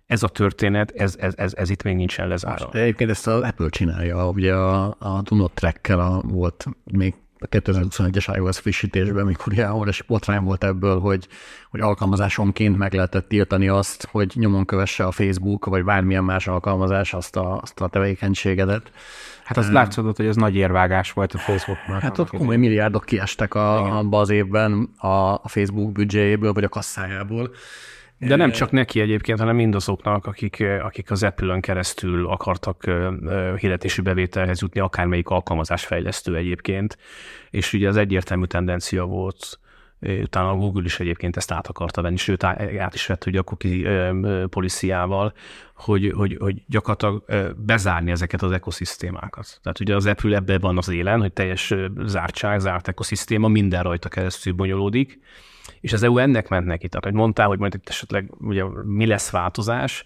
ez 0.06 0.22
a 0.22 0.28
történet, 0.28 0.90
ez, 0.90 1.16
ez, 1.18 1.34
ez, 1.36 1.54
ez 1.54 1.70
itt 1.70 1.82
még 1.82 1.96
nincsen 1.96 2.28
lezárva. 2.28 2.72
Egyébként 2.72 3.10
ezt 3.10 3.26
az 3.26 3.42
Apple 3.42 3.68
csinálja, 3.68 4.28
ugye 4.28 4.54
a, 4.54 4.96
a 4.98 5.22
Do 5.22 5.36
Not 5.36 5.52
Track-kel 5.52 6.00
a, 6.00 6.22
volt 6.24 6.66
még 6.84 7.14
a 7.42 7.48
2021-es 7.48 8.36
iOS 8.36 8.58
frissítésben, 8.58 9.24
mikor 9.24 9.52
ilyen 9.52 9.72
óriási 9.72 10.02
botrány 10.06 10.42
volt 10.42 10.64
ebből, 10.64 11.00
hogy, 11.00 11.28
hogy 11.70 11.80
alkalmazásonként 11.80 12.76
meg 12.76 12.92
lehetett 12.92 13.28
tiltani 13.28 13.68
azt, 13.68 14.08
hogy 14.10 14.32
nyomon 14.34 14.64
kövesse 14.64 15.04
a 15.04 15.10
Facebook, 15.10 15.64
vagy 15.64 15.84
bármilyen 15.84 16.24
más 16.24 16.46
alkalmazás 16.46 17.14
azt 17.14 17.36
a, 17.36 17.60
azt 17.60 17.80
a 17.80 17.88
tevékenységedet. 17.88 18.92
Hát 19.44 19.56
az 19.56 19.70
látszott, 19.70 20.16
hogy 20.16 20.26
ez 20.26 20.36
nagy 20.36 20.54
érvágás 20.54 21.12
volt 21.12 21.32
a 21.32 21.38
Facebooknak. 21.38 22.00
Hát 22.00 22.18
ott 22.18 22.30
komoly 22.30 22.56
milliárdok 22.56 23.04
kiestek 23.04 23.54
a, 23.54 23.98
abba 23.98 24.18
az 24.18 24.30
évben 24.30 24.88
a, 24.96 25.06
a 25.32 25.48
Facebook 25.48 25.92
büdzséjéből, 25.92 26.52
vagy 26.52 26.64
a 26.64 26.68
kasszájából. 26.68 27.50
De 28.26 28.36
nem 28.36 28.50
csak 28.50 28.70
neki 28.70 29.00
egyébként, 29.00 29.38
hanem 29.38 29.56
mindazoknak, 29.56 30.26
akik, 30.26 30.64
akik 30.82 31.10
az 31.10 31.22
Apple-ön 31.22 31.60
keresztül 31.60 32.26
akartak 32.26 32.84
hirdetési 33.56 34.00
bevételhez 34.00 34.60
jutni, 34.60 34.80
akármelyik 34.80 35.28
alkalmazásfejlesztő 35.28 36.36
egyébként. 36.36 36.98
És 37.50 37.72
ugye 37.72 37.88
az 37.88 37.96
egyértelmű 37.96 38.44
tendencia 38.44 39.04
volt, 39.04 39.58
utána 40.22 40.50
a 40.50 40.54
Google 40.54 40.84
is 40.84 41.00
egyébként 41.00 41.36
ezt 41.36 41.52
át 41.52 41.66
akarta 41.66 42.02
venni, 42.02 42.16
sőt 42.16 42.44
át 42.44 42.94
is 42.94 43.06
vett 43.06 43.26
ugye 43.26 43.38
a 43.38 43.42
cookie 43.42 44.14
policiával, 44.48 45.32
hogy, 45.74 46.12
hogy, 46.16 46.36
hogy 46.40 46.62
gyakorlatilag 46.66 47.24
bezárni 47.56 48.10
ezeket 48.10 48.42
az 48.42 48.52
ekoszisztémákat. 48.52 49.58
Tehát 49.62 49.80
ugye 49.80 49.94
az 49.94 50.06
Apple 50.06 50.36
ebben 50.36 50.60
van 50.60 50.78
az 50.78 50.88
élen, 50.88 51.20
hogy 51.20 51.32
teljes 51.32 51.74
zártság, 52.04 52.60
zárt 52.60 52.88
ekoszisztéma, 52.88 53.48
minden 53.48 53.82
rajta 53.82 54.08
keresztül 54.08 54.52
bonyolódik, 54.52 55.20
és 55.80 55.92
az 55.92 56.02
EU 56.02 56.18
ennek 56.18 56.48
ment 56.48 56.66
neki. 56.66 56.88
Tehát, 56.88 57.04
hogy 57.04 57.14
mondtál, 57.14 57.46
hogy 57.46 57.58
majd 57.58 57.74
itt 57.74 57.88
esetleg 57.88 58.30
ugye, 58.40 58.64
mi 58.84 59.06
lesz 59.06 59.30
változás, 59.30 60.04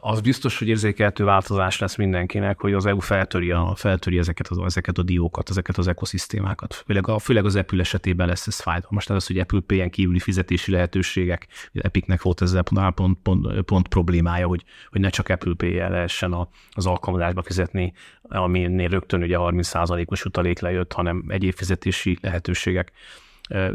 az 0.00 0.20
biztos, 0.20 0.58
hogy 0.58 0.68
érzékelhető 0.68 1.24
változás 1.24 1.78
lesz 1.78 1.96
mindenkinek, 1.96 2.60
hogy 2.60 2.72
az 2.72 2.86
EU 2.86 3.00
feltöri, 3.00 3.50
a, 3.50 3.72
feltöri 3.76 4.18
ezeket, 4.18 4.48
az, 4.48 4.58
ezeket 4.64 4.98
a 4.98 5.02
diókat, 5.02 5.50
ezeket 5.50 5.78
az 5.78 5.88
ekoszisztémákat. 5.88 6.74
Főleg, 6.74 7.08
a, 7.08 7.18
főleg 7.18 7.44
az 7.44 7.56
Apple 7.56 7.80
esetében 7.80 8.26
lesz 8.26 8.46
ez 8.46 8.60
fájdalmas. 8.60 9.04
Tehát 9.04 9.22
az, 9.22 9.28
hogy 9.28 9.38
Apple 9.38 9.60
Pay-en 9.60 9.90
kívüli 9.90 10.18
fizetési 10.18 10.70
lehetőségek, 10.70 11.46
Epicnek 11.72 12.22
volt 12.22 12.42
ezzel 12.42 12.62
pont, 12.62 12.94
pont, 12.94 13.18
pont, 13.22 13.60
pont 13.60 13.88
problémája, 13.88 14.46
hogy, 14.46 14.64
hogy 14.90 15.00
ne 15.00 15.08
csak 15.08 15.28
Apple 15.28 15.54
Pay-jel 15.56 15.90
lehessen 15.90 16.32
a, 16.32 16.48
az 16.70 16.86
alkalmazásba 16.86 17.42
fizetni, 17.42 17.92
aminél 18.22 18.88
rögtön 18.88 19.22
ugye 19.22 19.36
30%-os 19.38 20.24
utalék 20.24 20.58
lejött, 20.58 20.92
hanem 20.92 21.24
egyéb 21.28 21.54
fizetési 21.54 22.18
lehetőségek. 22.20 22.92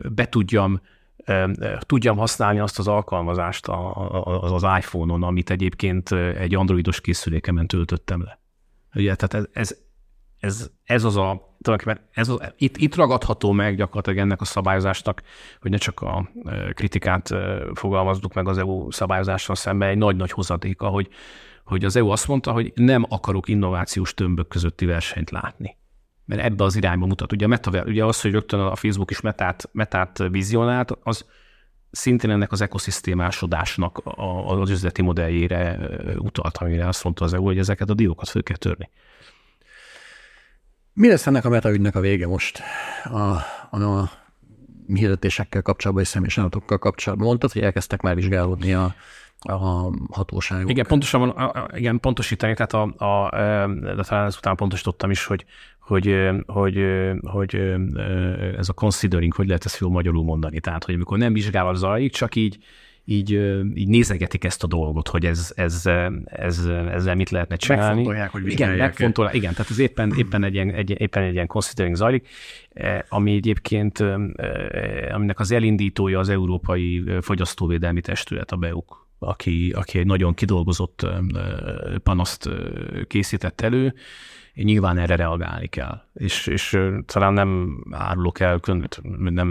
Be 0.09 0.29
tudjam 0.29 0.81
tudjam 1.79 2.17
használni 2.17 2.59
azt 2.59 2.79
az 2.79 2.87
alkalmazást 2.87 3.67
az 4.41 4.63
iPhone-on, 4.77 5.23
amit 5.23 5.49
egyébként 5.49 6.11
egy 6.11 6.55
androidos 6.55 7.01
készülékemen 7.01 7.67
töltöttem 7.67 8.23
le. 8.23 8.39
Ugye, 8.95 9.15
tehát 9.15 9.33
ez, 9.33 9.45
ez, 9.53 9.77
ez, 10.39 10.69
ez 10.83 11.03
az 11.03 11.17
a, 11.17 11.55
tulajdonképpen 11.61 12.09
ez 12.11 12.29
az, 12.29 12.53
itt, 12.57 12.77
itt 12.77 12.95
ragadható 12.95 13.51
meg 13.51 13.75
gyakorlatilag 13.75 14.19
ennek 14.19 14.41
a 14.41 14.45
szabályozásnak, 14.45 15.21
hogy 15.61 15.71
ne 15.71 15.77
csak 15.77 16.01
a 16.01 16.29
kritikát 16.73 17.29
fogalmazzuk 17.73 18.33
meg 18.33 18.47
az 18.47 18.57
EU 18.57 18.91
szabályozással 18.91 19.55
szemben, 19.55 19.89
egy 19.89 19.97
nagy-nagy 19.97 20.31
hozadéka, 20.31 20.87
hogy, 20.87 21.09
hogy 21.65 21.85
az 21.85 21.95
EU 21.95 22.09
azt 22.09 22.27
mondta, 22.27 22.51
hogy 22.51 22.71
nem 22.75 23.05
akarok 23.09 23.47
innovációs 23.47 24.13
tömbök 24.13 24.47
közötti 24.47 24.85
versenyt 24.85 25.29
látni 25.29 25.77
mert 26.29 26.41
ebbe 26.41 26.63
az 26.63 26.75
irányba 26.75 27.05
mutat. 27.05 27.31
Ugye, 27.31 27.45
a 27.45 27.47
meta, 27.47 27.83
ugye 27.85 28.05
az, 28.05 28.21
hogy 28.21 28.31
rögtön 28.31 28.59
a 28.59 28.75
Facebook 28.75 29.11
is 29.11 29.21
metát, 29.21 29.69
metát 29.71 30.23
vizionált, 30.31 30.91
az 31.03 31.25
szintén 31.91 32.29
ennek 32.29 32.51
az 32.51 32.61
ekoszisztémásodásnak 32.61 34.01
az 34.45 34.69
üzleti 34.69 35.01
modelljére 35.01 35.79
utalt, 36.17 36.57
amire 36.57 36.87
azt 36.87 37.03
mondta 37.03 37.25
az 37.25 37.33
EU, 37.33 37.43
hogy 37.43 37.57
ezeket 37.57 37.89
a 37.89 37.93
diókat 37.93 38.29
föl 38.29 38.43
kell 38.43 38.55
törni. 38.55 38.89
Mi 40.93 41.07
lesz 41.07 41.27
ennek 41.27 41.45
a 41.45 41.49
meta 41.49 41.71
ügynek 41.71 41.95
a 41.95 41.99
vége 41.99 42.27
most 42.27 42.61
a, 43.03 43.17
a, 43.71 43.83
a 43.83 44.09
hirdetésekkel 44.87 45.61
kapcsolatban 45.61 46.03
és 46.03 46.09
személyes 46.09 46.37
adatokkal 46.37 46.77
kapcsolatban? 46.77 47.27
Mondtad, 47.27 47.51
hogy 47.51 47.61
elkezdtek 47.61 48.01
már 48.01 48.15
vizsgálódni 48.15 48.73
a, 48.73 48.95
a 49.39 49.91
hatóságok. 50.11 50.69
Igen, 50.69 50.85
pontosan, 50.85 51.51
igen, 51.73 51.99
pontosítani, 51.99 52.53
tehát 52.53 52.73
a, 52.73 53.05
a, 53.05 53.29
de 53.95 54.03
talán 54.03 54.25
ezután 54.25 54.55
pontosítottam 54.55 55.11
is, 55.11 55.25
hogy, 55.25 55.45
hogy, 55.89 56.15
hogy, 56.45 56.85
hogy 57.21 57.55
ez 58.57 58.69
a 58.69 58.73
considering, 58.73 59.33
hogy 59.33 59.47
lehet 59.47 59.65
ezt 59.65 59.79
jól 59.79 59.91
magyarul 59.91 60.23
mondani, 60.23 60.59
tehát 60.59 60.83
hogy 60.83 60.93
amikor 60.93 61.17
nem 61.17 61.33
vizsgálat 61.33 61.75
zajlik, 61.75 62.11
csak 62.11 62.35
így, 62.35 62.57
így, 63.05 63.31
így 63.73 63.87
nézegetik 63.87 64.43
ezt 64.43 64.63
a 64.63 64.67
dolgot, 64.67 65.07
hogy 65.07 65.25
ez, 65.25 65.53
ez, 65.55 65.85
ez, 66.25 66.65
ezzel 66.67 67.15
mit 67.15 67.29
lehetne 67.29 67.55
csinálni. 67.55 67.85
Megfontolják, 67.85 68.31
hogy 68.31 68.51
igen, 68.51 68.77
megfontolják, 68.77 69.35
igen, 69.35 69.51
tehát 69.53 69.71
ez 69.71 69.79
éppen, 69.79 70.13
éppen, 70.17 70.43
egy 70.43 70.53
ilyen, 70.53 70.69
egy, 70.71 71.01
éppen 71.01 71.23
egy 71.23 71.33
ilyen 71.33 71.47
considering 71.47 71.95
zajlik, 71.95 72.27
ami 73.09 73.35
egyébként, 73.35 73.99
aminek 75.11 75.39
az 75.39 75.51
elindítója 75.51 76.19
az 76.19 76.29
Európai 76.29 77.03
Fogyasztóvédelmi 77.21 78.01
Testület, 78.01 78.51
a 78.51 78.55
BEUK, 78.55 79.07
aki, 79.19 79.73
aki 79.75 79.99
egy 79.99 80.05
nagyon 80.05 80.33
kidolgozott 80.33 81.07
panaszt 82.03 82.49
készített 83.07 83.61
elő, 83.61 83.93
nyilván 84.63 84.97
erre 84.97 85.15
reagálni 85.15 85.67
kell. 85.67 86.01
És, 86.13 86.47
és 86.47 86.79
talán 87.05 87.33
nem 87.33 87.83
árulok 87.91 88.39
el, 88.39 88.59
nem 89.17 89.47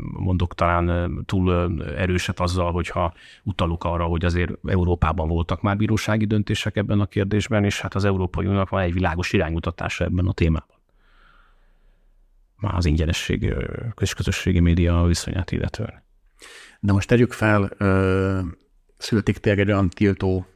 mondok 0.00 0.54
talán 0.54 1.14
túl 1.26 1.82
erőset 1.96 2.40
azzal, 2.40 2.72
hogyha 2.72 3.14
utalok 3.42 3.84
arra, 3.84 4.04
hogy 4.04 4.24
azért 4.24 4.52
Európában 4.66 5.28
voltak 5.28 5.62
már 5.62 5.76
bírósági 5.76 6.24
döntések 6.24 6.76
ebben 6.76 7.00
a 7.00 7.06
kérdésben, 7.06 7.64
és 7.64 7.80
hát 7.80 7.94
az 7.94 8.04
Európai 8.04 8.46
Uniónak 8.46 8.68
van 8.68 8.82
egy 8.82 8.92
világos 8.92 9.32
iránymutatása 9.32 10.04
ebben 10.04 10.26
a 10.26 10.32
témában. 10.32 10.76
Már 12.56 12.74
az 12.74 12.84
ingyenesség 12.84 13.54
és 14.00 14.14
közösségi 14.14 14.60
média 14.60 15.02
viszonyát 15.02 15.52
illetően. 15.52 16.02
De 16.80 16.92
most 16.92 17.08
tegyük 17.08 17.32
fel, 17.32 17.70
születik 18.96 19.38
tényleg 19.38 19.62
egy 19.62 19.72
olyan 19.72 19.88
tiltó 19.88 20.46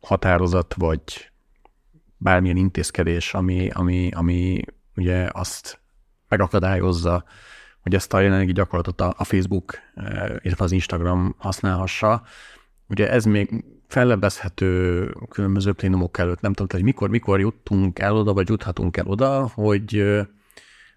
határozat, 0.00 0.74
vagy 0.74 1.30
bármilyen 2.16 2.56
intézkedés, 2.56 3.34
ami, 3.34 3.70
ami, 3.70 4.10
ami 4.14 4.62
ugye 4.96 5.28
azt 5.32 5.80
megakadályozza, 6.28 7.24
hogy 7.82 7.94
ezt 7.94 8.12
a 8.12 8.20
jelenlegi 8.20 8.52
gyakorlatot 8.52 9.00
a, 9.00 9.24
Facebook, 9.24 9.78
eh, 9.94 10.34
illetve 10.42 10.64
az 10.64 10.72
Instagram 10.72 11.34
használhassa. 11.38 12.22
Ugye 12.88 13.10
ez 13.10 13.24
még 13.24 13.64
fellebezhető 13.88 15.06
különböző 15.28 15.72
plénumok 15.72 16.18
előtt. 16.18 16.40
Nem 16.40 16.52
tudom, 16.52 16.68
hogy 16.70 16.82
mikor, 16.82 17.10
mikor 17.10 17.40
jutunk 17.40 17.98
el 17.98 18.16
oda, 18.16 18.32
vagy 18.32 18.48
juthatunk 18.48 18.96
el 18.96 19.06
oda, 19.06 19.50
hogy, 19.54 19.96
eh, 19.96 20.26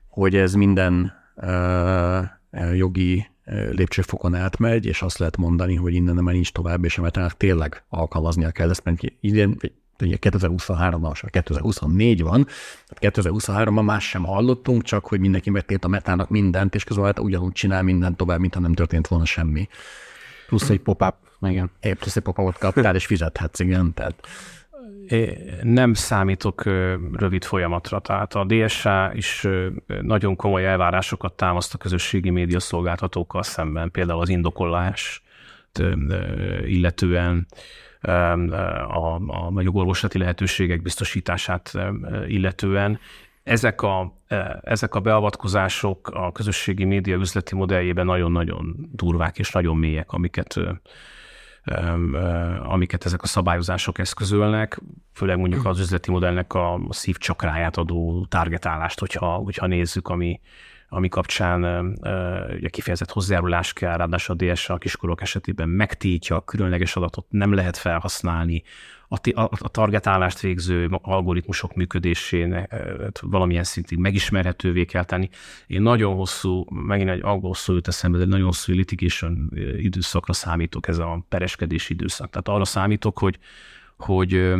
hogy 0.08 0.36
ez 0.36 0.54
minden 0.54 1.14
uh, 1.36 2.76
jogi 2.76 3.28
lépcsőfokon 3.72 4.36
átmegy, 4.36 4.86
és 4.86 5.02
azt 5.02 5.18
lehet 5.18 5.38
mondani, 5.38 5.76
hogy 5.76 5.94
innen 5.94 6.16
nem 6.16 6.26
nincs 6.26 6.52
tovább, 6.52 6.84
és 6.84 6.98
a 6.98 7.30
tényleg 7.38 7.84
alkalmaznia 7.90 8.52
kell 8.52 8.70
ezt, 8.70 8.84
mert 8.84 9.02
idén, 9.20 9.58
ugye 10.02 10.18
2023-ban, 10.22 11.00
most 11.00 11.30
2024 11.30 12.22
van, 12.22 12.48
tehát 12.88 13.18
2023-ban 13.18 13.86
más 13.86 14.10
sem 14.10 14.24
hallottunk, 14.24 14.84
csak 14.84 15.06
hogy 15.06 15.20
mindenki 15.20 15.50
megtért 15.50 15.86
a 15.86 15.88
metának 15.88 16.30
mindent, 16.30 16.76
és 16.76 16.84
közben 16.84 17.06
hát 17.06 17.20
ugyanúgy 17.20 17.52
csinál 17.52 17.84
mindent 17.84 18.18
tovább, 18.18 18.40
mintha 18.40 18.60
nem 18.60 18.74
történt 18.74 19.08
volna 19.08 19.26
semmi. 19.26 19.68
Plusz 20.48 20.70
egy 20.70 20.80
pop-up, 20.80 21.16
igen. 21.42 21.72
É, 21.82 21.94
plusz 21.94 22.16
egy 22.16 22.24
pop-upot 22.24 22.58
kaptál, 22.58 22.96
és 22.96 23.06
fizethetsz, 23.06 23.60
igen. 23.60 23.94
Tehát 23.94 24.28
nem 25.62 25.94
számítok 25.94 26.64
rövid 27.14 27.44
folyamatra. 27.44 28.00
Tehát 28.00 28.34
a 28.36 28.46
DSA 28.46 29.12
is 29.14 29.48
nagyon 30.02 30.36
komoly 30.36 30.66
elvárásokat 30.66 31.34
támaszt 31.34 31.74
a 31.74 31.78
közösségi 31.78 32.30
média 32.30 32.60
szolgáltatókkal 32.60 33.44
szemben, 33.44 33.92
például 33.92 34.22
az 34.22 34.30
indokolás 34.30 35.24
illetően 36.66 37.48
a, 38.02 39.16
a 39.56 39.62
jogorvoslati 39.62 40.18
lehetőségek 40.18 40.82
biztosítását 40.82 41.74
illetően. 42.28 43.00
Ezek 43.44 43.82
a, 43.82 44.14
ezek 44.62 44.96
a 44.96 45.00
beavatkozások 45.00 46.08
a 46.08 46.32
közösségi 46.32 46.84
média 46.84 47.16
üzleti 47.16 47.56
modelljében 47.56 48.06
nagyon-nagyon 48.06 48.90
durvák 48.92 49.38
és 49.38 49.52
nagyon 49.52 49.78
mélyek, 49.78 50.12
amiket 50.12 50.60
amiket 52.64 53.06
ezek 53.06 53.22
a 53.22 53.28
szabályozások 53.28 53.98
eszközölnek, 53.98 54.82
főleg 55.14 55.38
mondjuk 55.38 55.66
az 55.66 55.80
üzleti 55.80 56.12
modellnek 56.12 56.54
a 56.54 56.80
szívcsakráját 56.90 57.78
adó 57.78 58.26
targetálást, 58.30 59.00
hogyha, 59.00 59.26
hogyha 59.26 59.68
nézzük, 59.68 60.08
ami, 60.08 60.40
ami 60.90 61.10
kapcsán 61.10 61.88
ugye 62.56 62.70
kifejezett 62.70 63.12
hozzájárulás 63.12 63.74
kell, 63.74 63.98
ráadásul 63.98 64.36
a 64.40 64.44
DSA 64.44 64.74
a 64.74 64.78
kiskorok 64.78 65.22
esetében 65.22 65.70
megtiltja, 65.70 66.36
a 66.36 66.44
különleges 66.44 66.96
adatot 66.96 67.26
nem 67.30 67.54
lehet 67.54 67.78
felhasználni, 67.78 68.64
a, 69.34 69.70
targetálást 69.70 70.40
végző 70.40 70.88
algoritmusok 71.02 71.76
működésén 71.76 72.68
valamilyen 73.22 73.64
szintig 73.64 73.98
megismerhetővé 73.98 74.86
kell 74.86 75.04
tenni. 75.04 75.30
Én 75.68 75.82
nagyon 75.82 76.16
hosszú, 76.16 76.66
megint 76.70 77.10
egy 77.10 77.22
hosszú 77.22 77.74
jut 77.74 77.88
eszembe, 77.88 78.18
de 78.18 78.24
egy 78.24 78.30
nagyon 78.30 78.46
hosszú 78.46 78.74
litigation 78.74 79.52
időszakra 79.78 80.34
számítok, 80.34 80.88
ez 80.88 80.98
a 80.98 81.26
pereskedési 81.30 81.94
időszak. 81.94 82.30
Tehát 82.30 82.48
arra 82.48 82.66
számítok, 82.66 83.20
hogy, 83.20 83.40
hogy 83.98 84.54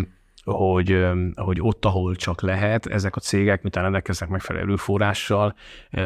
hogy, 0.44 1.06
hogy 1.36 1.58
ott, 1.62 1.86
ahol 1.86 2.16
csak 2.16 2.42
lehet, 2.42 2.86
ezek 2.86 3.16
a 3.16 3.20
cégek, 3.20 3.62
miután 3.62 3.84
rendelkeznek 3.84 4.30
megfelelő 4.30 4.76
forrással, 4.76 5.56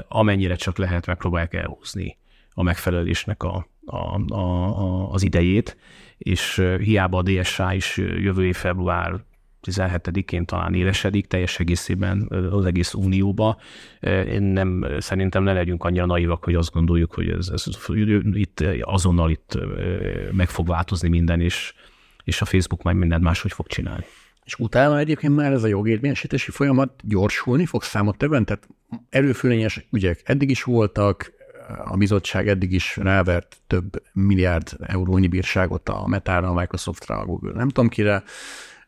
amennyire 0.08 0.56
csak 0.56 0.78
lehet, 0.78 1.06
megpróbálják 1.06 1.54
elhúzni 1.54 2.18
a 2.54 2.64
megfelelésnek 2.64 3.44
a, 3.44 3.68
a, 3.86 4.34
a, 4.34 5.12
az 5.12 5.24
idejét, 5.24 5.78
és 6.18 6.64
hiába 6.80 7.18
a 7.18 7.22
DSA 7.22 7.74
is 7.74 7.98
jövő 7.98 8.46
év 8.46 8.56
február 8.56 9.24
17-én 9.72 10.46
talán 10.46 10.74
élesedik 10.74 11.28
teljes 11.28 11.60
egészében 11.60 12.28
az 12.52 12.66
egész 12.66 12.94
unióba. 12.94 13.58
Én 14.28 14.42
nem, 14.42 14.86
szerintem 15.00 15.44
ne 15.44 15.54
legyünk 15.54 15.84
annyira 15.84 16.06
naivak, 16.06 16.44
hogy 16.44 16.56
azt 16.56 16.72
gondoljuk, 16.72 17.14
hogy 17.14 17.30
ez, 17.30 17.50
ez 17.54 17.66
itt 18.34 18.64
azonnal 18.82 19.30
itt 19.30 19.58
meg 20.32 20.50
fog 20.50 20.68
változni 20.68 21.10
minden, 21.10 21.42
és, 21.42 21.74
és 22.24 22.42
a 22.42 22.46
Facebook 22.46 22.84
majd 22.84 22.96
mindent 22.96 23.24
máshogy 23.24 23.52
fog 23.52 23.68
csinálni. 23.68 24.06
És 24.46 24.56
utána 24.56 24.98
egyébként 24.98 25.36
már 25.36 25.52
ez 25.52 25.64
a 25.64 25.68
jogérvényesítési 25.68 26.52
folyamat 26.52 26.94
gyorsulni 27.04 27.66
fog 27.66 27.84
többen, 28.18 28.46
tehát 28.46 28.68
erőfölényes 29.10 29.88
ügyek 29.92 30.22
eddig 30.24 30.50
is 30.50 30.64
voltak, 30.64 31.34
a 31.86 31.98
bizottság 31.98 32.48
eddig 32.48 32.72
is 32.72 32.98
rávert 32.98 33.58
több 33.68 34.02
milliárd 34.14 34.76
eurónyi 34.80 35.28
bírságot 35.28 35.90
a 35.90 36.08
Metára, 36.08 36.50
a 36.50 36.54
Microsoftra, 36.54 37.18
a 37.18 37.26
Google, 37.26 37.54
nem 37.54 37.68
tudom 37.68 37.90
kire, 37.90 38.24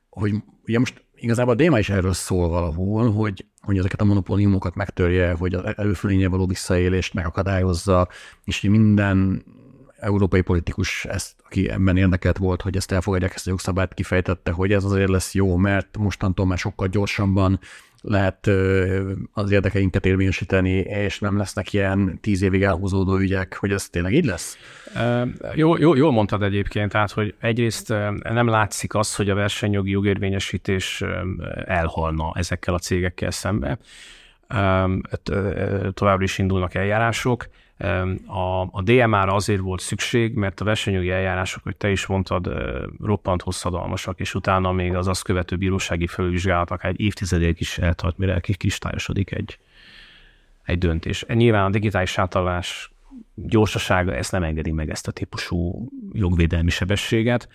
hogy 0.10 0.34
ugye 0.64 0.80
most 0.80 1.06
igazából 1.16 1.53
a 1.53 1.56
DMA 1.56 1.80
is 1.80 1.89
erről 1.89 2.14
szól 2.14 2.49
valahol, 2.49 3.12
hogy, 3.12 3.45
hogy 3.62 3.78
ezeket 3.78 4.01
a 4.01 4.06
monopóliumokat 4.06 4.76
megtörje, 4.76 5.34
hogy 5.34 5.53
az 5.53 5.74
előfölénye 5.78 6.28
való 6.28 6.45
visszaélést 6.45 7.14
megakadályozza, 7.14 8.08
és 8.43 8.62
hogy 8.62 8.70
minden 8.70 9.45
európai 9.99 10.41
politikus, 10.41 11.06
ezt, 11.06 11.34
aki 11.46 11.70
ebben 11.70 11.98
érdekelt 11.98 12.38
volt, 12.38 12.62
hogy 12.62 12.76
ezt 12.76 12.91
elfogadják, 12.91 13.34
ezt 13.34 13.48
a 13.48 13.50
jogszabályt 13.50 13.93
kifejtette, 13.93 14.52
hogy 14.52 14.72
ez 14.72 14.84
azért 14.84 15.10
lesz 15.10 15.34
jó, 15.34 15.56
mert 15.56 15.98
mostantól 15.98 16.46
már 16.46 16.58
sokkal 16.58 16.88
gyorsabban 16.88 17.60
lehet 18.02 18.50
az 19.32 19.52
érdekeinket 19.52 20.06
érvényesíteni, 20.06 20.72
és 20.78 21.20
nem 21.20 21.38
lesznek 21.38 21.74
ilyen 21.74 22.20
tíz 22.22 22.41
évig 22.41 22.64
elhúzódó 22.64 23.18
ügyek, 23.18 23.58
hogy 23.60 23.72
ez 23.72 23.89
tényleg 23.89 24.14
így 24.14 24.26
lesz? 24.26 24.58
Jó, 25.54 25.78
jó, 25.78 25.96
jól 25.96 26.12
mondtad 26.12 26.43
egyébként, 26.43 26.91
tehát, 26.91 27.12
hogy 27.12 27.36
egyrészt 27.39 27.89
nem 28.24 28.48
látszik 28.48 28.96
az, 28.96 29.16
hogy 29.16 29.30
a 29.30 29.36
versenyjogi 29.36 29.91
jogérvényesítés 29.91 31.04
elhalna 31.66 32.32
ezekkel 32.36 32.74
a 32.74 32.80
cégekkel 32.80 33.32
szembe. 33.32 33.78
Továbbra 35.93 36.24
is 36.24 36.38
indulnak 36.38 36.74
eljárások. 36.74 37.48
A, 38.26 38.61
a 38.61 38.82
DMA-ra 38.84 39.34
azért 39.34 39.59
volt 39.61 39.80
szükség, 39.80 40.34
mert 40.34 40.59
a 40.61 40.65
versenyjogi 40.65 41.09
eljárások, 41.09 41.63
hogy 41.63 41.76
te 41.76 41.89
is 41.91 42.05
mondtad, 42.05 42.49
roppant 43.01 43.41
hosszadalmasak, 43.41 44.19
és 44.19 44.36
utána 44.36 44.71
még 44.71 44.95
az 44.95 45.07
azt 45.07 45.23
követő 45.23 45.55
bírósági 45.55 46.07
felülvizsgálatok 46.07 46.84
egy 46.84 46.99
évtizedéig 46.99 47.55
is 47.59 47.78
eltart, 47.78 48.17
mire 48.17 48.39
kristályosodik 48.39 49.32
egy, 49.32 49.59
egy 50.63 50.78
döntés. 50.78 51.23
E 51.28 51.34
nyilván 51.34 51.65
a 51.65 51.69
digitális 51.69 52.17
átalás 52.17 52.91
gyorsasága 53.36 54.15
ezt 54.15 54.32
nem 54.32 54.43
engedi 54.43 54.71
meg 54.71 54.89
ezt 54.89 55.07
a 55.07 55.11
típusú 55.11 55.89
jogvédelmi 56.13 56.69
sebességet, 56.69 57.49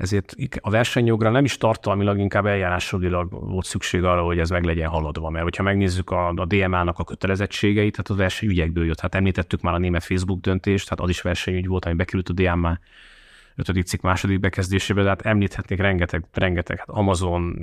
ezért 0.00 0.34
a 0.60 0.70
versenyjogra 0.70 1.30
nem 1.30 1.44
is 1.44 1.56
tartalmilag, 1.56 2.18
inkább 2.18 2.46
eljárásjogilag 2.46 3.30
volt 3.30 3.64
szükség 3.64 4.04
arra, 4.04 4.22
hogy 4.22 4.38
ez 4.38 4.50
meg 4.50 4.64
legyen 4.64 4.88
haladva. 4.88 5.30
Mert 5.30 5.44
hogyha 5.44 5.62
megnézzük 5.62 6.10
a, 6.10 6.28
a 6.28 6.44
DMA-nak 6.44 6.98
a 6.98 7.04
kötelezettségeit, 7.04 7.92
tehát 7.92 8.10
a 8.10 8.14
versenyügyekből 8.22 8.84
jött. 8.84 9.00
Hát 9.00 9.14
említettük 9.14 9.60
már 9.60 9.74
a 9.74 9.78
német 9.78 10.04
Facebook 10.04 10.40
döntést, 10.40 10.88
hát 10.88 11.00
az 11.00 11.08
is 11.08 11.20
versenyügy 11.20 11.66
volt, 11.66 11.84
ami 11.84 11.94
bekerült 11.94 12.28
a 12.28 12.32
DMA 12.32 12.78
5. 13.54 13.86
cikk 13.86 14.02
második 14.02 14.40
bekezdésébe, 14.40 15.02
de 15.02 15.08
hát 15.08 15.22
említhetnék 15.22 15.78
rengeteg, 15.78 16.24
rengeteg, 16.32 16.78
hát 16.78 16.88
Amazon, 16.88 17.56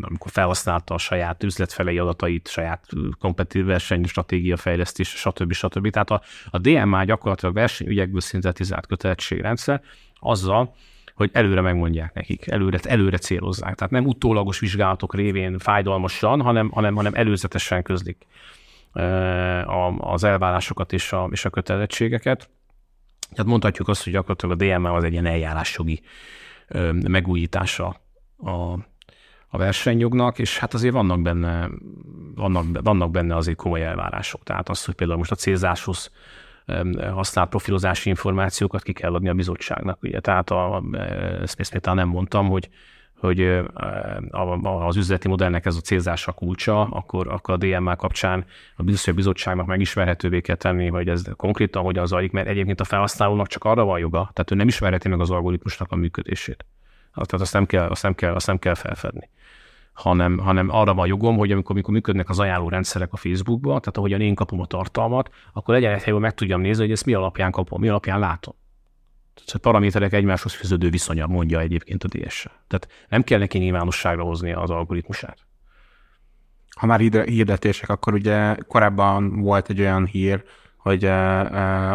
amikor 0.00 0.30
felhasználta 0.30 0.94
a 0.94 0.98
saját 0.98 1.42
üzletfelei 1.42 1.98
adatait, 1.98 2.48
saját 2.48 2.86
kompetitív 3.18 3.64
versenystratégia 3.64 4.56
fejlesztés, 4.56 5.08
stb. 5.08 5.52
stb. 5.52 5.90
Tehát 5.90 6.10
a, 6.10 6.22
a 6.50 6.58
DMA 6.58 7.04
gyakorlatilag 7.04 7.54
versenyügyekből 7.54 8.20
szintetizált 8.20 8.86
kötelezettségrendszer, 8.86 9.82
azzal, 10.18 10.74
hogy 11.14 11.30
előre 11.32 11.60
megmondják 11.60 12.14
nekik, 12.14 12.46
előre, 12.46 12.78
előre 12.82 13.18
célozzák. 13.18 13.74
Tehát 13.74 13.92
nem 13.92 14.06
utólagos 14.06 14.58
vizsgálatok 14.58 15.14
révén 15.14 15.58
fájdalmasan, 15.58 16.40
hanem, 16.40 16.70
hanem, 16.70 16.94
hanem 16.94 17.14
előzetesen 17.14 17.82
közlik 17.82 18.26
az 19.98 20.24
elvárásokat 20.24 20.92
és 20.92 21.12
a, 21.12 21.28
és 21.30 21.44
a 21.44 21.50
kötelezettségeket. 21.50 22.50
Tehát 23.30 23.50
mondhatjuk 23.50 23.88
azt, 23.88 24.04
hogy 24.04 24.12
gyakorlatilag 24.12 24.60
a 24.60 24.64
DMA 24.64 24.92
az 24.92 25.04
egy 25.04 25.12
ilyen 25.12 25.26
eljárásjogi 25.26 26.02
megújítása 27.08 27.96
a, 28.36 28.50
a 29.48 29.58
versenyjognak, 29.58 30.38
és 30.38 30.58
hát 30.58 30.74
azért 30.74 30.92
vannak 30.92 31.22
benne, 31.22 31.68
vannak, 32.34 32.64
vannak 32.82 33.10
benne 33.10 33.36
azért 33.36 33.56
komoly 33.56 33.84
elvárások. 33.84 34.42
Tehát 34.42 34.68
az, 34.68 34.84
hogy 34.84 34.94
például 34.94 35.18
most 35.18 35.30
a 35.30 35.34
célzáshoz 35.34 36.10
használt 37.12 37.48
profilozási 37.48 38.08
információkat 38.08 38.82
ki 38.82 38.92
kell 38.92 39.14
adni 39.14 39.28
a 39.28 39.34
bizottságnak. 39.34 40.02
Ugye? 40.02 40.20
Tehát 40.20 40.50
a, 40.50 40.82
még 40.90 41.80
talán 41.80 41.96
nem 41.96 42.08
mondtam, 42.08 42.48
hogy 42.48 42.68
hogy 43.22 43.62
az 44.62 44.96
üzleti 44.96 45.28
modellnek 45.28 45.66
ez 45.66 45.76
a 45.76 45.80
célzása 45.80 46.32
kulcsa, 46.32 46.80
akkor, 46.80 47.28
akkor 47.28 47.54
a 47.54 47.56
DMA 47.56 47.96
kapcsán 47.96 48.44
a 48.76 48.82
bizottságnak 49.14 49.66
megismerhetővé 49.66 50.40
kell 50.40 50.56
tenni, 50.56 50.88
hogy 50.88 51.08
ez 51.08 51.24
konkrétan 51.36 51.82
hogyan 51.82 52.06
zajlik, 52.06 52.32
mert 52.32 52.48
egyébként 52.48 52.80
a 52.80 52.84
felhasználónak 52.84 53.46
csak 53.46 53.64
arra 53.64 53.84
van 53.84 53.98
joga, 53.98 54.30
tehát 54.32 54.50
ő 54.50 54.54
nem 54.54 54.68
ismerheti 54.68 55.08
meg 55.08 55.20
az 55.20 55.30
algoritmusnak 55.30 55.92
a 55.92 55.96
működését. 55.96 56.64
Tehát 57.12 57.32
azt 57.32 57.52
nem 57.52 57.66
kell, 57.66 57.88
azt 57.88 58.02
nem 58.02 58.14
kell, 58.14 58.34
azt 58.34 58.46
nem 58.46 58.58
kell 58.58 58.74
felfedni 58.74 59.28
hanem, 59.92 60.38
hanem 60.38 60.68
arra 60.70 60.94
van 60.94 61.06
jogom, 61.06 61.36
hogy 61.36 61.52
amikor, 61.52 61.70
amikor 61.74 61.94
működnek 61.94 62.28
az 62.28 62.38
ajánló 62.38 62.68
rendszerek 62.68 63.12
a 63.12 63.16
Facebookban, 63.16 63.80
tehát 63.80 63.96
ahogyan 63.96 64.20
én 64.20 64.34
kapom 64.34 64.60
a 64.60 64.66
tartalmat, 64.66 65.30
akkor 65.52 65.74
legyen 65.74 65.92
egy 65.92 66.02
helyben 66.02 66.22
meg 66.22 66.34
tudjam 66.34 66.60
nézni, 66.60 66.82
hogy 66.82 66.92
ezt 66.92 67.06
mi 67.06 67.14
alapján 67.14 67.50
kapom, 67.50 67.80
mi 67.80 67.88
alapján 67.88 68.18
látom. 68.18 68.54
Tehát 69.34 69.62
paraméterek 69.62 70.12
egymáshoz 70.12 70.52
fűződő 70.52 70.90
viszonya 70.90 71.26
mondja 71.26 71.60
egyébként 71.60 72.04
a 72.04 72.08
DSA. 72.08 72.50
Tehát 72.68 72.88
nem 73.08 73.22
kell 73.22 73.38
neki 73.38 73.58
nyilvánosságra 73.58 74.22
hozni 74.22 74.52
az 74.52 74.70
algoritmusát. 74.70 75.38
Ha 76.76 76.86
már 76.86 77.00
hirdetések, 77.00 77.88
akkor 77.88 78.14
ugye 78.14 78.54
korábban 78.54 79.40
volt 79.40 79.70
egy 79.70 79.80
olyan 79.80 80.06
hír, 80.06 80.44
hogy 80.76 81.04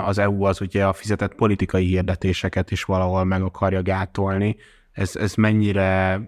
az 0.05 0.17
EU 0.17 0.43
az 0.43 0.61
ugye 0.61 0.85
a 0.85 0.93
fizetett 0.93 1.35
politikai 1.35 1.85
hirdetéseket 1.85 2.71
is 2.71 2.83
valahol 2.83 3.23
meg 3.23 3.41
akarja 3.41 3.81
gátolni. 3.81 4.55
Ez, 4.91 5.15
ez 5.15 5.33
mennyire 5.35 6.21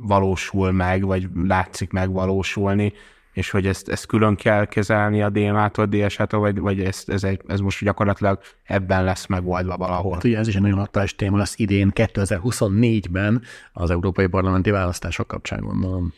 valósul 0.00 0.72
meg, 0.72 1.04
vagy 1.04 1.28
látszik 1.34 1.90
megvalósulni, 1.90 2.92
és 3.36 3.50
hogy 3.50 3.66
ezt, 3.66 3.88
ezt 3.88 4.06
külön 4.06 4.36
kell 4.36 4.64
kezelni 4.64 5.22
a 5.22 5.30
DMA-tól, 5.30 5.86
DSA-tól, 5.86 6.40
vagy, 6.40 6.58
vagy 6.58 6.80
ez, 6.80 7.02
ez, 7.06 7.24
egy, 7.24 7.40
ez 7.46 7.60
most 7.60 7.84
gyakorlatilag 7.84 8.40
ebben 8.62 9.04
lesz 9.04 9.26
megoldva 9.26 9.76
valahol. 9.76 10.14
Hát 10.14 10.24
ugye 10.24 10.38
ez 10.38 10.48
is 10.48 10.54
egy 10.54 10.62
nagyon 10.62 10.78
aktuális 10.78 11.14
téma 11.14 11.36
lesz 11.36 11.58
idén, 11.58 11.92
2024-ben 11.94 13.42
az 13.72 13.90
európai 13.90 14.26
parlamenti 14.26 14.70
választások 14.70 15.26
kapcsán 15.26 15.60
gondolom. 15.60 16.12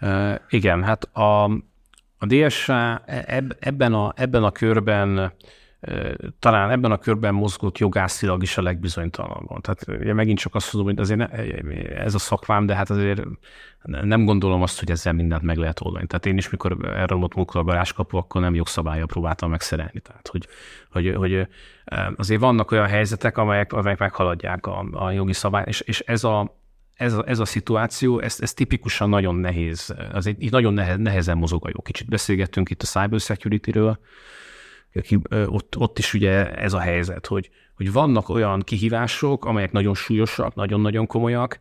Uh, 0.00 0.34
igen, 0.48 0.82
hát 0.82 1.04
a, 1.04 1.44
a 2.18 2.26
DSA 2.26 3.02
eb, 3.06 3.56
ebben, 3.60 3.92
a, 3.92 4.12
ebben 4.16 4.44
a 4.44 4.50
körben 4.50 5.32
talán 6.38 6.70
ebben 6.70 6.90
a 6.90 6.98
körben 6.98 7.34
mozgott 7.34 7.78
jogászilag 7.78 8.42
is 8.42 8.56
a 8.56 8.62
legbizonytalanabban. 8.62 9.60
Tehát 9.60 10.00
ugye 10.00 10.12
megint 10.12 10.38
csak 10.38 10.54
azt 10.54 10.72
mondom, 10.72 10.92
hogy 10.92 11.02
azért 11.02 11.18
ne, 11.18 11.28
ez 11.96 12.14
a 12.14 12.18
szakvám, 12.18 12.66
de 12.66 12.74
hát 12.74 12.90
azért 12.90 13.22
nem 13.82 14.24
gondolom 14.24 14.62
azt, 14.62 14.78
hogy 14.78 14.90
ezzel 14.90 15.12
mindent 15.12 15.42
meg 15.42 15.56
lehet 15.56 15.80
oldani. 15.80 16.06
Tehát 16.06 16.26
én 16.26 16.36
is, 16.36 16.50
mikor 16.50 16.76
volt 17.08 17.34
múltkor 17.34 17.60
a 17.60 17.64
garázskapu, 17.64 18.16
akkor 18.16 18.40
nem 18.40 18.54
jogszabálya 18.54 19.06
próbáltam 19.06 19.50
megszerelni. 19.50 20.00
Tehát, 20.00 20.28
hogy, 20.28 20.46
hogy, 20.90 21.14
hogy 21.14 21.46
azért 22.16 22.40
vannak 22.40 22.70
olyan 22.70 22.86
helyzetek, 22.86 23.38
amelyek, 23.38 23.72
amelyek 23.72 23.98
meghaladják 23.98 24.66
a, 24.66 24.86
a 24.92 25.10
jogi 25.10 25.32
szabály, 25.32 25.64
és, 25.66 25.80
és 25.80 26.00
ez 26.00 26.24
a, 26.24 26.58
ez 26.94 27.12
a, 27.12 27.24
ez 27.26 27.38
a 27.38 27.44
szituáció, 27.44 28.18
ez, 28.18 28.36
ez 28.40 28.52
tipikusan 28.52 29.08
nagyon 29.08 29.34
nehéz, 29.34 29.94
az 30.12 30.26
egy, 30.26 30.50
nagyon 30.50 30.74
nehez, 30.74 30.98
nehezen 30.98 31.36
mozog 31.36 31.66
a 31.66 31.68
jog. 31.68 31.82
Kicsit 31.82 32.08
beszélgettünk 32.08 32.70
itt 32.70 32.82
a 32.82 32.86
cyber 32.86 33.20
security-ről, 34.92 35.48
ott, 35.48 35.76
ott 35.78 35.98
is 35.98 36.14
ugye 36.14 36.54
ez 36.54 36.72
a 36.72 36.78
helyzet, 36.78 37.26
hogy, 37.26 37.50
hogy 37.76 37.92
vannak 37.92 38.28
olyan 38.28 38.60
kihívások, 38.60 39.44
amelyek 39.44 39.72
nagyon 39.72 39.94
súlyosak, 39.94 40.54
nagyon-nagyon 40.54 41.06
komolyak, 41.06 41.58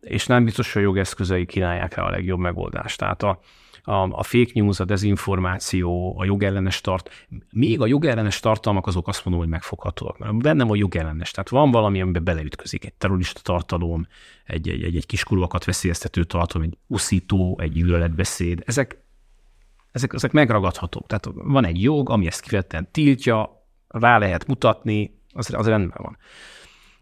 és 0.00 0.26
nem 0.26 0.44
biztos, 0.44 0.72
hogy 0.72 0.82
a 0.82 0.84
jogeszközei 0.84 1.46
kínálják 1.46 1.94
rá 1.94 2.02
a 2.02 2.10
legjobb 2.10 2.38
megoldást. 2.38 2.98
Tehát 2.98 3.22
a, 3.22 3.40
a, 3.82 3.92
a 3.92 4.22
fake 4.22 4.50
news, 4.54 4.80
a 4.80 4.84
dezinformáció, 4.84 6.18
a 6.18 6.24
jogellenes 6.24 6.80
tart, 6.80 7.26
még 7.50 7.80
a 7.80 7.86
jogellenes 7.86 8.40
tartalmak 8.40 8.86
azok 8.86 9.08
azt 9.08 9.24
mondom, 9.24 9.42
hogy 9.42 9.52
megfoghatóak, 9.52 10.18
mert 10.18 10.36
bennem 10.36 10.70
a 10.70 10.76
jogellenes, 10.76 11.30
tehát 11.30 11.48
van 11.48 11.70
valami, 11.70 12.00
amiben 12.00 12.24
beleütközik, 12.24 12.84
egy 12.84 12.94
terrorista 12.94 13.40
tartalom, 13.40 14.06
egy, 14.44 14.68
egy, 14.68 14.82
egy, 14.82 14.96
egy 14.96 15.06
kiskorúakat 15.06 15.64
veszélyeztető 15.64 16.24
tartalom, 16.24 16.66
egy 16.66 16.78
uszító, 16.86 17.58
egy 17.60 17.72
gyűlöletbeszéd, 17.72 18.62
ezek 18.66 19.01
ezek, 19.92 20.12
ezek 20.12 20.32
megragadhatók. 20.32 21.06
Tehát 21.06 21.28
van 21.34 21.64
egy 21.64 21.82
jog, 21.82 22.10
ami 22.10 22.26
ezt 22.26 22.40
kifejezetten 22.40 22.88
tiltja, 22.90 23.66
rá 23.88 24.18
lehet 24.18 24.46
mutatni, 24.46 25.20
az, 25.32 25.54
az 25.54 25.66
rendben 25.66 25.98
van. 26.02 26.16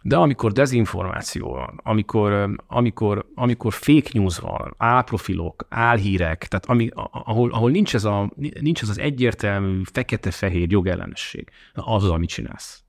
De 0.02 0.16
amikor 0.16 0.52
dezinformáció 0.52 1.52
van, 1.52 1.80
amikor, 1.82 2.50
amikor, 2.66 3.26
amikor 3.34 3.72
fake 3.72 4.10
news 4.12 4.38
van, 4.38 4.74
álprofilok, 4.76 5.66
álhírek, 5.68 6.46
tehát 6.46 6.66
ami, 6.66 6.88
ahol, 7.10 7.50
ahol 7.52 7.70
nincs, 7.70 7.94
ez 7.94 8.04
a, 8.04 8.30
nincs 8.60 8.82
ez 8.82 8.88
az 8.88 8.98
egyértelmű 8.98 9.82
fekete-fehér 9.92 10.70
jogellenesség, 10.70 11.50
az 11.72 12.04
az, 12.04 12.10
amit 12.10 12.28
csinálsz. 12.28 12.82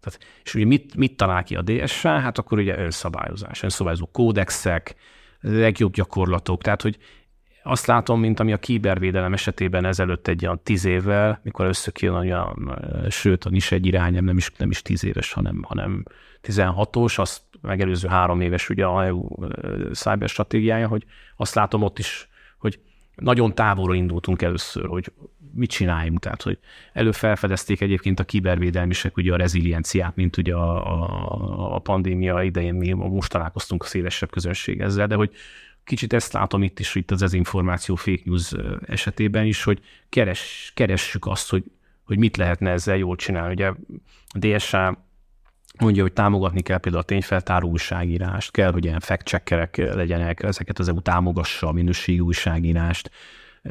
Tehát, 0.00 0.20
és 0.44 0.54
ugye 0.54 0.64
mit, 0.64 0.96
mit 0.96 1.16
talál 1.16 1.42
ki 1.42 1.54
a 1.56 1.62
DSA? 1.62 2.18
Hát 2.18 2.38
akkor 2.38 2.58
ugye 2.58 2.78
önszabályozás, 2.78 3.62
önszabályozó 3.62 4.06
kódexek, 4.06 4.94
legjobb 5.40 5.92
gyakorlatok, 5.92 6.62
tehát 6.62 6.82
hogy 6.82 6.98
azt 7.68 7.86
látom, 7.86 8.20
mint 8.20 8.40
ami 8.40 8.52
a 8.52 8.58
kibervédelem 8.58 9.32
esetében 9.32 9.84
ezelőtt 9.84 10.28
egy 10.28 10.44
olyan 10.44 10.60
tíz 10.62 10.84
évvel, 10.84 11.40
mikor 11.42 11.66
összekjön 11.66 12.14
olyan, 12.14 12.78
sőt, 13.08 13.44
a 13.44 13.50
is 13.52 13.72
egy 13.72 13.86
irányem, 13.86 14.24
nem 14.24 14.36
is, 14.36 14.52
nem 14.56 14.70
is 14.70 14.82
tíz 14.82 15.04
éves, 15.04 15.32
hanem, 15.32 15.62
hanem 15.62 16.02
16-os, 16.42 17.18
azt 17.18 17.42
megelőző 17.60 18.08
három 18.08 18.40
éves 18.40 18.68
ugye 18.68 18.84
a 18.84 19.04
EU 19.04 19.28
cyber 19.92 20.28
stratégiája, 20.28 20.88
hogy 20.88 21.04
azt 21.36 21.54
látom 21.54 21.82
ott 21.82 21.98
is, 21.98 22.28
hogy 22.58 22.80
nagyon 23.14 23.54
távolra 23.54 23.94
indultunk 23.94 24.42
először, 24.42 24.86
hogy 24.86 25.12
mit 25.54 25.70
csináljunk, 25.70 26.18
tehát 26.18 26.42
hogy 26.42 26.58
előfelfedezték 26.92 27.80
egyébként 27.80 28.20
a 28.20 28.24
kibervédelmisek 28.24 29.16
ugye 29.16 29.32
a 29.32 29.36
rezilienciát, 29.36 30.16
mint 30.16 30.36
ugye 30.36 30.54
a, 30.54 30.92
a, 30.92 31.74
a 31.74 31.78
pandémia 31.78 32.42
idején 32.42 32.74
mi 32.74 32.92
most 32.92 33.30
találkoztunk 33.30 33.82
a 33.82 33.86
szélesebb 33.86 34.30
közönség 34.30 34.80
ezzel, 34.80 35.06
de 35.06 35.14
hogy 35.14 35.30
kicsit 35.88 36.12
ezt 36.12 36.32
látom 36.32 36.62
itt 36.62 36.78
is, 36.78 36.94
itt 36.94 37.10
az 37.10 37.18
dezinformáció 37.18 37.94
fake 37.94 38.22
news 38.24 38.52
esetében 38.86 39.44
is, 39.44 39.62
hogy 39.62 39.80
keres, 40.08 40.72
keressük 40.74 41.26
azt, 41.26 41.50
hogy, 41.50 41.64
hogy 42.04 42.18
mit 42.18 42.36
lehetne 42.36 42.70
ezzel 42.70 42.96
jól 42.96 43.16
csinálni. 43.16 43.52
Ugye 43.52 43.66
a 44.28 44.38
DSA 44.38 45.06
mondja, 45.78 46.02
hogy 46.02 46.12
támogatni 46.12 46.62
kell 46.62 46.78
például 46.78 47.02
a 47.02 47.06
tényfeltáró 47.06 47.68
újságírást, 47.68 48.50
kell, 48.50 48.72
hogy 48.72 48.84
ilyen 48.84 49.00
fact 49.00 49.42
legyenek, 49.76 50.42
ezeket 50.42 50.78
az 50.78 50.88
EU 50.88 51.00
támogassa 51.00 51.68
a 51.68 51.72
minőségi 51.72 52.20
újságírást, 52.20 53.10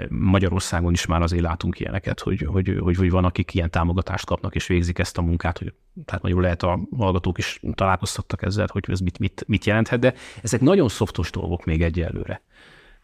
Magyarországon 0.09 0.93
is 0.93 1.05
már 1.05 1.21
azért 1.21 1.43
látunk 1.43 1.79
ilyeneket, 1.79 2.19
hogy, 2.19 2.41
hogy, 2.41 2.77
hogy, 2.79 2.95
hogy 2.95 3.09
van, 3.09 3.25
akik 3.25 3.53
ilyen 3.53 3.69
támogatást 3.69 4.25
kapnak 4.25 4.55
és 4.55 4.67
végzik 4.67 4.99
ezt 4.99 5.17
a 5.17 5.21
munkát, 5.21 5.57
hogy 5.57 5.73
tehát 6.05 6.21
nagyon 6.21 6.41
lehet 6.41 6.63
a 6.63 6.79
hallgatók 6.97 7.37
is 7.37 7.59
találkoztattak 7.73 8.41
ezzel, 8.41 8.67
hogy 8.71 8.83
ez 8.87 8.99
mit, 8.99 9.19
mit, 9.19 9.43
mit 9.47 9.65
jelenthet, 9.65 9.99
de 9.99 10.13
ezek 10.41 10.61
nagyon 10.61 10.87
szoftos 10.87 11.31
dolgok 11.31 11.65
még 11.65 11.81
egyelőre. 11.81 12.41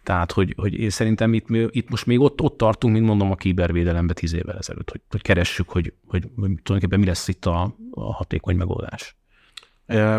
Tehát, 0.03 0.31
hogy, 0.31 0.53
hogy 0.57 0.73
én 0.73 0.89
szerintem 0.89 1.33
itt, 1.33 1.45
itt 1.49 1.89
most 1.89 2.05
még 2.05 2.19
ott, 2.19 2.41
ott 2.41 2.57
tartunk, 2.57 2.93
mint 2.93 3.05
mondom, 3.05 3.31
a 3.31 3.35
kibervédelembe 3.35 4.13
tíz 4.13 4.33
évvel 4.33 4.57
ezelőtt, 4.57 4.89
hogy, 4.89 5.01
hogy 5.09 5.21
keressük, 5.21 5.69
hogy, 5.69 5.93
hogy, 6.07 6.21
hogy 6.21 6.51
tulajdonképpen 6.63 6.99
mi 6.99 7.05
lesz 7.05 7.27
itt 7.27 7.45
a, 7.45 7.75
a 7.91 8.13
hatékony 8.13 8.55
megoldás. 8.55 9.15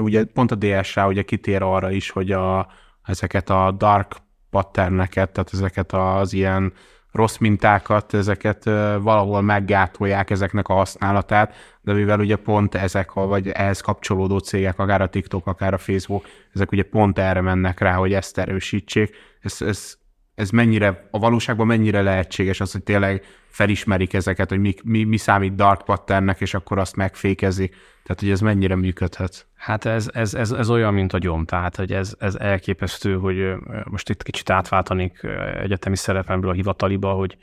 Ugye 0.01 0.25
pont 0.25 0.51
a 0.51 0.55
DSA 0.55 1.07
ugye 1.07 1.23
kitér 1.23 1.63
arra 1.63 1.91
is, 1.91 2.11
hogy 2.11 2.33
a, 2.33 2.69
ezeket 3.03 3.51
a 3.51 3.73
dark 3.79 4.17
patterneket, 4.55 5.31
tehát 5.31 5.53
ezeket 5.53 5.93
az 5.93 6.33
ilyen 6.33 6.73
rossz 7.13 7.37
mintákat, 7.37 8.15
ezeket 8.15 8.65
valahol 9.01 9.41
meggátolják 9.41 10.31
ezeknek 10.31 10.69
a 10.69 10.75
használatát, 10.75 11.55
de 11.81 11.93
mivel 11.93 12.21
ugye 12.21 12.37
pont 12.37 12.75
ezek, 12.75 13.13
vagy 13.13 13.49
ehhez 13.49 13.81
kapcsolódó 13.81 14.39
cégek, 14.39 14.79
akár 14.79 15.01
a 15.01 15.09
TikTok, 15.09 15.47
akár 15.47 15.75
a 15.75 15.79
Facebook, 15.79 16.27
ezek 16.55 16.73
ugye 16.73 16.83
pont 16.83 17.19
erre 17.19 17.41
mennek 17.41 17.81
rá, 17.81 17.95
hogy 17.95 18.13
ezt 18.13 18.39
erősítsék. 18.39 19.17
Ez, 19.41 19.63
ez, 19.63 19.95
ez 20.35 20.51
mennyire, 20.51 21.09
a 21.11 21.19
valóságban 21.19 21.67
mennyire 21.67 22.03
lehetséges 22.03 22.61
az, 22.61 22.73
hogy 22.73 22.83
tényleg 22.83 23.23
felismerik 23.49 24.15
ezeket, 24.15 24.49
hogy 24.49 24.61
mi, 24.61 24.75
mi, 24.85 25.05
mi 25.05 25.17
számít 25.17 25.55
dark 25.55 25.85
patternnek, 25.85 26.41
és 26.41 26.55
akkor 26.55 26.79
azt 26.79 26.97
megfékezik. 26.97 27.77
Tehát, 28.05 28.21
hogy 28.21 28.31
ez 28.31 28.41
mennyire 28.41 28.77
működhet? 28.77 29.47
Hát 29.55 29.85
ez, 29.85 30.11
ez, 30.13 30.35
ez, 30.35 30.51
ez 30.51 30.71
olyan, 30.71 30.95
mint 30.95 31.13
a 31.13 31.19
gyom. 31.19 31.45
Tehát, 31.45 31.77
hogy 31.77 31.93
ez, 31.93 32.15
ez 32.19 32.35
elképesztő, 32.35 33.19
hogy 33.19 33.53
most 33.85 34.11
itt 34.11 34.23
kicsit 34.23 34.51
átváltanik 34.51 35.23
egyetemi 35.63 35.97
szerepemből 35.97 36.51
a 36.51 36.55
hivataliba, 36.55 37.13
hogy, 37.13 37.37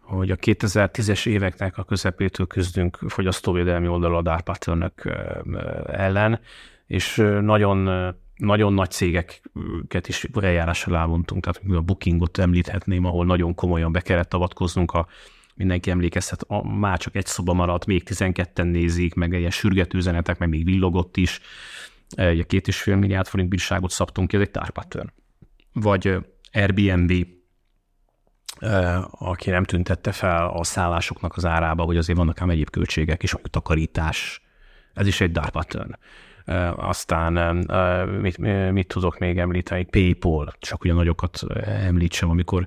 hogy 0.00 0.30
a 0.30 0.36
2010-es 0.36 1.26
éveknek 1.26 1.78
a 1.78 1.84
közepétől 1.84 2.46
küzdünk 2.46 2.98
fogyasztóvédelmi 3.08 3.88
oldalon 3.88 4.18
a 4.18 4.22
dark 4.22 4.44
patternök 4.44 5.02
ellen, 5.86 6.40
és 6.86 7.16
nagyon 7.40 8.14
nagyon 8.36 8.72
nagy 8.72 8.90
cégeket 8.90 10.08
is 10.08 10.26
eljárással 10.40 10.96
elvontunk, 10.96 11.44
tehát 11.44 11.78
a 11.78 11.80
Bookingot 11.80 12.38
említhetném, 12.38 13.04
ahol 13.04 13.26
nagyon 13.26 13.54
komolyan 13.54 13.92
be 13.92 14.00
kellett 14.00 14.34
avatkoznunk 14.34 14.92
a 14.92 15.06
mindenki 15.54 15.90
emlékezhet, 15.90 16.42
a, 16.42 16.68
már 16.68 16.98
csak 16.98 17.16
egy 17.16 17.26
szoba 17.26 17.52
maradt, 17.52 17.86
még 17.86 18.02
12-en 18.06 18.70
nézik, 18.70 19.14
meg 19.14 19.32
ilyen 19.32 19.50
sürgető 19.50 19.98
üzenetek, 19.98 20.38
meg 20.38 20.48
még 20.48 20.64
villogott 20.64 21.16
is. 21.16 21.40
Egy 22.08 22.46
két 22.46 22.68
és 22.68 22.82
fél 22.82 22.96
milliárd 22.96 23.26
forint 23.26 23.48
bírságot 23.48 23.90
szabtunk 23.90 24.28
ki, 24.28 24.36
ez 24.36 24.42
egy 24.42 24.50
tárpattern. 24.50 25.12
Vagy 25.72 26.16
Airbnb, 26.52 27.26
aki 29.10 29.50
nem 29.50 29.64
tüntette 29.64 30.12
fel 30.12 30.48
a 30.48 30.64
szállásoknak 30.64 31.36
az 31.36 31.44
árába, 31.44 31.84
hogy 31.84 31.96
azért 31.96 32.18
vannak 32.18 32.40
ám 32.40 32.50
egyéb 32.50 32.70
költségek 32.70 33.22
is, 33.22 33.34
takarítás, 33.50 34.42
ez 34.94 35.06
is 35.06 35.20
egy 35.20 35.32
dark 35.32 35.50
pattern 35.50 35.94
aztán 36.76 37.56
mit, 38.20 38.38
mit 38.72 38.86
tudok 38.86 39.18
még 39.18 39.38
említeni, 39.38 39.84
PayPal, 39.84 40.52
csak 40.58 40.84
ugye 40.84 40.92
nagyokat 40.92 41.40
említsem, 41.64 42.30
amikor 42.30 42.66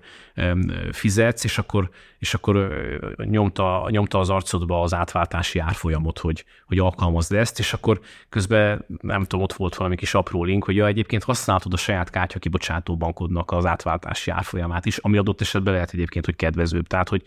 fizetsz, 0.92 1.44
és 1.44 1.58
akkor, 1.58 1.90
és 2.20 2.34
akkor 2.34 2.74
nyomta, 3.18 3.88
nyomta 3.90 4.20
az 4.20 4.30
arcodba 4.30 4.82
az 4.82 4.94
átváltási 4.94 5.60
árfolyamot, 5.60 6.20
hogy, 6.20 6.46
hogy 6.68 6.80
alkalmazd 6.80 7.34
ezt, 7.34 7.60
és 7.60 7.74
akkor 7.74 8.00
közben 8.30 8.86
nem 9.02 9.22
tudom, 9.22 9.42
ott 9.42 9.54
volt 9.54 9.76
valami 9.76 9.96
kis 9.96 10.14
apró 10.14 10.44
link, 10.44 10.64
hogy 10.64 10.76
ja, 10.76 10.88
egyébként 10.88 11.24
használhatod 11.24 11.74
a 11.74 11.78
saját 11.78 12.10
kártya 12.10 12.40
kibocsátó 12.40 12.98
bankodnak 12.98 13.52
az 13.52 13.66
átváltási 13.66 14.32
árfolyamát 14.32 14.86
is, 14.86 14.98
ami 14.98 15.18
adott 15.18 15.42
esetben 15.42 15.74
lehet 15.74 15.94
egyébként, 15.94 16.26
hogy 16.26 16.36
kedvezőbb. 16.36 16.88
Tehát, 16.88 17.10
hogy, 17.10 17.24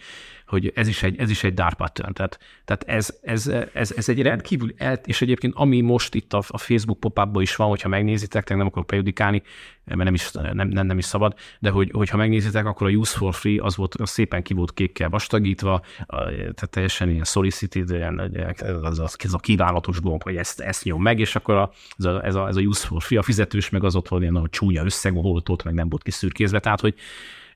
hogy 0.47 0.73
ez 0.75 0.89
is 0.89 1.03
egy, 1.03 1.19
ez 1.19 1.31
is 1.31 1.45
egy 1.45 1.55
dark 1.55 1.77
pattern. 1.77 2.13
Tehát, 2.13 2.39
tehát 2.65 2.85
ez, 2.85 3.19
ez, 3.23 3.47
ez, 3.73 3.93
ez, 3.97 4.09
egy 4.09 4.23
rendkívül, 4.23 4.75
el, 4.77 5.01
és 5.05 5.23
egyébként 5.23 5.53
ami 5.57 5.81
most 5.81 6.15
itt 6.15 6.33
a, 6.33 6.43
a 6.49 6.59
Facebook 6.59 7.01
pop 7.01 7.41
is 7.41 7.57
van, 7.57 7.69
hogyha 7.69 7.89
megnézitek, 7.89 8.49
nem 8.49 8.67
akarok 8.67 8.87
prejudikálni, 8.87 9.43
mert 9.85 10.05
nem 10.05 10.15
is, 10.15 10.31
nem, 10.31 10.69
nem, 10.69 10.87
nem 10.87 10.99
is 10.99 11.05
szabad, 11.05 11.35
de 11.59 11.71
hogy, 11.71 11.91
hogyha 11.93 12.17
megnézitek, 12.17 12.67
akkor 12.67 12.87
a 12.87 12.91
use 12.91 13.17
for 13.17 13.35
free 13.35 13.63
az 13.63 13.77
volt 13.77 13.95
az 13.95 14.11
szépen 14.11 14.43
ki 14.43 14.55
volt 14.55 14.75
kékkel 14.75 15.09
vastagítva, 15.09 15.83
tehát 16.31 16.71
teljesen 16.71 17.11
ilyen 17.11 17.25
solicited, 17.25 17.91
ez 17.91 18.99
a, 18.99 19.09
ez 19.17 19.33
a 19.33 19.39
kívánatos 19.39 20.01
gomb, 20.01 20.23
hogy 20.23 20.37
ezt, 20.37 20.61
ezt 20.61 20.85
nyom 20.85 21.03
meg, 21.03 21.19
és 21.19 21.37
akkor 21.37 21.55
a, 21.55 21.71
ez, 21.99 22.05
a, 22.05 22.25
ez, 22.25 22.35
a, 22.35 22.49
ez 22.49 22.57
a 22.57 22.61
use 22.61 22.87
for 22.87 23.03
free, 23.03 23.19
a 23.19 23.23
fizetős 23.23 23.71
meg 23.71 23.85
az 23.85 23.97
ott 23.97 24.09
van 24.09 24.23
ilyen 24.23 24.37
a 24.37 24.49
csúnya 24.49 24.85
összeg, 24.85 25.13
hol 25.13 25.43
ott 25.49 25.63
meg 25.63 25.75
nem 25.75 25.89
volt 25.89 26.03
kiszürkézve, 26.03 26.61
tehát 26.61 26.81
hogy 26.81 26.95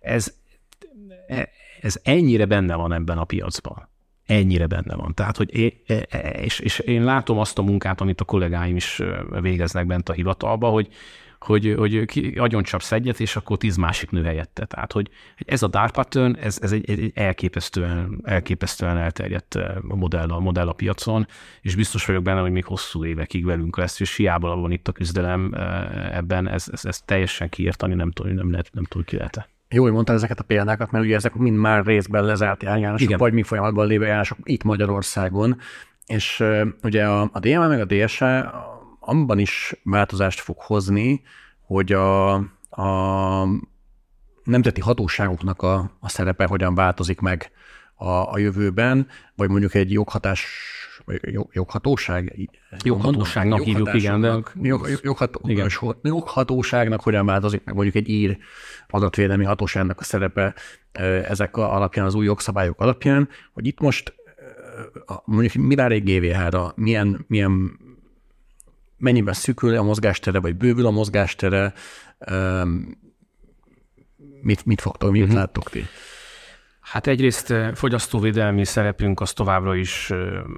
ez, 0.01 0.35
ez 1.81 2.01
ennyire 2.03 2.45
benne 2.45 2.75
van 2.75 2.93
ebben 2.93 3.19
a 3.19 3.25
piacban. 3.25 3.89
Ennyire 4.27 4.67
benne 4.67 4.95
van. 4.95 5.15
Tehát, 5.15 5.37
hogy 5.37 5.55
én, 5.55 5.73
és, 6.33 6.59
és 6.59 6.79
én 6.79 7.05
látom 7.05 7.39
azt 7.39 7.59
a 7.59 7.63
munkát, 7.63 8.01
amit 8.01 8.21
a 8.21 8.25
kollégáim 8.25 8.77
is 8.77 9.03
végeznek 9.41 9.87
bent 9.87 10.09
a 10.09 10.13
hivatalba, 10.13 10.69
hogy, 10.69 10.89
hogy, 11.39 11.75
hogy 11.77 12.05
ki, 12.05 12.35
agyoncsapsz 12.39 12.85
szedjet, 12.85 13.21
és 13.21 13.37
akkor 13.37 13.57
tíz 13.57 13.77
másik 13.77 14.11
nő 14.11 14.23
helyette. 14.23 14.65
Tehát, 14.65 14.93
hogy 14.93 15.11
ez 15.37 15.63
a 15.63 15.69
dark 15.69 15.93
pattern, 15.93 16.37
ez, 16.37 16.59
ez 16.63 16.73
egy, 16.73 16.91
egy 16.91 17.13
elképesztően, 17.15 18.21
elképesztően 18.23 18.97
elterjedt 18.97 19.59
modell 19.83 20.31
a, 20.31 20.39
modell 20.39 20.69
a 20.69 20.73
piacon, 20.73 21.27
és 21.61 21.75
biztos 21.75 22.07
vagyok 22.07 22.23
benne, 22.23 22.41
hogy 22.41 22.53
még 22.53 22.65
hosszú 22.65 23.05
évekig 23.05 23.45
velünk 23.45 23.77
lesz, 23.77 24.01
és 24.01 24.17
hiába 24.17 24.57
van 24.57 24.71
itt 24.71 24.89
a 24.89 24.93
küzdelem 24.93 25.55
ebben, 26.13 26.49
ez, 26.49 26.69
ez, 26.73 26.85
ez 26.85 27.01
teljesen 27.01 27.49
kiírtani 27.49 27.95
nem 27.95 28.11
tudom, 28.11 28.33
nem, 28.33 28.51
lehet, 28.51 28.71
nem 28.73 28.85
tudom, 28.85 29.05
ki 29.05 29.17
lehet 29.17 29.49
jó, 29.71 29.83
hogy 29.83 29.93
mondtad 29.93 30.17
ezeket 30.17 30.41
a 30.41 30.45
példákat, 30.45 30.91
mert 30.91 31.05
ugye 31.05 31.15
ezek 31.15 31.35
mind 31.35 31.57
már 31.57 31.85
részben 31.85 32.25
lezárt 32.25 32.63
eljárások, 32.63 33.07
Igen. 33.07 33.19
vagy 33.19 33.33
mi 33.33 33.43
folyamatban 33.43 33.87
lévő 33.87 34.05
eljárások 34.05 34.39
itt 34.43 34.63
Magyarországon, 34.63 35.59
és 36.07 36.41
uh, 36.41 36.67
ugye 36.83 37.07
a, 37.07 37.31
a 37.33 37.39
DMA 37.39 37.69
meg 37.69 37.81
a 37.81 37.85
DSA 37.85 38.53
abban 39.01 39.39
is 39.39 39.75
változást 39.83 40.41
fog 40.41 40.57
hozni, 40.59 41.23
hogy 41.67 41.93
a, 41.93 42.35
a 42.71 43.47
nemzeti 44.45 44.81
hatóságoknak 44.81 45.63
a, 45.63 45.91
a 46.01 46.09
szerepe 46.09 46.47
hogyan 46.47 46.75
változik 46.75 47.21
meg 47.21 47.51
a, 47.95 48.09
a 48.09 48.39
jövőben, 48.39 49.07
vagy 49.37 49.49
mondjuk 49.49 49.75
egy 49.75 49.93
joghatás 49.93 50.47
joghatóság? 51.51 52.49
Joghatóságnak 52.85 53.61
hívjuk, 53.61 53.95
igen. 53.95 54.21
De... 54.21 54.39
Jog, 54.63 54.89
jogható, 55.03 55.41
igen. 55.45 55.69
Joghatóságnak 56.03 57.01
hogyan 57.01 57.27
változik 57.27 57.65
meg 57.65 57.75
mondjuk 57.75 57.95
egy 57.95 58.09
ír 58.09 58.39
adatvédelmi 58.91 59.45
hatóságnak 59.45 60.01
a 60.01 60.05
szerepe 60.05 60.55
ezek 61.29 61.57
alapján, 61.57 62.07
az 62.07 62.15
új 62.15 62.25
jogszabályok 62.25 62.81
alapján, 62.81 63.29
hogy 63.53 63.67
itt 63.67 63.81
most 63.81 64.15
mondjuk 65.25 65.55
mi 65.55 65.75
vár 65.75 65.93
egy 65.93 66.05
GVH-ra, 66.05 66.73
milyen, 66.77 67.25
milyen 67.29 67.79
mennyiben 68.97 69.35
szűkül 69.35 69.77
a 69.77 69.83
mozgástere, 69.83 70.41
vagy 70.41 70.57
bővül 70.57 70.87
a 70.87 70.91
mozgástere, 70.91 71.73
mit, 74.41 74.67
mit 74.67 74.81
fogtok, 74.81 75.11
mit 75.11 75.23
uh-huh. 75.23 75.37
láttok 75.37 75.71
ti? 75.71 75.85
Hát 76.91 77.07
egyrészt 77.07 77.55
fogyasztóvédelmi 77.75 78.65
szerepünk 78.65 79.21
az 79.21 79.33
továbbra 79.33 79.75
is 79.75 80.13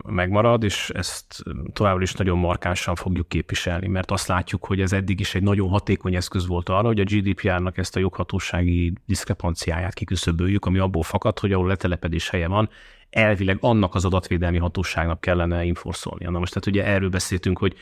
megmarad, 0.09 0.63
és 0.63 0.91
ezt 0.95 1.43
továbbra 1.73 2.03
is 2.03 2.13
nagyon 2.13 2.39
markánsan 2.39 2.95
fogjuk 2.95 3.29
képviselni, 3.29 3.89
mert 3.89 4.11
azt 4.11 4.27
látjuk, 4.27 4.65
hogy 4.65 4.81
ez 4.81 4.93
eddig 4.93 5.21
is 5.21 5.35
egy 5.35 5.43
nagyon 5.43 5.69
hatékony 5.69 6.15
eszköz 6.15 6.47
volt 6.47 6.69
arra, 6.69 6.87
hogy 6.87 7.01
a 7.01 7.05
GDPR-nak 7.05 7.79
ezt 7.79 7.97
a 7.97 8.01
joghatósági 8.01 8.93
diszkrepanciáját 9.07 9.95
kiküszöböljük, 9.95 10.65
ami 10.65 10.79
abból 10.79 11.03
fakad, 11.03 11.39
hogy 11.39 11.53
ahol 11.53 11.67
letelepedés 11.67 12.29
helye 12.29 12.49
van, 12.49 12.69
elvileg 13.11 13.57
annak 13.61 13.95
az 13.95 14.05
adatvédelmi 14.05 14.59
hatóságnak 14.59 15.21
kellene 15.21 15.65
inforszolni. 15.65 16.25
Na 16.25 16.39
most 16.39 16.53
tehát 16.53 16.67
ugye 16.67 16.85
erről 16.85 17.09
beszéltünk, 17.09 17.59
hogy 17.59 17.75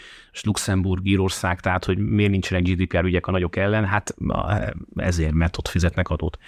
Luxemburg, 0.42 1.06
Írország, 1.06 1.60
tehát 1.60 1.84
hogy 1.84 1.98
miért 1.98 2.30
nincsenek 2.30 2.62
GDPR 2.62 3.04
ügyek 3.04 3.26
a 3.26 3.30
nagyok 3.30 3.56
ellen, 3.56 3.84
hát 3.84 4.14
ezért, 4.96 5.32
mert 5.32 5.58
ott 5.58 5.68
fizetnek 5.68 6.08
adót. 6.08 6.38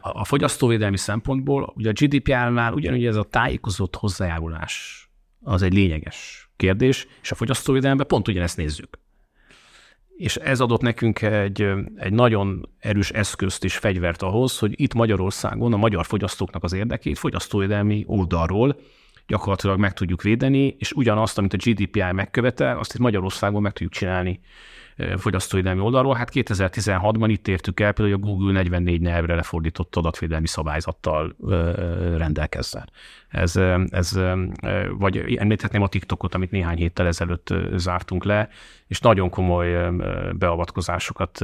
A 0.00 0.24
fogyasztóvédelmi 0.24 0.96
szempontból, 0.96 1.72
ugye 1.76 1.88
a 1.88 1.92
GDPR-nál 1.92 2.72
ugyanúgy 2.72 3.06
ez 3.06 3.16
a 3.16 3.22
tájékozott 3.22 3.96
hozzájárulás 3.96 5.06
az 5.42 5.62
egy 5.62 5.72
lényeges 5.72 6.50
kérdés, 6.56 7.06
és 7.22 7.30
a 7.30 7.34
fogyasztóvédelemben 7.34 8.06
pont 8.06 8.28
ugyanezt 8.28 8.56
nézzük. 8.56 8.98
És 10.16 10.36
ez 10.36 10.60
adott 10.60 10.80
nekünk 10.80 11.22
egy, 11.22 11.62
egy 11.96 12.12
nagyon 12.12 12.68
erős 12.78 13.10
eszközt 13.10 13.64
és 13.64 13.76
fegyvert 13.76 14.22
ahhoz, 14.22 14.58
hogy 14.58 14.80
itt 14.80 14.94
Magyarországon 14.94 15.72
a 15.72 15.76
magyar 15.76 16.06
fogyasztóknak 16.06 16.64
az 16.64 16.72
érdekét 16.72 17.18
fogyasztóvédelmi 17.18 18.04
oldalról 18.06 18.76
gyakorlatilag 19.26 19.78
meg 19.78 19.92
tudjuk 19.92 20.22
védeni, 20.22 20.76
és 20.78 20.92
ugyanazt, 20.92 21.38
amit 21.38 21.52
a 21.52 21.56
GDPR 21.56 22.12
megkövetel, 22.12 22.78
azt 22.78 22.94
itt 22.94 23.00
Magyarországon 23.00 23.62
meg 23.62 23.72
tudjuk 23.72 23.92
csinálni 23.92 24.40
fogyasztóvédelmi 25.16 25.80
oldalról. 25.80 26.14
Hát 26.14 26.30
2016-ban 26.32 27.26
itt 27.28 27.48
értük 27.48 27.80
el, 27.80 27.92
például, 27.92 28.18
hogy 28.18 28.26
a 28.26 28.30
Google 28.30 28.52
44 28.52 29.00
nyelvre 29.00 29.34
lefordított 29.34 29.96
adatvédelmi 29.96 30.46
szabályzattal 30.46 31.36
rendelkezzen. 32.16 32.90
Ez, 33.28 33.56
ez, 33.90 34.18
vagy 34.98 35.36
említhetném 35.36 35.82
a 35.82 35.88
TikTokot, 35.88 36.34
amit 36.34 36.50
néhány 36.50 36.76
héttel 36.76 37.06
ezelőtt 37.06 37.54
zártunk 37.74 38.24
le, 38.24 38.48
és 38.86 39.00
nagyon 39.00 39.30
komoly 39.30 39.90
beavatkozásokat 40.32 41.42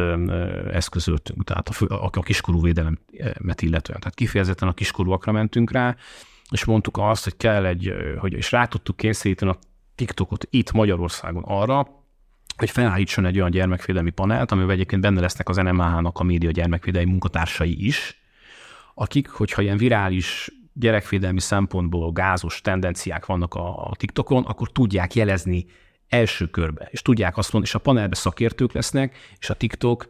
eszközöltünk, 0.73 1.45
tehát 1.45 1.69
a, 1.69 2.09
a 2.13 2.21
kiskorú 2.21 2.63
védelemet 2.63 3.63
illetően. 3.63 3.99
Tehát 3.99 4.15
kifejezetten 4.15 4.69
a 4.69 4.73
kiskorúakra 4.73 5.33
mentünk 5.33 5.71
rá, 5.71 5.97
és 6.51 6.65
mondtuk 6.65 6.99
azt, 6.99 7.25
hogy 7.25 7.37
kell 7.37 7.65
egy, 7.65 7.95
hogy, 8.19 8.33
és 8.33 8.53
rá 8.53 8.67
tudtuk 8.67 8.97
kényszeríteni 8.97 9.51
a 9.51 9.59
TikTokot 9.95 10.47
itt 10.51 10.73
Magyarországon 10.73 11.43
arra, 11.47 12.02
hogy 12.63 12.71
felállítson 12.71 13.25
egy 13.25 13.39
olyan 13.39 13.51
gyermekvédelmi 13.51 14.11
panelt, 14.11 14.53
amiben 14.53 14.71
egyébként 14.71 15.03
benne 15.03 15.21
lesznek 15.21 15.49
az 15.49 15.57
NMH-nak 15.57 16.19
a 16.19 16.23
média 16.23 16.51
gyermekvédelmi 16.51 17.11
munkatársai 17.11 17.87
is, 17.87 18.21
akik, 18.95 19.29
hogyha 19.29 19.63
ilyen 19.63 19.77
virális 19.77 20.51
gyerekvédelmi 20.73 21.41
szempontból 21.41 22.13
gázos 22.13 22.61
tendenciák 22.61 23.27
vannak 23.27 23.55
a, 23.55 23.91
TikTokon, 23.97 24.45
akkor 24.45 24.73
tudják 24.73 25.15
jelezni 25.15 25.67
első 26.09 26.47
körbe, 26.47 26.89
és 26.91 27.03
tudják 27.03 27.37
azt 27.37 27.53
mondani, 27.53 27.73
és 27.75 27.81
a 27.81 27.83
panelbe 27.83 28.15
szakértők 28.15 28.73
lesznek, 28.73 29.17
és 29.39 29.51
a 29.51 29.55
TikTok 29.55 30.09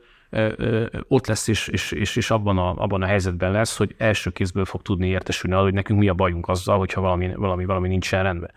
ott 1.08 1.26
lesz, 1.26 1.48
és, 1.48 1.68
és, 1.68 1.92
és, 1.92 2.16
és 2.16 2.30
abban, 2.30 2.58
a, 2.58 2.74
abban 2.76 3.02
a 3.02 3.06
helyzetben 3.06 3.52
lesz, 3.52 3.76
hogy 3.76 3.94
első 3.98 4.30
kézből 4.30 4.64
fog 4.64 4.82
tudni 4.82 5.06
értesülni 5.06 5.54
arra, 5.56 5.64
hogy 5.64 5.74
nekünk 5.74 5.98
mi 5.98 6.08
a 6.08 6.14
bajunk 6.14 6.48
azzal, 6.48 6.78
hogyha 6.78 7.00
valami, 7.00 7.34
valami, 7.34 7.64
valami 7.64 7.88
nincsen 7.88 8.22
rendben. 8.22 8.50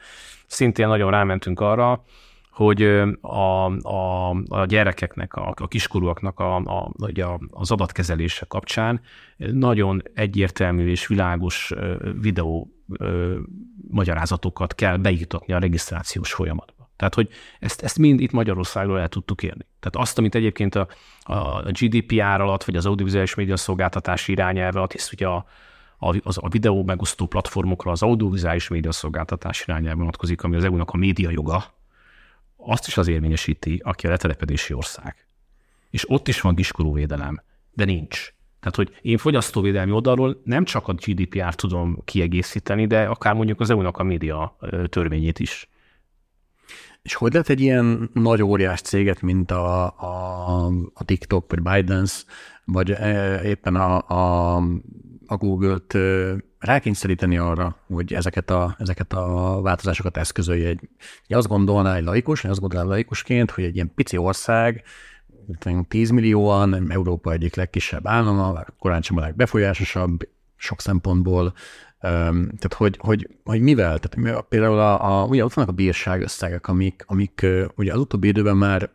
Szintén 0.48 0.88
nagyon 0.88 1.12
rámentünk 1.12 1.60
arra, 1.60 2.04
hogy 2.56 2.82
a, 3.22 3.66
a, 3.82 4.30
a 4.30 4.66
gyerekeknek, 4.66 5.34
a, 5.34 5.54
a 5.56 5.68
kiskorúaknak 5.68 6.40
a, 6.40 6.56
a, 6.56 6.92
a, 7.22 7.40
az 7.50 7.72
adatkezelése 7.72 8.46
kapcsán 8.46 9.02
nagyon 9.38 10.02
egyértelmű 10.14 10.90
és 10.90 11.08
világos 11.08 11.74
videó 12.22 12.72
magyarázatokat 13.90 14.76
kell 14.76 14.98
beírtatni 14.98 15.54
a 15.54 15.60
regisztrációs 15.60 16.34
folyamatba. 16.34 16.90
Tehát, 16.96 17.14
hogy 17.14 17.30
ezt, 17.60 17.82
ezt 17.82 17.98
mind 17.98 18.20
itt 18.20 18.32
Magyarországról 18.32 19.00
el 19.00 19.10
tudtuk 19.10 19.44
érni. 19.44 19.66
Tehát 19.80 20.08
azt, 20.08 20.18
amit 20.18 20.36
egyébként 20.36 20.76
a, 20.76 20.88
a 21.24 21.62
GDPR 21.62 22.42
alatt, 22.42 22.64
vagy 22.64 22.76
az 22.76 22.86
audiovizuális 22.86 23.36
média 23.36 23.58
szolgáltatási 23.58 24.32
irányelve 24.32 24.78
alatt, 24.78 24.92
hisz 24.92 25.12
ugye 25.12 25.28
a, 25.28 25.46
a, 25.98 26.16
a 26.24 26.50
videó 26.50 26.84
megosztó 26.84 27.26
platformokra 27.26 27.92
az 27.92 28.04
audiovizuális 28.04 28.68
média 28.68 28.92
szolgáltatási 28.92 29.64
irányelve 29.68 29.98
vonatkozik, 29.98 30.44
ami 30.44 30.56
az 30.56 30.64
EU-nak 30.64 30.92
a 30.92 30.98
média 30.98 31.30
joga, 31.30 31.75
azt 32.66 32.88
is 32.88 32.98
az 32.98 33.08
érvényesíti, 33.08 33.82
aki 33.84 34.08
a 34.08 34.10
letelepedési 34.10 34.74
ország. 34.74 35.28
És 35.90 36.10
ott 36.10 36.28
is 36.28 36.42
van 36.42 36.56
kiskorú 36.56 36.94
védelem, 36.94 37.42
de 37.74 37.86
nincs. 37.86 38.34
Tehát, 38.60 38.76
hogy 38.76 39.00
én 39.02 39.18
fogyasztóvédelmi 39.18 39.92
oldalról 39.92 40.42
nem 40.44 40.64
csak 40.64 40.88
a 40.88 40.94
GDPR 40.94 41.56
tudom 41.56 42.02
kiegészíteni, 42.06 42.88
de 42.88 43.06
akár 43.06 43.34
mondjuk 43.34 43.60
az 43.60 43.70
EU-nak 43.70 43.98
a 43.98 44.04
média 44.04 44.58
törvényét 44.90 45.40
is. 45.40 45.70
És 47.02 47.14
hogy 47.14 47.32
lehet 47.32 47.50
egy 47.50 47.62
ilyen 47.62 48.10
nagy 48.14 48.42
óriás 48.42 48.82
céget, 48.82 49.22
mint 49.22 49.52
a, 49.52 49.84
a, 49.86 50.66
a 50.94 51.04
TikTok, 51.06 51.46
vagy 51.50 51.62
ByteDance, 51.62 52.24
vagy 52.66 52.90
éppen 53.44 53.76
a, 53.76 54.10
a, 54.10 54.62
a 55.28 55.38
Google-t 55.38 55.98
rákényszeríteni 56.60 57.38
arra, 57.38 57.76
hogy 57.88 58.14
ezeket 58.14 58.50
a, 58.50 58.76
ezeket 58.80 59.14
a 59.14 59.60
változásokat 59.62 60.18
eszközölje. 60.18 60.68
Egy, 60.68 60.90
azt 61.28 61.48
gondolná 61.48 61.96
egy 61.96 62.04
laikus, 62.04 62.44
azt 62.44 62.60
gondolná 62.60 62.86
laikusként, 62.86 63.52
hogy 63.52 63.64
egy 63.64 63.76
ilyen 63.76 63.92
pici 63.96 64.18
ország, 64.18 64.84
10 65.88 66.10
millióan, 66.10 66.92
Európa 66.92 67.32
egyik 67.32 67.56
legkisebb 67.56 68.08
állama, 68.08 68.66
korán 68.80 69.02
sem 69.02 69.18
a 69.18 69.22
legbefolyásosabb 69.22 70.28
sok 70.56 70.82
szempontból, 70.82 71.54
tehát 72.00 72.74
hogy, 72.76 72.98
hogy, 73.00 73.30
hogy 73.44 73.62
mivel? 73.62 74.00
Tehát 74.00 74.46
például 74.46 74.80
a, 74.80 75.22
a, 75.22 75.26
ugye 75.26 75.44
ott 75.44 75.54
vannak 75.54 75.70
a 75.70 75.74
bírság 75.74 76.22
összegek, 76.22 76.68
amik, 76.68 77.04
amik 77.08 77.46
ugye 77.76 77.94
az 77.94 78.00
utóbbi 78.00 78.28
időben 78.28 78.58
már 78.58 78.90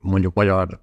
mondjuk 0.00 0.34
magyar 0.34 0.80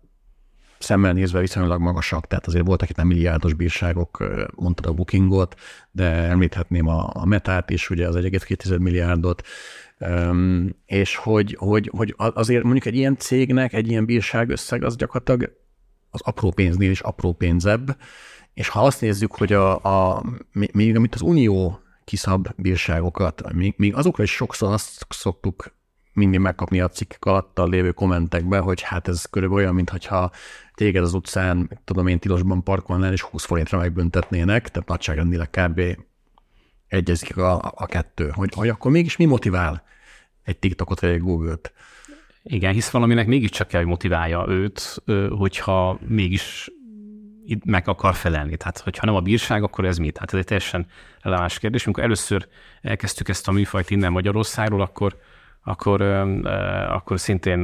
szemmel 0.80 1.14
nézve 1.14 1.40
viszonylag 1.40 1.82
magasak, 1.82 2.28
tehát 2.28 2.48
azért 2.48 2.66
voltak 2.66 2.90
itt 2.90 2.96
nem 2.96 3.08
milliárdos 3.08 3.54
bírságok, 3.54 4.24
mondtad 4.56 4.86
a 4.86 4.94
bookingot, 4.94 5.56
de 5.92 6.06
említhetném 6.06 6.88
a, 6.88 7.10
a 7.14 7.26
metát 7.26 7.70
is, 7.70 7.90
ugye 7.90 8.08
az 8.08 8.16
1,2 8.16 8.80
milliárdot, 8.80 9.42
és 10.86 11.16
hogy, 11.16 11.56
hogy, 11.60 11.92
hogy 11.96 12.16
azért 12.18 12.64
mondjuk 12.64 12.86
egy 12.86 12.96
ilyen 12.96 13.18
cégnek 13.18 13.74
egy 13.74 13.88
ilyen 13.88 14.06
bírság 14.06 14.50
összeg 14.50 14.84
az 14.84 14.96
gyakorlatilag 14.96 15.56
az 16.10 16.22
apró 16.24 16.52
pénznél 16.52 16.92
is 16.92 17.00
apró 17.00 17.34
pénzebb, 17.34 17.98
és 18.54 18.68
ha 18.68 18.86
azt 18.86 19.02
nézzük, 19.02 19.36
hogy 19.36 19.54
a, 19.54 19.84
a, 19.84 20.24
még 20.52 20.96
amit 20.96 21.16
az 21.16 21.22
Unió 21.22 21.80
kiszab 22.06 22.48
bírságokat, 22.56 23.54
még, 23.54 23.74
még 23.78 23.96
azokra 23.96 24.24
is 24.24 24.32
sokszor 24.32 24.74
azt 24.74 25.06
szoktuk 25.10 25.76
mindig 26.18 26.40
megkapni 26.40 26.80
a 26.80 26.88
cikkek 26.88 27.26
alatt 27.26 27.60
a 27.60 27.66
lévő 27.66 27.92
kommentekbe, 27.92 28.60
hogy 28.60 28.82
hát 28.82 29.08
ez 29.08 29.26
körülbelül 29.26 29.64
olyan, 29.64 29.76
mintha 29.76 30.32
téged 30.74 31.04
az 31.04 31.14
utcán, 31.14 31.80
tudom 31.86 32.08
én, 32.08 32.20
tilosban 32.20 32.64
parkolnál, 32.64 33.12
és 33.12 33.22
20 33.22 33.46
forintra 33.46 33.78
megbüntetnének, 33.78 34.70
tehát 34.70 34.90
nagyságrendileg 34.90 35.50
kb. 35.50 35.82
egyezik 36.88 37.38
a, 37.38 37.72
a 37.76 37.86
kettő. 37.86 38.30
Hogy, 38.34 38.54
hogy 38.54 38.70
akkor 38.70 38.92
mégis 38.92 39.18
mi 39.18 39.26
motivál 39.26 39.84
egy 40.44 40.58
TikTokot 40.58 41.00
vagy 41.00 41.10
egy 41.10 41.22
Google-t? 41.22 41.74
Igen, 42.44 42.74
hisz 42.74 42.90
valaminek 42.90 43.28
mégiscsak 43.28 43.68
kell, 43.68 43.80
hogy 43.80 43.90
motiválja 43.90 44.46
őt, 44.48 45.04
hogyha 45.30 46.00
mégis 46.08 46.72
meg 47.66 47.88
akar 47.88 48.16
felelni. 48.16 48.58
Tehát, 48.58 48.80
hogyha 48.80 49.06
nem 49.06 49.16
a 49.16 49.22
bírság, 49.22 49.64
akkor 49.64 49.86
ez 49.86 49.98
mit? 49.98 50.18
Hát 50.18 50.34
ez 50.34 50.40
egy 50.40 50.46
teljesen 50.46 50.86
releváns 51.22 51.60
kérdés. 51.60 51.86
Amikor 51.86 52.04
először 52.04 52.48
elkezdtük 52.82 53.30
ezt 53.30 53.48
a 53.48 53.52
műfajt 53.52 53.90
innen 53.90 54.12
Magyarországról, 54.12 54.82
akkor 54.82 55.18
akkor, 55.68 56.02
akkor 56.90 57.20
szintén 57.20 57.62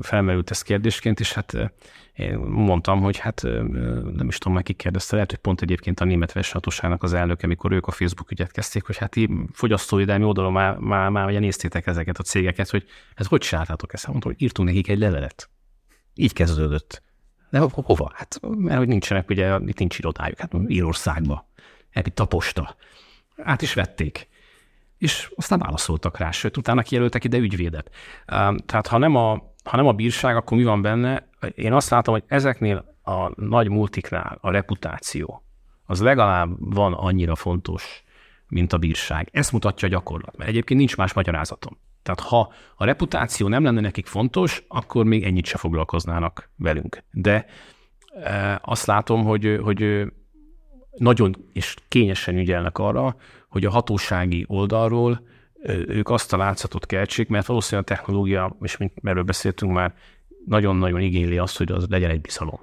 felmerült 0.00 0.50
ez 0.50 0.62
kérdésként, 0.62 1.20
és 1.20 1.32
hát 1.32 1.72
én 2.12 2.38
mondtam, 2.38 3.00
hogy 3.00 3.18
hát 3.18 3.42
nem 4.16 4.28
is 4.28 4.38
tudom, 4.38 4.54
meg 4.54 4.62
ki 4.62 4.72
kérdezte, 4.72 5.14
lehet, 5.14 5.30
hogy 5.30 5.40
pont 5.40 5.62
egyébként 5.62 6.00
a 6.00 6.04
német 6.04 6.32
versenyhatóságnak 6.32 7.02
az 7.02 7.12
elnöke, 7.12 7.44
amikor 7.44 7.72
ők 7.72 7.86
a 7.86 7.90
Facebook 7.90 8.30
ügyet 8.30 8.52
kezdték, 8.52 8.86
hogy 8.86 8.96
hát 8.96 9.16
így 9.16 9.30
fogyasztóvédelmi 9.52 10.24
oldalon 10.24 10.52
már, 10.52 10.76
már, 10.76 11.08
már 11.10 11.26
ugye 11.26 11.38
néztétek 11.38 11.86
ezeket 11.86 12.18
a 12.18 12.22
cégeket, 12.22 12.70
hogy 12.70 12.84
hát 13.14 13.26
hogy 13.26 13.40
csináltátok 13.40 13.92
ezt? 13.92 14.06
Mondtam, 14.06 14.32
hogy 14.32 14.42
írtunk 14.42 14.68
nekik 14.68 14.88
egy 14.88 14.98
levelet. 14.98 15.50
Így 16.14 16.32
kezdődött. 16.32 17.02
De 17.50 17.58
ho- 17.58 17.84
hova? 17.84 18.12
Hát 18.14 18.40
mert 18.42 18.78
hogy 18.78 18.88
nincsenek, 18.88 19.28
ugye 19.28 19.58
itt 19.66 19.78
nincs 19.78 19.98
irodájuk, 19.98 20.38
hát 20.38 20.52
Írországba. 20.66 21.48
Hát 21.90 22.06
itt 22.06 22.20
a 22.20 22.24
posta. 22.24 22.76
Át 23.36 23.62
is 23.62 23.74
vették 23.74 24.28
és 25.00 25.32
aztán 25.36 25.58
válaszoltak 25.58 26.18
rá, 26.18 26.30
sőt, 26.30 26.56
utána 26.56 26.82
kijelöltek 26.82 27.24
ide 27.24 27.38
ügyvédet. 27.38 27.90
Tehát 28.66 28.86
ha 28.86 28.98
nem, 28.98 29.16
a, 29.16 29.30
ha 29.64 29.76
nem 29.76 29.86
a 29.86 29.92
bírság, 29.92 30.36
akkor 30.36 30.56
mi 30.56 30.64
van 30.64 30.82
benne? 30.82 31.28
Én 31.54 31.72
azt 31.72 31.90
látom, 31.90 32.14
hogy 32.14 32.24
ezeknél 32.26 32.94
a 33.02 33.42
nagy 33.44 33.68
multiknál 33.68 34.38
a 34.40 34.50
reputáció 34.50 35.44
az 35.90 36.00
legalább 36.00 36.74
van 36.74 36.92
annyira 36.92 37.34
fontos, 37.34 38.02
mint 38.48 38.72
a 38.72 38.78
bírság. 38.78 39.28
Ezt 39.32 39.52
mutatja 39.52 39.88
a 39.88 39.90
gyakorlat, 39.90 40.36
mert 40.36 40.50
egyébként 40.50 40.78
nincs 40.78 40.96
más 40.96 41.12
magyarázatom. 41.12 41.78
Tehát 42.02 42.20
ha 42.20 42.52
a 42.76 42.84
reputáció 42.84 43.48
nem 43.48 43.64
lenne 43.64 43.80
nekik 43.80 44.06
fontos, 44.06 44.64
akkor 44.68 45.04
még 45.04 45.24
ennyit 45.24 45.44
se 45.44 45.58
foglalkoznának 45.58 46.50
velünk. 46.56 47.04
De 47.10 47.46
e, 48.22 48.60
azt 48.64 48.86
látom, 48.86 49.24
hogy, 49.24 49.58
hogy 49.62 50.06
nagyon 50.96 51.36
és 51.52 51.76
kényesen 51.88 52.36
ügyelnek 52.36 52.78
arra, 52.78 53.16
hogy 53.50 53.64
a 53.64 53.70
hatósági 53.70 54.44
oldalról 54.48 55.22
ők 55.86 56.08
azt 56.08 56.32
a 56.32 56.36
látszatot 56.36 56.86
keltsék, 56.86 57.28
mert 57.28 57.46
valószínűleg 57.46 57.90
a 57.90 57.94
technológia, 57.94 58.56
és 58.60 58.76
mint 58.76 58.92
erről 59.02 59.22
beszéltünk 59.22 59.72
már, 59.72 59.94
nagyon-nagyon 60.46 61.00
igényli 61.00 61.38
azt, 61.38 61.58
hogy 61.58 61.72
az 61.72 61.86
legyen 61.88 62.10
egy 62.10 62.20
bizalom 62.20 62.60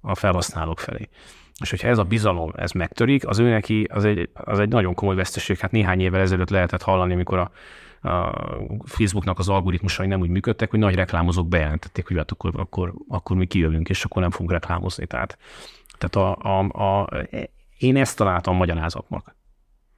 a 0.00 0.14
felhasználók 0.14 0.80
felé. 0.80 1.08
És 1.60 1.70
hogyha 1.70 1.88
ez 1.88 1.98
a 1.98 2.04
bizalom, 2.04 2.52
ez 2.56 2.72
megtörik, 2.72 3.26
az 3.26 3.38
ő 3.38 3.48
neki 3.48 3.86
az 3.92 4.04
egy, 4.04 4.30
az 4.34 4.58
egy 4.58 4.68
nagyon 4.68 4.94
komoly 4.94 5.14
veszteség. 5.14 5.58
Hát 5.58 5.70
néhány 5.70 6.00
évvel 6.00 6.20
ezelőtt 6.20 6.50
lehetett 6.50 6.82
hallani, 6.82 7.12
amikor 7.12 7.38
a, 7.38 7.50
a 8.08 8.32
Facebooknak 8.84 9.38
az 9.38 9.48
algoritmusai 9.48 10.06
nem 10.06 10.20
úgy 10.20 10.28
működtek, 10.28 10.70
hogy 10.70 10.78
nagy 10.78 10.94
reklámozók 10.94 11.48
bejelentették, 11.48 12.06
hogy 12.06 12.16
hát 12.16 12.30
akkor, 12.30 12.52
akkor, 12.56 12.94
akkor 13.08 13.36
mi 13.36 13.46
kijövünk, 13.46 13.88
és 13.88 14.04
akkor 14.04 14.22
nem 14.22 14.30
fogunk 14.30 14.50
reklámozni. 14.50 15.06
Tehát, 15.06 15.38
tehát 15.98 16.38
a, 16.38 16.58
a, 16.58 17.02
a, 17.02 17.08
én 17.78 17.96
ezt 17.96 18.16
találtam 18.16 18.56
magyarázatnak 18.56 19.35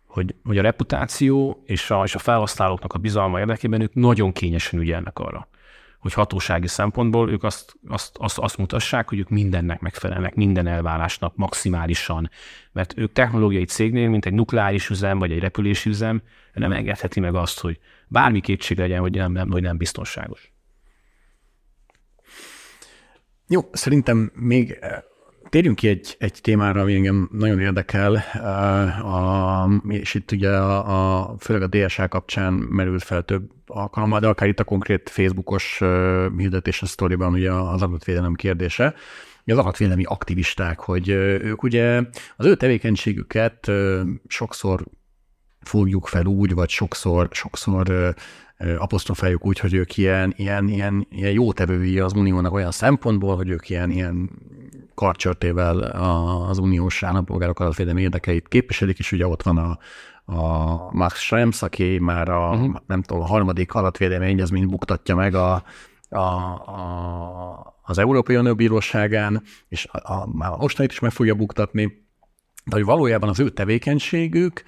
hogy, 0.08 0.34
hogy 0.44 0.58
a 0.58 0.62
reputáció 0.62 1.62
és 1.66 1.90
a, 1.90 2.02
és 2.04 2.14
a 2.14 2.18
felhasználóknak 2.18 2.92
a 2.92 2.98
bizalma 2.98 3.38
érdekében 3.38 3.80
ők 3.80 3.94
nagyon 3.94 4.32
kényesen 4.32 4.80
ügyelnek 4.80 5.18
arra, 5.18 5.48
hogy 5.98 6.12
hatósági 6.12 6.66
szempontból 6.66 7.30
ők 7.30 7.42
azt, 7.42 7.74
azt, 7.88 8.16
azt, 8.18 8.38
azt 8.38 8.58
mutassák, 8.58 9.08
hogy 9.08 9.18
ők 9.18 9.28
mindennek 9.28 9.80
megfelelnek, 9.80 10.34
minden 10.34 10.66
elvárásnak 10.66 11.36
maximálisan, 11.36 12.30
mert 12.72 12.98
ők 12.98 13.12
technológiai 13.12 13.64
cégnél, 13.64 14.08
mint 14.08 14.26
egy 14.26 14.32
nukleáris 14.32 14.88
üzem 14.88 15.18
vagy 15.18 15.32
egy 15.32 15.38
repülési 15.38 15.88
üzem, 15.88 16.22
nem 16.52 16.72
engedheti 16.72 17.20
meg 17.20 17.34
azt, 17.34 17.60
hogy 17.60 17.78
bármi 18.08 18.40
kétség 18.40 18.78
legyen, 18.78 19.00
hogy 19.00 19.12
nem, 19.12 19.32
nem, 19.32 19.50
hogy 19.50 19.62
nem 19.62 19.76
biztonságos. 19.76 20.52
Jó, 23.48 23.68
szerintem 23.72 24.32
még 24.34 24.78
Térjünk 25.48 25.76
ki 25.76 25.88
egy, 25.88 26.16
egy 26.18 26.38
témára, 26.42 26.80
ami 26.80 26.94
engem 26.94 27.28
nagyon 27.32 27.60
érdekel, 27.60 28.14
a, 29.02 29.68
és 29.88 30.14
itt 30.14 30.32
ugye 30.32 30.50
a, 30.50 31.20
a, 31.28 31.34
főleg 31.38 31.62
a 31.62 31.66
DSA 31.66 32.08
kapcsán 32.08 32.52
merült 32.52 33.02
fel 33.02 33.22
több 33.22 33.50
alkalommal, 33.66 34.20
de 34.20 34.26
akár 34.26 34.48
itt 34.48 34.60
a 34.60 34.64
konkrét 34.64 35.10
Facebookos 35.10 35.80
hirdetés 36.36 36.82
a 36.82 36.86
sztoriban 36.86 37.32
ugye 37.32 37.52
az 37.52 37.82
adatvédelem 37.82 38.34
kérdése, 38.34 38.94
az 39.44 39.58
adatvédelmi 39.58 40.04
aktivisták, 40.04 40.80
hogy 40.80 41.08
ők 41.08 41.62
ugye 41.62 42.02
az 42.36 42.46
ő 42.46 42.54
tevékenységüket 42.54 43.70
sokszor 44.26 44.84
fogjuk 45.60 46.06
fel 46.06 46.26
úgy, 46.26 46.54
vagy 46.54 46.68
sokszor, 46.68 47.28
sokszor 47.30 48.14
apostrofáljuk 48.78 49.46
úgy, 49.46 49.58
hogy 49.58 49.74
ők 49.74 49.96
ilyen, 49.96 50.34
ilyen, 50.36 50.68
ilyen, 50.68 51.06
ilyen 51.10 51.32
jótevői 51.32 51.98
az 51.98 52.12
uniónak 52.12 52.52
olyan 52.52 52.70
szempontból, 52.70 53.36
hogy 53.36 53.48
ők 53.48 53.68
ilyen, 53.68 53.90
ilyen 53.90 54.30
karcsörtével 54.98 55.78
az 56.48 56.58
uniós 56.58 57.02
állampolgárok 57.02 57.60
adatvédelmi 57.60 58.02
érdekeit 58.02 58.48
képviselik, 58.48 58.98
és 58.98 59.12
ugye 59.12 59.26
ott 59.26 59.42
van 59.42 59.58
a, 59.58 59.78
a 60.32 60.92
Max 60.92 61.20
Schrems, 61.20 61.62
aki 61.62 61.98
már 61.98 62.28
a, 62.28 62.50
uh-huh. 62.50 62.74
nem 62.86 63.02
tudom, 63.02 63.22
a 63.22 63.26
harmadik 63.26 63.74
adatvédelmi 63.74 64.26
egyezményt 64.26 64.70
buktatja 64.70 65.14
meg 65.14 65.34
a, 65.34 65.62
a, 66.08 66.18
a, 66.18 67.80
az 67.82 67.98
Európai 67.98 68.36
Unió 68.36 68.54
Bíróságán, 68.54 69.42
és 69.68 69.86
a, 69.92 70.12
a, 70.12 70.28
a 70.38 70.56
mostanit 70.56 70.92
is 70.92 70.98
meg 70.98 71.10
fogja 71.10 71.34
buktatni, 71.34 72.06
de 72.64 72.74
hogy 72.76 72.84
valójában 72.84 73.28
az 73.28 73.40
ő 73.40 73.50
tevékenységük 73.50 74.62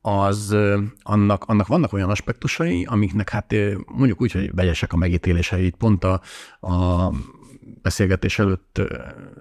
az 0.00 0.56
annak, 1.02 1.44
annak 1.44 1.66
vannak 1.66 1.92
olyan 1.92 2.10
aspektusai, 2.10 2.84
amiknek 2.84 3.28
hát 3.28 3.54
mondjuk 3.86 4.20
úgy, 4.20 4.32
hogy 4.32 4.54
vegyesek 4.54 4.92
a 4.92 4.96
megítélései. 4.96 5.70
Pont 5.70 6.04
a, 6.04 6.20
a 6.60 7.10
beszélgetés 7.82 8.38
előtt 8.38 8.80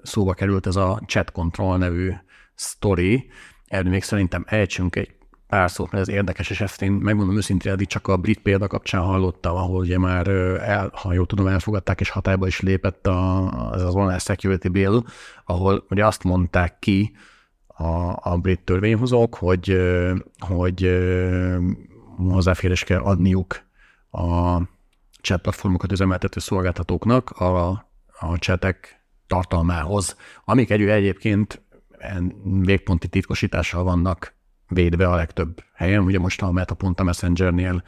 szóba 0.03 0.33
került 0.33 0.67
ez 0.67 0.75
a 0.75 1.01
chat 1.05 1.31
control 1.31 1.77
nevű 1.77 2.11
story. 2.55 3.29
Erről 3.67 3.91
még 3.91 4.03
szerintem 4.03 4.43
ejtsünk 4.47 4.95
egy 4.95 5.15
pár 5.47 5.71
szót, 5.71 5.91
mert 5.91 6.07
ez 6.07 6.13
érdekes, 6.13 6.49
és 6.49 6.61
ezt 6.61 6.81
én 6.81 6.91
megmondom 6.91 7.37
őszintén, 7.37 7.71
eddig 7.71 7.87
csak 7.87 8.07
a 8.07 8.17
brit 8.17 8.39
példa 8.39 8.67
kapcsán 8.67 9.01
hallottam, 9.01 9.55
ahol 9.55 9.79
ugye 9.79 9.97
már, 9.97 10.27
el, 10.27 10.91
ha 10.93 11.13
jól 11.13 11.25
tudom, 11.25 11.47
elfogadták, 11.47 11.99
és 11.99 12.09
hatályba 12.09 12.47
is 12.47 12.59
lépett 12.59 13.07
a, 13.07 13.47
az, 13.71 13.81
az 13.81 13.95
online 13.95 14.17
security 14.17 14.67
bill, 14.67 15.03
ahol 15.45 15.85
ugye 15.89 16.05
azt 16.05 16.23
mondták 16.23 16.79
ki 16.79 17.15
a, 17.67 18.17
a 18.31 18.37
brit 18.41 18.61
törvényhozók, 18.61 19.35
hogy, 19.35 19.77
hogy 20.39 20.99
hozzáférés 22.17 22.83
kell 22.83 22.99
adniuk 22.99 23.61
a 24.11 24.57
chat 25.21 25.41
platformokat 25.41 25.91
üzemeltető 25.91 26.39
szolgáltatóknak 26.39 27.29
a 27.29 27.88
a 28.19 28.37
csetek 28.37 29.03
tartalmához, 29.27 30.15
amik 30.45 30.69
egy 30.69 30.81
egyébként 30.81 31.61
végponti 32.41 33.07
titkosítással 33.07 33.83
vannak 33.83 34.33
védve 34.67 35.07
a 35.07 35.15
legtöbb 35.15 35.63
helyen. 35.73 36.03
Ugye 36.03 36.19
most 36.19 36.41
a 36.41 36.51
Meta.a 36.51 37.03
Messengernél 37.03 37.83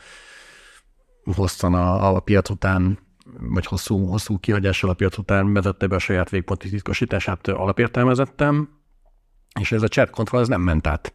hosszan 1.36 1.74
a, 1.74 2.16
a 2.16 2.20
piac 2.20 2.50
után, 2.50 3.00
vagy 3.40 3.66
hosszú, 3.66 4.06
hosszú 4.06 4.40
kihagyással 4.40 4.90
a 4.90 4.94
piac 4.94 5.18
után 5.18 5.54
vezette 5.54 5.88
be 5.88 5.96
a 5.96 6.00
saját 6.00 6.30
végponti 6.30 6.70
titkosítását 6.70 7.48
alapértelmezettem, 7.48 8.70
és 9.60 9.72
ez 9.72 9.82
a 9.82 9.88
chat 9.88 10.10
control 10.10 10.42
ez 10.42 10.48
nem 10.48 10.62
ment 10.62 10.88
át 10.88 11.14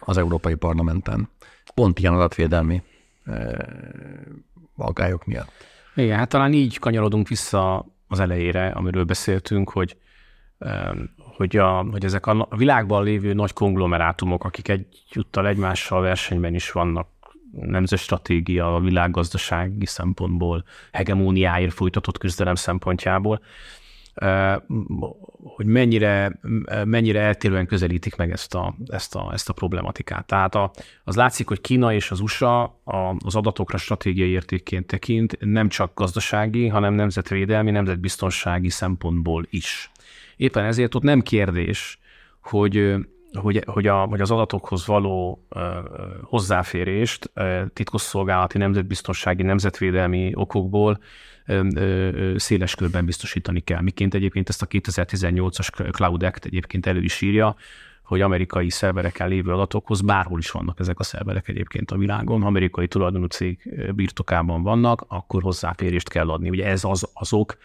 az 0.00 0.16
Európai 0.16 0.54
Parlamenten. 0.54 1.28
Pont 1.74 1.98
ilyen 1.98 2.14
adatvédelmi 2.14 2.82
aggályok 4.76 5.24
miatt. 5.24 5.50
Igen, 5.94 6.18
hát 6.18 6.28
talán 6.28 6.52
így 6.52 6.78
kanyarodunk 6.78 7.28
vissza 7.28 7.86
az 8.08 8.20
elejére, 8.20 8.68
amiről 8.68 9.04
beszéltünk, 9.04 9.70
hogy 9.70 9.96
hogy, 11.16 11.56
a, 11.56 11.86
hogy 11.90 12.04
ezek 12.04 12.26
a 12.26 12.48
világban 12.56 13.04
lévő 13.04 13.32
nagy 13.32 13.52
konglomerátumok, 13.52 14.44
akik 14.44 14.68
egyúttal 14.68 15.46
egymással 15.46 16.00
versenyben 16.00 16.54
is 16.54 16.70
vannak, 16.70 17.08
nemzet 17.60 17.98
stratégia, 17.98 18.74
a 18.74 18.80
világgazdasági 18.80 19.86
szempontból, 19.86 20.64
hegemóniáért 20.92 21.72
folytatott 21.72 22.18
küzdelem 22.18 22.54
szempontjából, 22.54 23.40
hogy 25.42 25.66
mennyire, 25.66 26.38
mennyire 26.84 27.20
eltérően 27.20 27.66
közelítik 27.66 28.16
meg 28.16 28.30
ezt 28.30 28.54
a, 28.54 28.74
ezt 28.86 29.14
a, 29.14 29.30
ezt 29.32 29.48
a 29.48 29.52
problematikát. 29.52 30.26
Tehát 30.26 30.54
a, 30.54 30.70
az 31.04 31.16
látszik, 31.16 31.48
hogy 31.48 31.60
Kína 31.60 31.92
és 31.92 32.10
az 32.10 32.20
USA 32.20 32.62
a, 32.84 33.14
az 33.24 33.34
adatokra 33.36 33.78
stratégiai 33.78 34.30
értékként 34.30 34.86
tekint, 34.86 35.36
nem 35.40 35.68
csak 35.68 35.94
gazdasági, 35.94 36.68
hanem 36.68 36.94
nemzetvédelmi, 36.94 37.70
nemzetbiztonsági 37.70 38.70
szempontból 38.70 39.46
is. 39.50 39.90
Éppen 40.36 40.64
ezért 40.64 40.94
ott 40.94 41.02
nem 41.02 41.20
kérdés, 41.20 41.98
hogy 42.40 42.94
hogy, 43.32 43.62
hogy, 43.66 43.86
a, 43.86 44.04
hogy 44.04 44.20
az 44.20 44.30
adatokhoz 44.30 44.86
való 44.86 45.46
hozzáférést 46.22 47.30
uh, 47.34 47.62
titkosszolgálati, 47.72 48.58
nemzetbiztonsági, 48.58 49.42
nemzetvédelmi 49.42 50.32
okokból 50.34 50.98
széles 52.36 52.74
körben 52.74 53.04
biztosítani 53.04 53.60
kell. 53.60 53.80
Miként 53.80 54.14
egyébként 54.14 54.48
ezt 54.48 54.62
a 54.62 54.66
2018-as 54.66 55.92
Cloud 55.92 56.22
Act 56.22 56.44
egyébként 56.44 56.86
elő 56.86 57.02
is 57.02 57.20
írja, 57.20 57.56
hogy 58.02 58.20
amerikai 58.20 58.70
szervereken 58.70 59.28
lévő 59.28 59.52
adatokhoz 59.52 60.00
bárhol 60.00 60.38
is 60.38 60.50
vannak 60.50 60.80
ezek 60.80 60.98
a 60.98 61.02
szerverek 61.02 61.48
egyébként 61.48 61.90
a 61.90 61.96
világon, 61.96 62.42
amerikai 62.42 62.88
tulajdonú 62.88 63.26
cég 63.26 63.58
birtokában 63.94 64.62
vannak, 64.62 65.04
akkor 65.08 65.42
hozzáférést 65.42 66.08
kell 66.08 66.30
adni. 66.30 66.48
Ugye 66.48 66.66
ez 66.66 66.84
az 66.84 67.10
azok, 67.14 67.56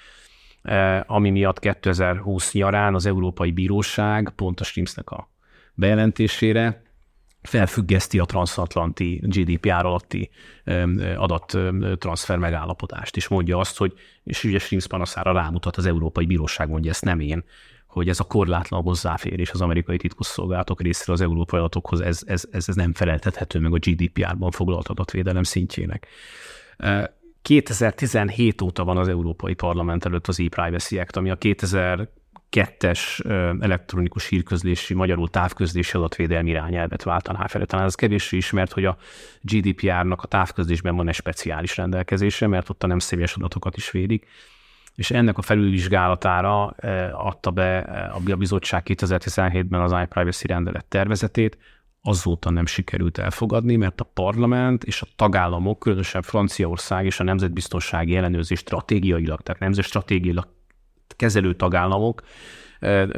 ami 1.06 1.30
miatt 1.30 1.60
2020 1.60 2.54
nyarán 2.54 2.94
az 2.94 3.06
Európai 3.06 3.52
Bíróság 3.52 4.32
pont 4.36 4.60
a 4.60 4.64
Streamsnek 4.64 5.10
a 5.10 5.30
bejelentésére 5.74 6.82
felfüggeszti 7.48 8.20
a 8.20 8.26
transatlanti 8.26 9.22
GDPR 9.24 9.86
alatti 9.86 10.30
adattranszfer 11.18 12.38
megállapodást, 12.38 13.16
és 13.16 13.28
mondja 13.28 13.58
azt, 13.58 13.78
hogy, 13.78 13.94
és 14.24 14.44
ugye 14.44 14.60
Schrems 14.60 14.88
panaszára 14.88 15.32
rámutat 15.32 15.78
az 15.78 15.86
Európai 15.86 16.26
Bíróság, 16.26 16.70
mondja 16.70 16.92
ezt 16.92 17.06
nem 17.06 17.20
én, 17.20 17.44
hogy 17.88 18.10
ez 18.10 18.20
a 18.20 18.24
korlátlan 18.24 18.82
hozzáférés 18.82 19.52
az 19.52 19.62
amerikai 19.62 19.98
titkosszolgálatok 19.98 20.82
részéről 20.82 21.16
az 21.16 21.22
európai 21.22 21.60
adatokhoz, 21.60 22.02
ez, 22.02 22.22
ez, 22.26 22.44
ez, 22.52 22.68
ez 22.68 22.76
nem 22.76 22.94
feleltethető 22.94 23.60
meg 23.60 23.74
a 23.74 23.78
GDPR-ban 23.78 24.52
foglalt 24.52 24.88
adatvédelem 24.88 25.44
szintjének. 25.44 26.08
2017 27.42 28.62
óta 28.62 28.84
van 28.84 28.98
az 28.98 29.08
Európai 29.08 29.54
Parlament 29.54 30.06
előtt 30.06 30.28
az 30.28 30.40
e-Privacy 30.40 31.00
Act, 31.00 31.16
ami 31.16 31.30
a 31.30 31.36
2000 31.36 32.10
kettes 32.50 33.22
elektronikus 33.60 34.28
hírközlési, 34.28 34.94
magyarul 34.94 35.30
távközlési 35.30 35.98
adatvédelmi 35.98 36.50
irányelvet 36.50 37.04
váltaná 37.04 37.48
fel. 37.48 37.66
Talán 37.66 37.86
ez 37.86 37.96
kevéssé 37.96 38.38
ismert, 38.38 38.72
hogy 38.74 38.86
a 38.86 38.98
GDPR-nak 39.42 40.22
a 40.22 40.28
távközlésben 40.28 40.96
van 40.96 41.08
egy 41.08 41.14
speciális 41.14 41.78
rendelkezése, 41.78 42.48
mert 42.48 42.70
ott 42.70 42.84
a 42.84 42.88
nem 42.88 43.00
személyes 43.00 43.36
adatokat 43.36 43.78
is 43.78 43.92
védik, 43.92 44.28
és 44.96 45.12
ennek 45.12 45.38
a 45.38 45.42
felülvizsgálatára 45.42 46.66
adta 47.12 47.52
be 47.52 47.78
a 48.30 48.36
bizottság 48.36 48.84
2017-ben 48.86 49.82
az 49.82 49.96
iPrivacy 50.04 50.48
rendelet 50.48 50.86
tervezetét, 50.86 51.58
azóta 52.02 52.50
nem 52.50 52.66
sikerült 52.66 53.18
elfogadni, 53.18 53.76
mert 53.76 54.02
a 54.02 54.10
parlament 54.14 54.84
és 54.84 55.02
a 55.02 55.08
tagállamok, 55.16 55.80
különösen 55.80 56.22
Franciaország 56.22 57.06
és 57.06 57.20
a 57.20 57.24
nemzetbiztonsági 57.24 58.16
ellenőrzés 58.16 58.60
stratégiailag, 58.60 59.42
tehát 59.42 59.62
nemzetstratégiailag 59.62 60.48
kezelő 61.18 61.54
tagállamok 61.54 62.22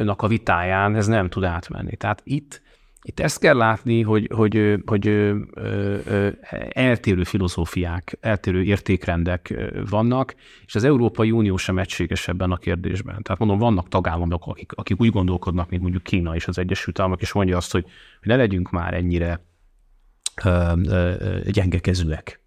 a 0.05 0.27
vitáján 0.27 0.95
ez 0.95 1.07
nem 1.07 1.29
tud 1.29 1.43
átmenni. 1.43 1.95
Tehát 1.95 2.21
itt 2.23 2.61
itt 3.01 3.19
ezt 3.19 3.39
kell 3.39 3.57
látni, 3.57 4.01
hogy, 4.01 4.29
hogy, 4.35 4.81
hogy 4.85 5.07
ö, 5.07 5.35
ö, 5.53 6.29
eltérő 6.69 7.23
filozófiák, 7.23 8.17
eltérő 8.21 8.63
értékrendek 8.63 9.53
vannak, 9.89 10.35
és 10.65 10.75
az 10.75 10.83
Európai 10.83 11.31
Unió 11.31 11.57
sem 11.57 11.77
egységes 11.77 12.27
ebben 12.27 12.51
a 12.51 12.57
kérdésben. 12.57 13.21
Tehát 13.21 13.39
mondom, 13.39 13.57
vannak 13.57 13.87
tagállamok, 13.87 14.45
akik, 14.45 14.71
akik 14.73 15.01
úgy 15.01 15.09
gondolkodnak, 15.09 15.69
mint 15.69 15.81
mondjuk 15.81 16.03
Kína 16.03 16.35
és 16.35 16.47
az 16.47 16.57
Egyesült 16.57 16.99
Államok, 16.99 17.21
és 17.21 17.31
mondja 17.31 17.57
azt, 17.57 17.71
hogy, 17.71 17.85
ne 18.21 18.35
legyünk 18.35 18.69
már 18.71 18.93
ennyire 18.93 19.45
gyengekezőek. 21.45 22.41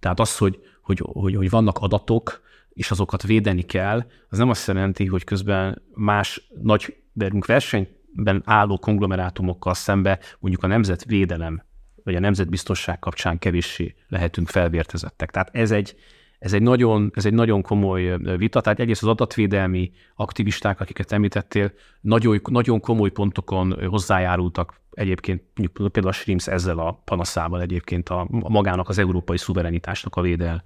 Tehát 0.00 0.20
az, 0.20 0.38
hogy, 0.38 0.58
hogy, 0.82 1.02
hogy, 1.04 1.34
hogy 1.34 1.50
vannak 1.50 1.78
adatok, 1.78 2.42
és 2.76 2.90
azokat 2.90 3.22
védeni 3.22 3.62
kell, 3.62 4.06
az 4.28 4.38
nem 4.38 4.48
azt 4.48 4.66
jelenti, 4.66 5.06
hogy 5.06 5.24
közben 5.24 5.82
más 5.94 6.48
nagy 6.62 6.96
verünk 7.12 7.46
versenyt 7.46 7.88
ben 8.12 8.42
álló 8.44 8.78
konglomerátumokkal 8.78 9.74
szembe 9.74 10.18
mondjuk 10.38 10.62
a 10.62 10.66
nemzetvédelem 10.66 11.62
vagy 12.04 12.14
a 12.14 12.20
nemzetbiztosság 12.20 12.98
kapcsán 12.98 13.38
kevéssé 13.38 13.94
lehetünk 14.08 14.48
felvértezettek. 14.48 15.30
Tehát 15.30 15.48
ez 15.52 15.70
egy, 15.70 15.96
ez 16.38 16.52
egy, 16.52 16.62
nagyon, 16.62 17.10
ez 17.14 17.26
egy 17.26 17.34
nagyon 17.34 17.62
komoly 17.62 18.16
vita. 18.36 18.60
Tehát 18.60 18.80
egyrészt 18.80 19.02
az 19.02 19.08
adatvédelmi 19.08 19.90
aktivisták, 20.14 20.80
akiket 20.80 21.12
említettél, 21.12 21.72
nagyon, 22.00 22.40
nagyon 22.50 22.80
komoly 22.80 23.10
pontokon 23.10 23.86
hozzájárultak 23.88 24.80
egyébként 24.90 25.42
például 25.74 26.08
a 26.08 26.12
Schrems 26.12 26.46
ezzel 26.46 26.78
a 26.78 27.02
panaszával 27.04 27.60
egyébként 27.60 28.08
a, 28.08 28.20
a 28.40 28.48
magának 28.48 28.88
az 28.88 28.98
európai 28.98 29.38
szuverenitásnak 29.38 30.16
a 30.16 30.20
védel, 30.20 30.64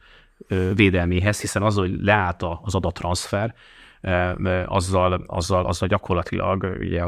védelméhez, 0.74 1.40
hiszen 1.40 1.62
az, 1.62 1.76
hogy 1.76 2.02
leállt 2.02 2.42
az 2.62 2.74
adattranszfer, 2.74 3.54
azzal, 4.66 5.24
azzal, 5.26 5.66
azzal 5.66 5.88
gyakorlatilag 5.88 6.76
ugye 6.78 7.04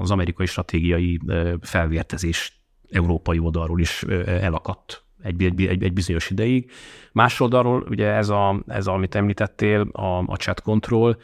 az 0.00 0.10
amerikai 0.10 0.46
stratégiai 0.46 1.20
felvértezés 1.60 2.62
európai 2.90 3.38
oldalról 3.38 3.80
is 3.80 4.02
elakadt 4.26 5.04
egy, 5.22 5.44
egy, 5.44 5.82
egy 5.82 5.92
bizonyos 5.92 6.30
ideig. 6.30 6.70
Más 7.12 7.40
oldalról 7.40 7.86
ugye 7.88 8.06
ez, 8.06 8.28
a, 8.28 8.62
ez 8.66 8.86
a, 8.86 8.92
amit 8.92 9.14
említettél, 9.14 9.80
a, 9.80 10.18
a 10.26 10.36
chat 10.36 10.60
control, 10.60 11.16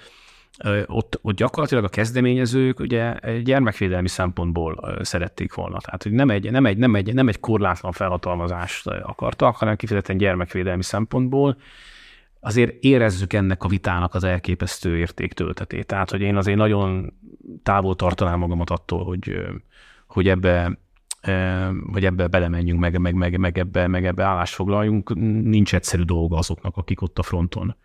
ott, 0.86 1.18
ott 1.22 1.36
gyakorlatilag 1.36 1.84
a 1.84 1.88
kezdeményezők 1.88 2.80
ugye 2.80 3.14
gyermekvédelmi 3.42 4.08
szempontból 4.08 4.98
szerették 5.02 5.54
volna. 5.54 5.78
Tehát, 5.78 6.02
hogy 6.02 6.12
nem 6.12 6.30
egy, 6.30 6.50
nem 6.50 6.66
egy, 6.66 6.76
nem 6.76 6.94
egy, 6.94 7.14
nem 7.14 7.28
egy 7.28 7.40
korlátlan 7.40 7.92
felhatalmazást 7.92 8.86
akartak, 8.86 9.56
hanem 9.56 9.76
kifejezetten 9.76 10.16
gyermekvédelmi 10.16 10.82
szempontból, 10.82 11.56
azért 12.40 12.82
érezzük 12.84 13.32
ennek 13.32 13.64
a 13.64 13.68
vitának 13.68 14.14
az 14.14 14.24
elképesztő 14.24 14.96
értéktöltetét. 14.96 15.86
Tehát, 15.86 16.10
hogy 16.10 16.20
én 16.20 16.36
azért 16.36 16.56
nagyon 16.56 17.12
távol 17.62 17.96
tartanám 17.96 18.38
magamat 18.38 18.70
attól, 18.70 19.04
hogy, 19.04 19.40
hogy 20.06 20.28
ebbe 20.28 20.78
hogy 21.92 22.04
ebbe 22.04 22.26
belemenjünk, 22.26 22.80
meg, 22.80 22.98
meg, 22.98 23.14
meg, 23.14 23.38
meg, 23.38 23.58
ebbe, 23.58 23.86
meg 23.86 24.06
ebbe 24.06 24.24
állást. 24.24 24.62
Nincs 25.42 25.74
egyszerű 25.74 26.02
dolga 26.02 26.36
azoknak, 26.36 26.76
akik 26.76 27.02
ott 27.02 27.18
a 27.18 27.22
fronton 27.22 27.76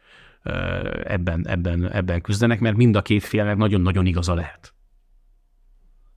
ebben, 1.04 1.48
ebben, 1.48 1.92
ebben 1.92 2.22
küzdenek, 2.22 2.60
mert 2.60 2.76
mind 2.76 2.96
a 2.96 3.02
két 3.02 3.24
félnek 3.24 3.58
nagyon-nagyon 3.58 4.06
igaza 4.06 4.34
lehet. 4.34 4.74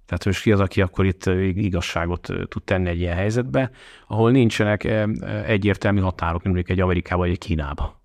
Tehát 0.06 0.24
most 0.24 0.42
ki 0.42 0.52
az, 0.52 0.60
aki 0.60 0.80
akkor 0.80 1.04
itt 1.04 1.26
igazságot 1.54 2.32
tud 2.48 2.62
tenni 2.64 2.88
egy 2.88 3.00
ilyen 3.00 3.16
helyzetbe, 3.16 3.70
ahol 4.06 4.30
nincsenek 4.30 4.84
egyértelmű 5.46 6.00
határok, 6.00 6.42
mondjuk 6.44 6.68
egy 6.68 6.80
Amerikába 6.80 7.20
vagy 7.20 7.30
egy 7.30 7.38
Kínába 7.38 8.02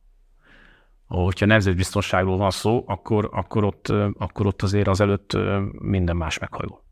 hogyha 1.09 1.45
nemzetbiztonságról 1.45 2.37
van 2.37 2.51
szó, 2.51 2.83
akkor, 2.87 3.29
akkor, 3.33 3.63
ott, 3.63 3.87
akkor 4.17 4.45
ott 4.45 4.61
azért 4.61 4.87
az 4.87 4.99
előtt 4.99 5.37
minden 5.71 6.15
más 6.15 6.37
meghajol. 6.37 6.83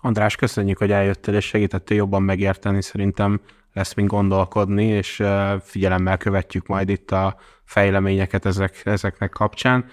András, 0.00 0.36
köszönjük, 0.36 0.78
hogy 0.78 0.90
eljöttél 0.90 1.34
és 1.34 1.44
segítettél 1.44 1.96
jobban 1.96 2.22
megérteni. 2.22 2.82
Szerintem 2.82 3.40
lesz 3.72 3.94
mint 3.94 4.08
gondolkodni, 4.08 4.84
és 4.84 5.22
figyelemmel 5.62 6.16
követjük 6.16 6.66
majd 6.66 6.88
itt 6.88 7.10
a 7.10 7.36
fejleményeket 7.64 8.44
ezek, 8.44 8.80
ezeknek 8.84 9.30
kapcsán. 9.30 9.84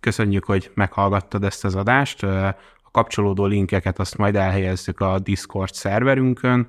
Köszönjük, 0.00 0.44
hogy 0.44 0.70
meghallgattad 0.74 1.44
ezt 1.44 1.64
az 1.64 1.74
adást. 1.74 2.22
A 2.22 2.90
kapcsolódó 2.92 3.44
linkeket 3.44 3.98
azt 3.98 4.16
majd 4.16 4.36
elhelyezzük 4.36 5.00
a 5.00 5.18
Discord 5.18 5.72
szerverünkön, 5.72 6.68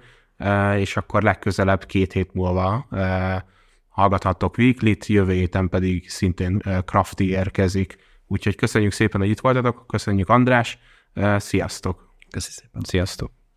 és 0.75 0.97
akkor 0.97 1.23
legközelebb 1.23 1.85
két 1.85 2.13
hét 2.13 2.33
múlva 2.33 2.87
hallgathattok 3.87 4.57
Weekly-t, 4.57 5.05
jövő 5.05 5.33
héten 5.33 5.69
pedig 5.69 6.09
szintén 6.09 6.61
Crafty 6.85 7.21
érkezik. 7.21 7.97
Úgyhogy 8.27 8.55
köszönjük 8.55 8.91
szépen, 8.91 9.21
hogy 9.21 9.29
itt 9.29 9.39
voltatok, 9.39 9.87
köszönjük 9.87 10.29
András, 10.29 10.79
sziasztok! 11.37 12.13
Köszönjük 12.29 12.61
szépen! 12.61 12.81
Sziasztok! 12.83 13.42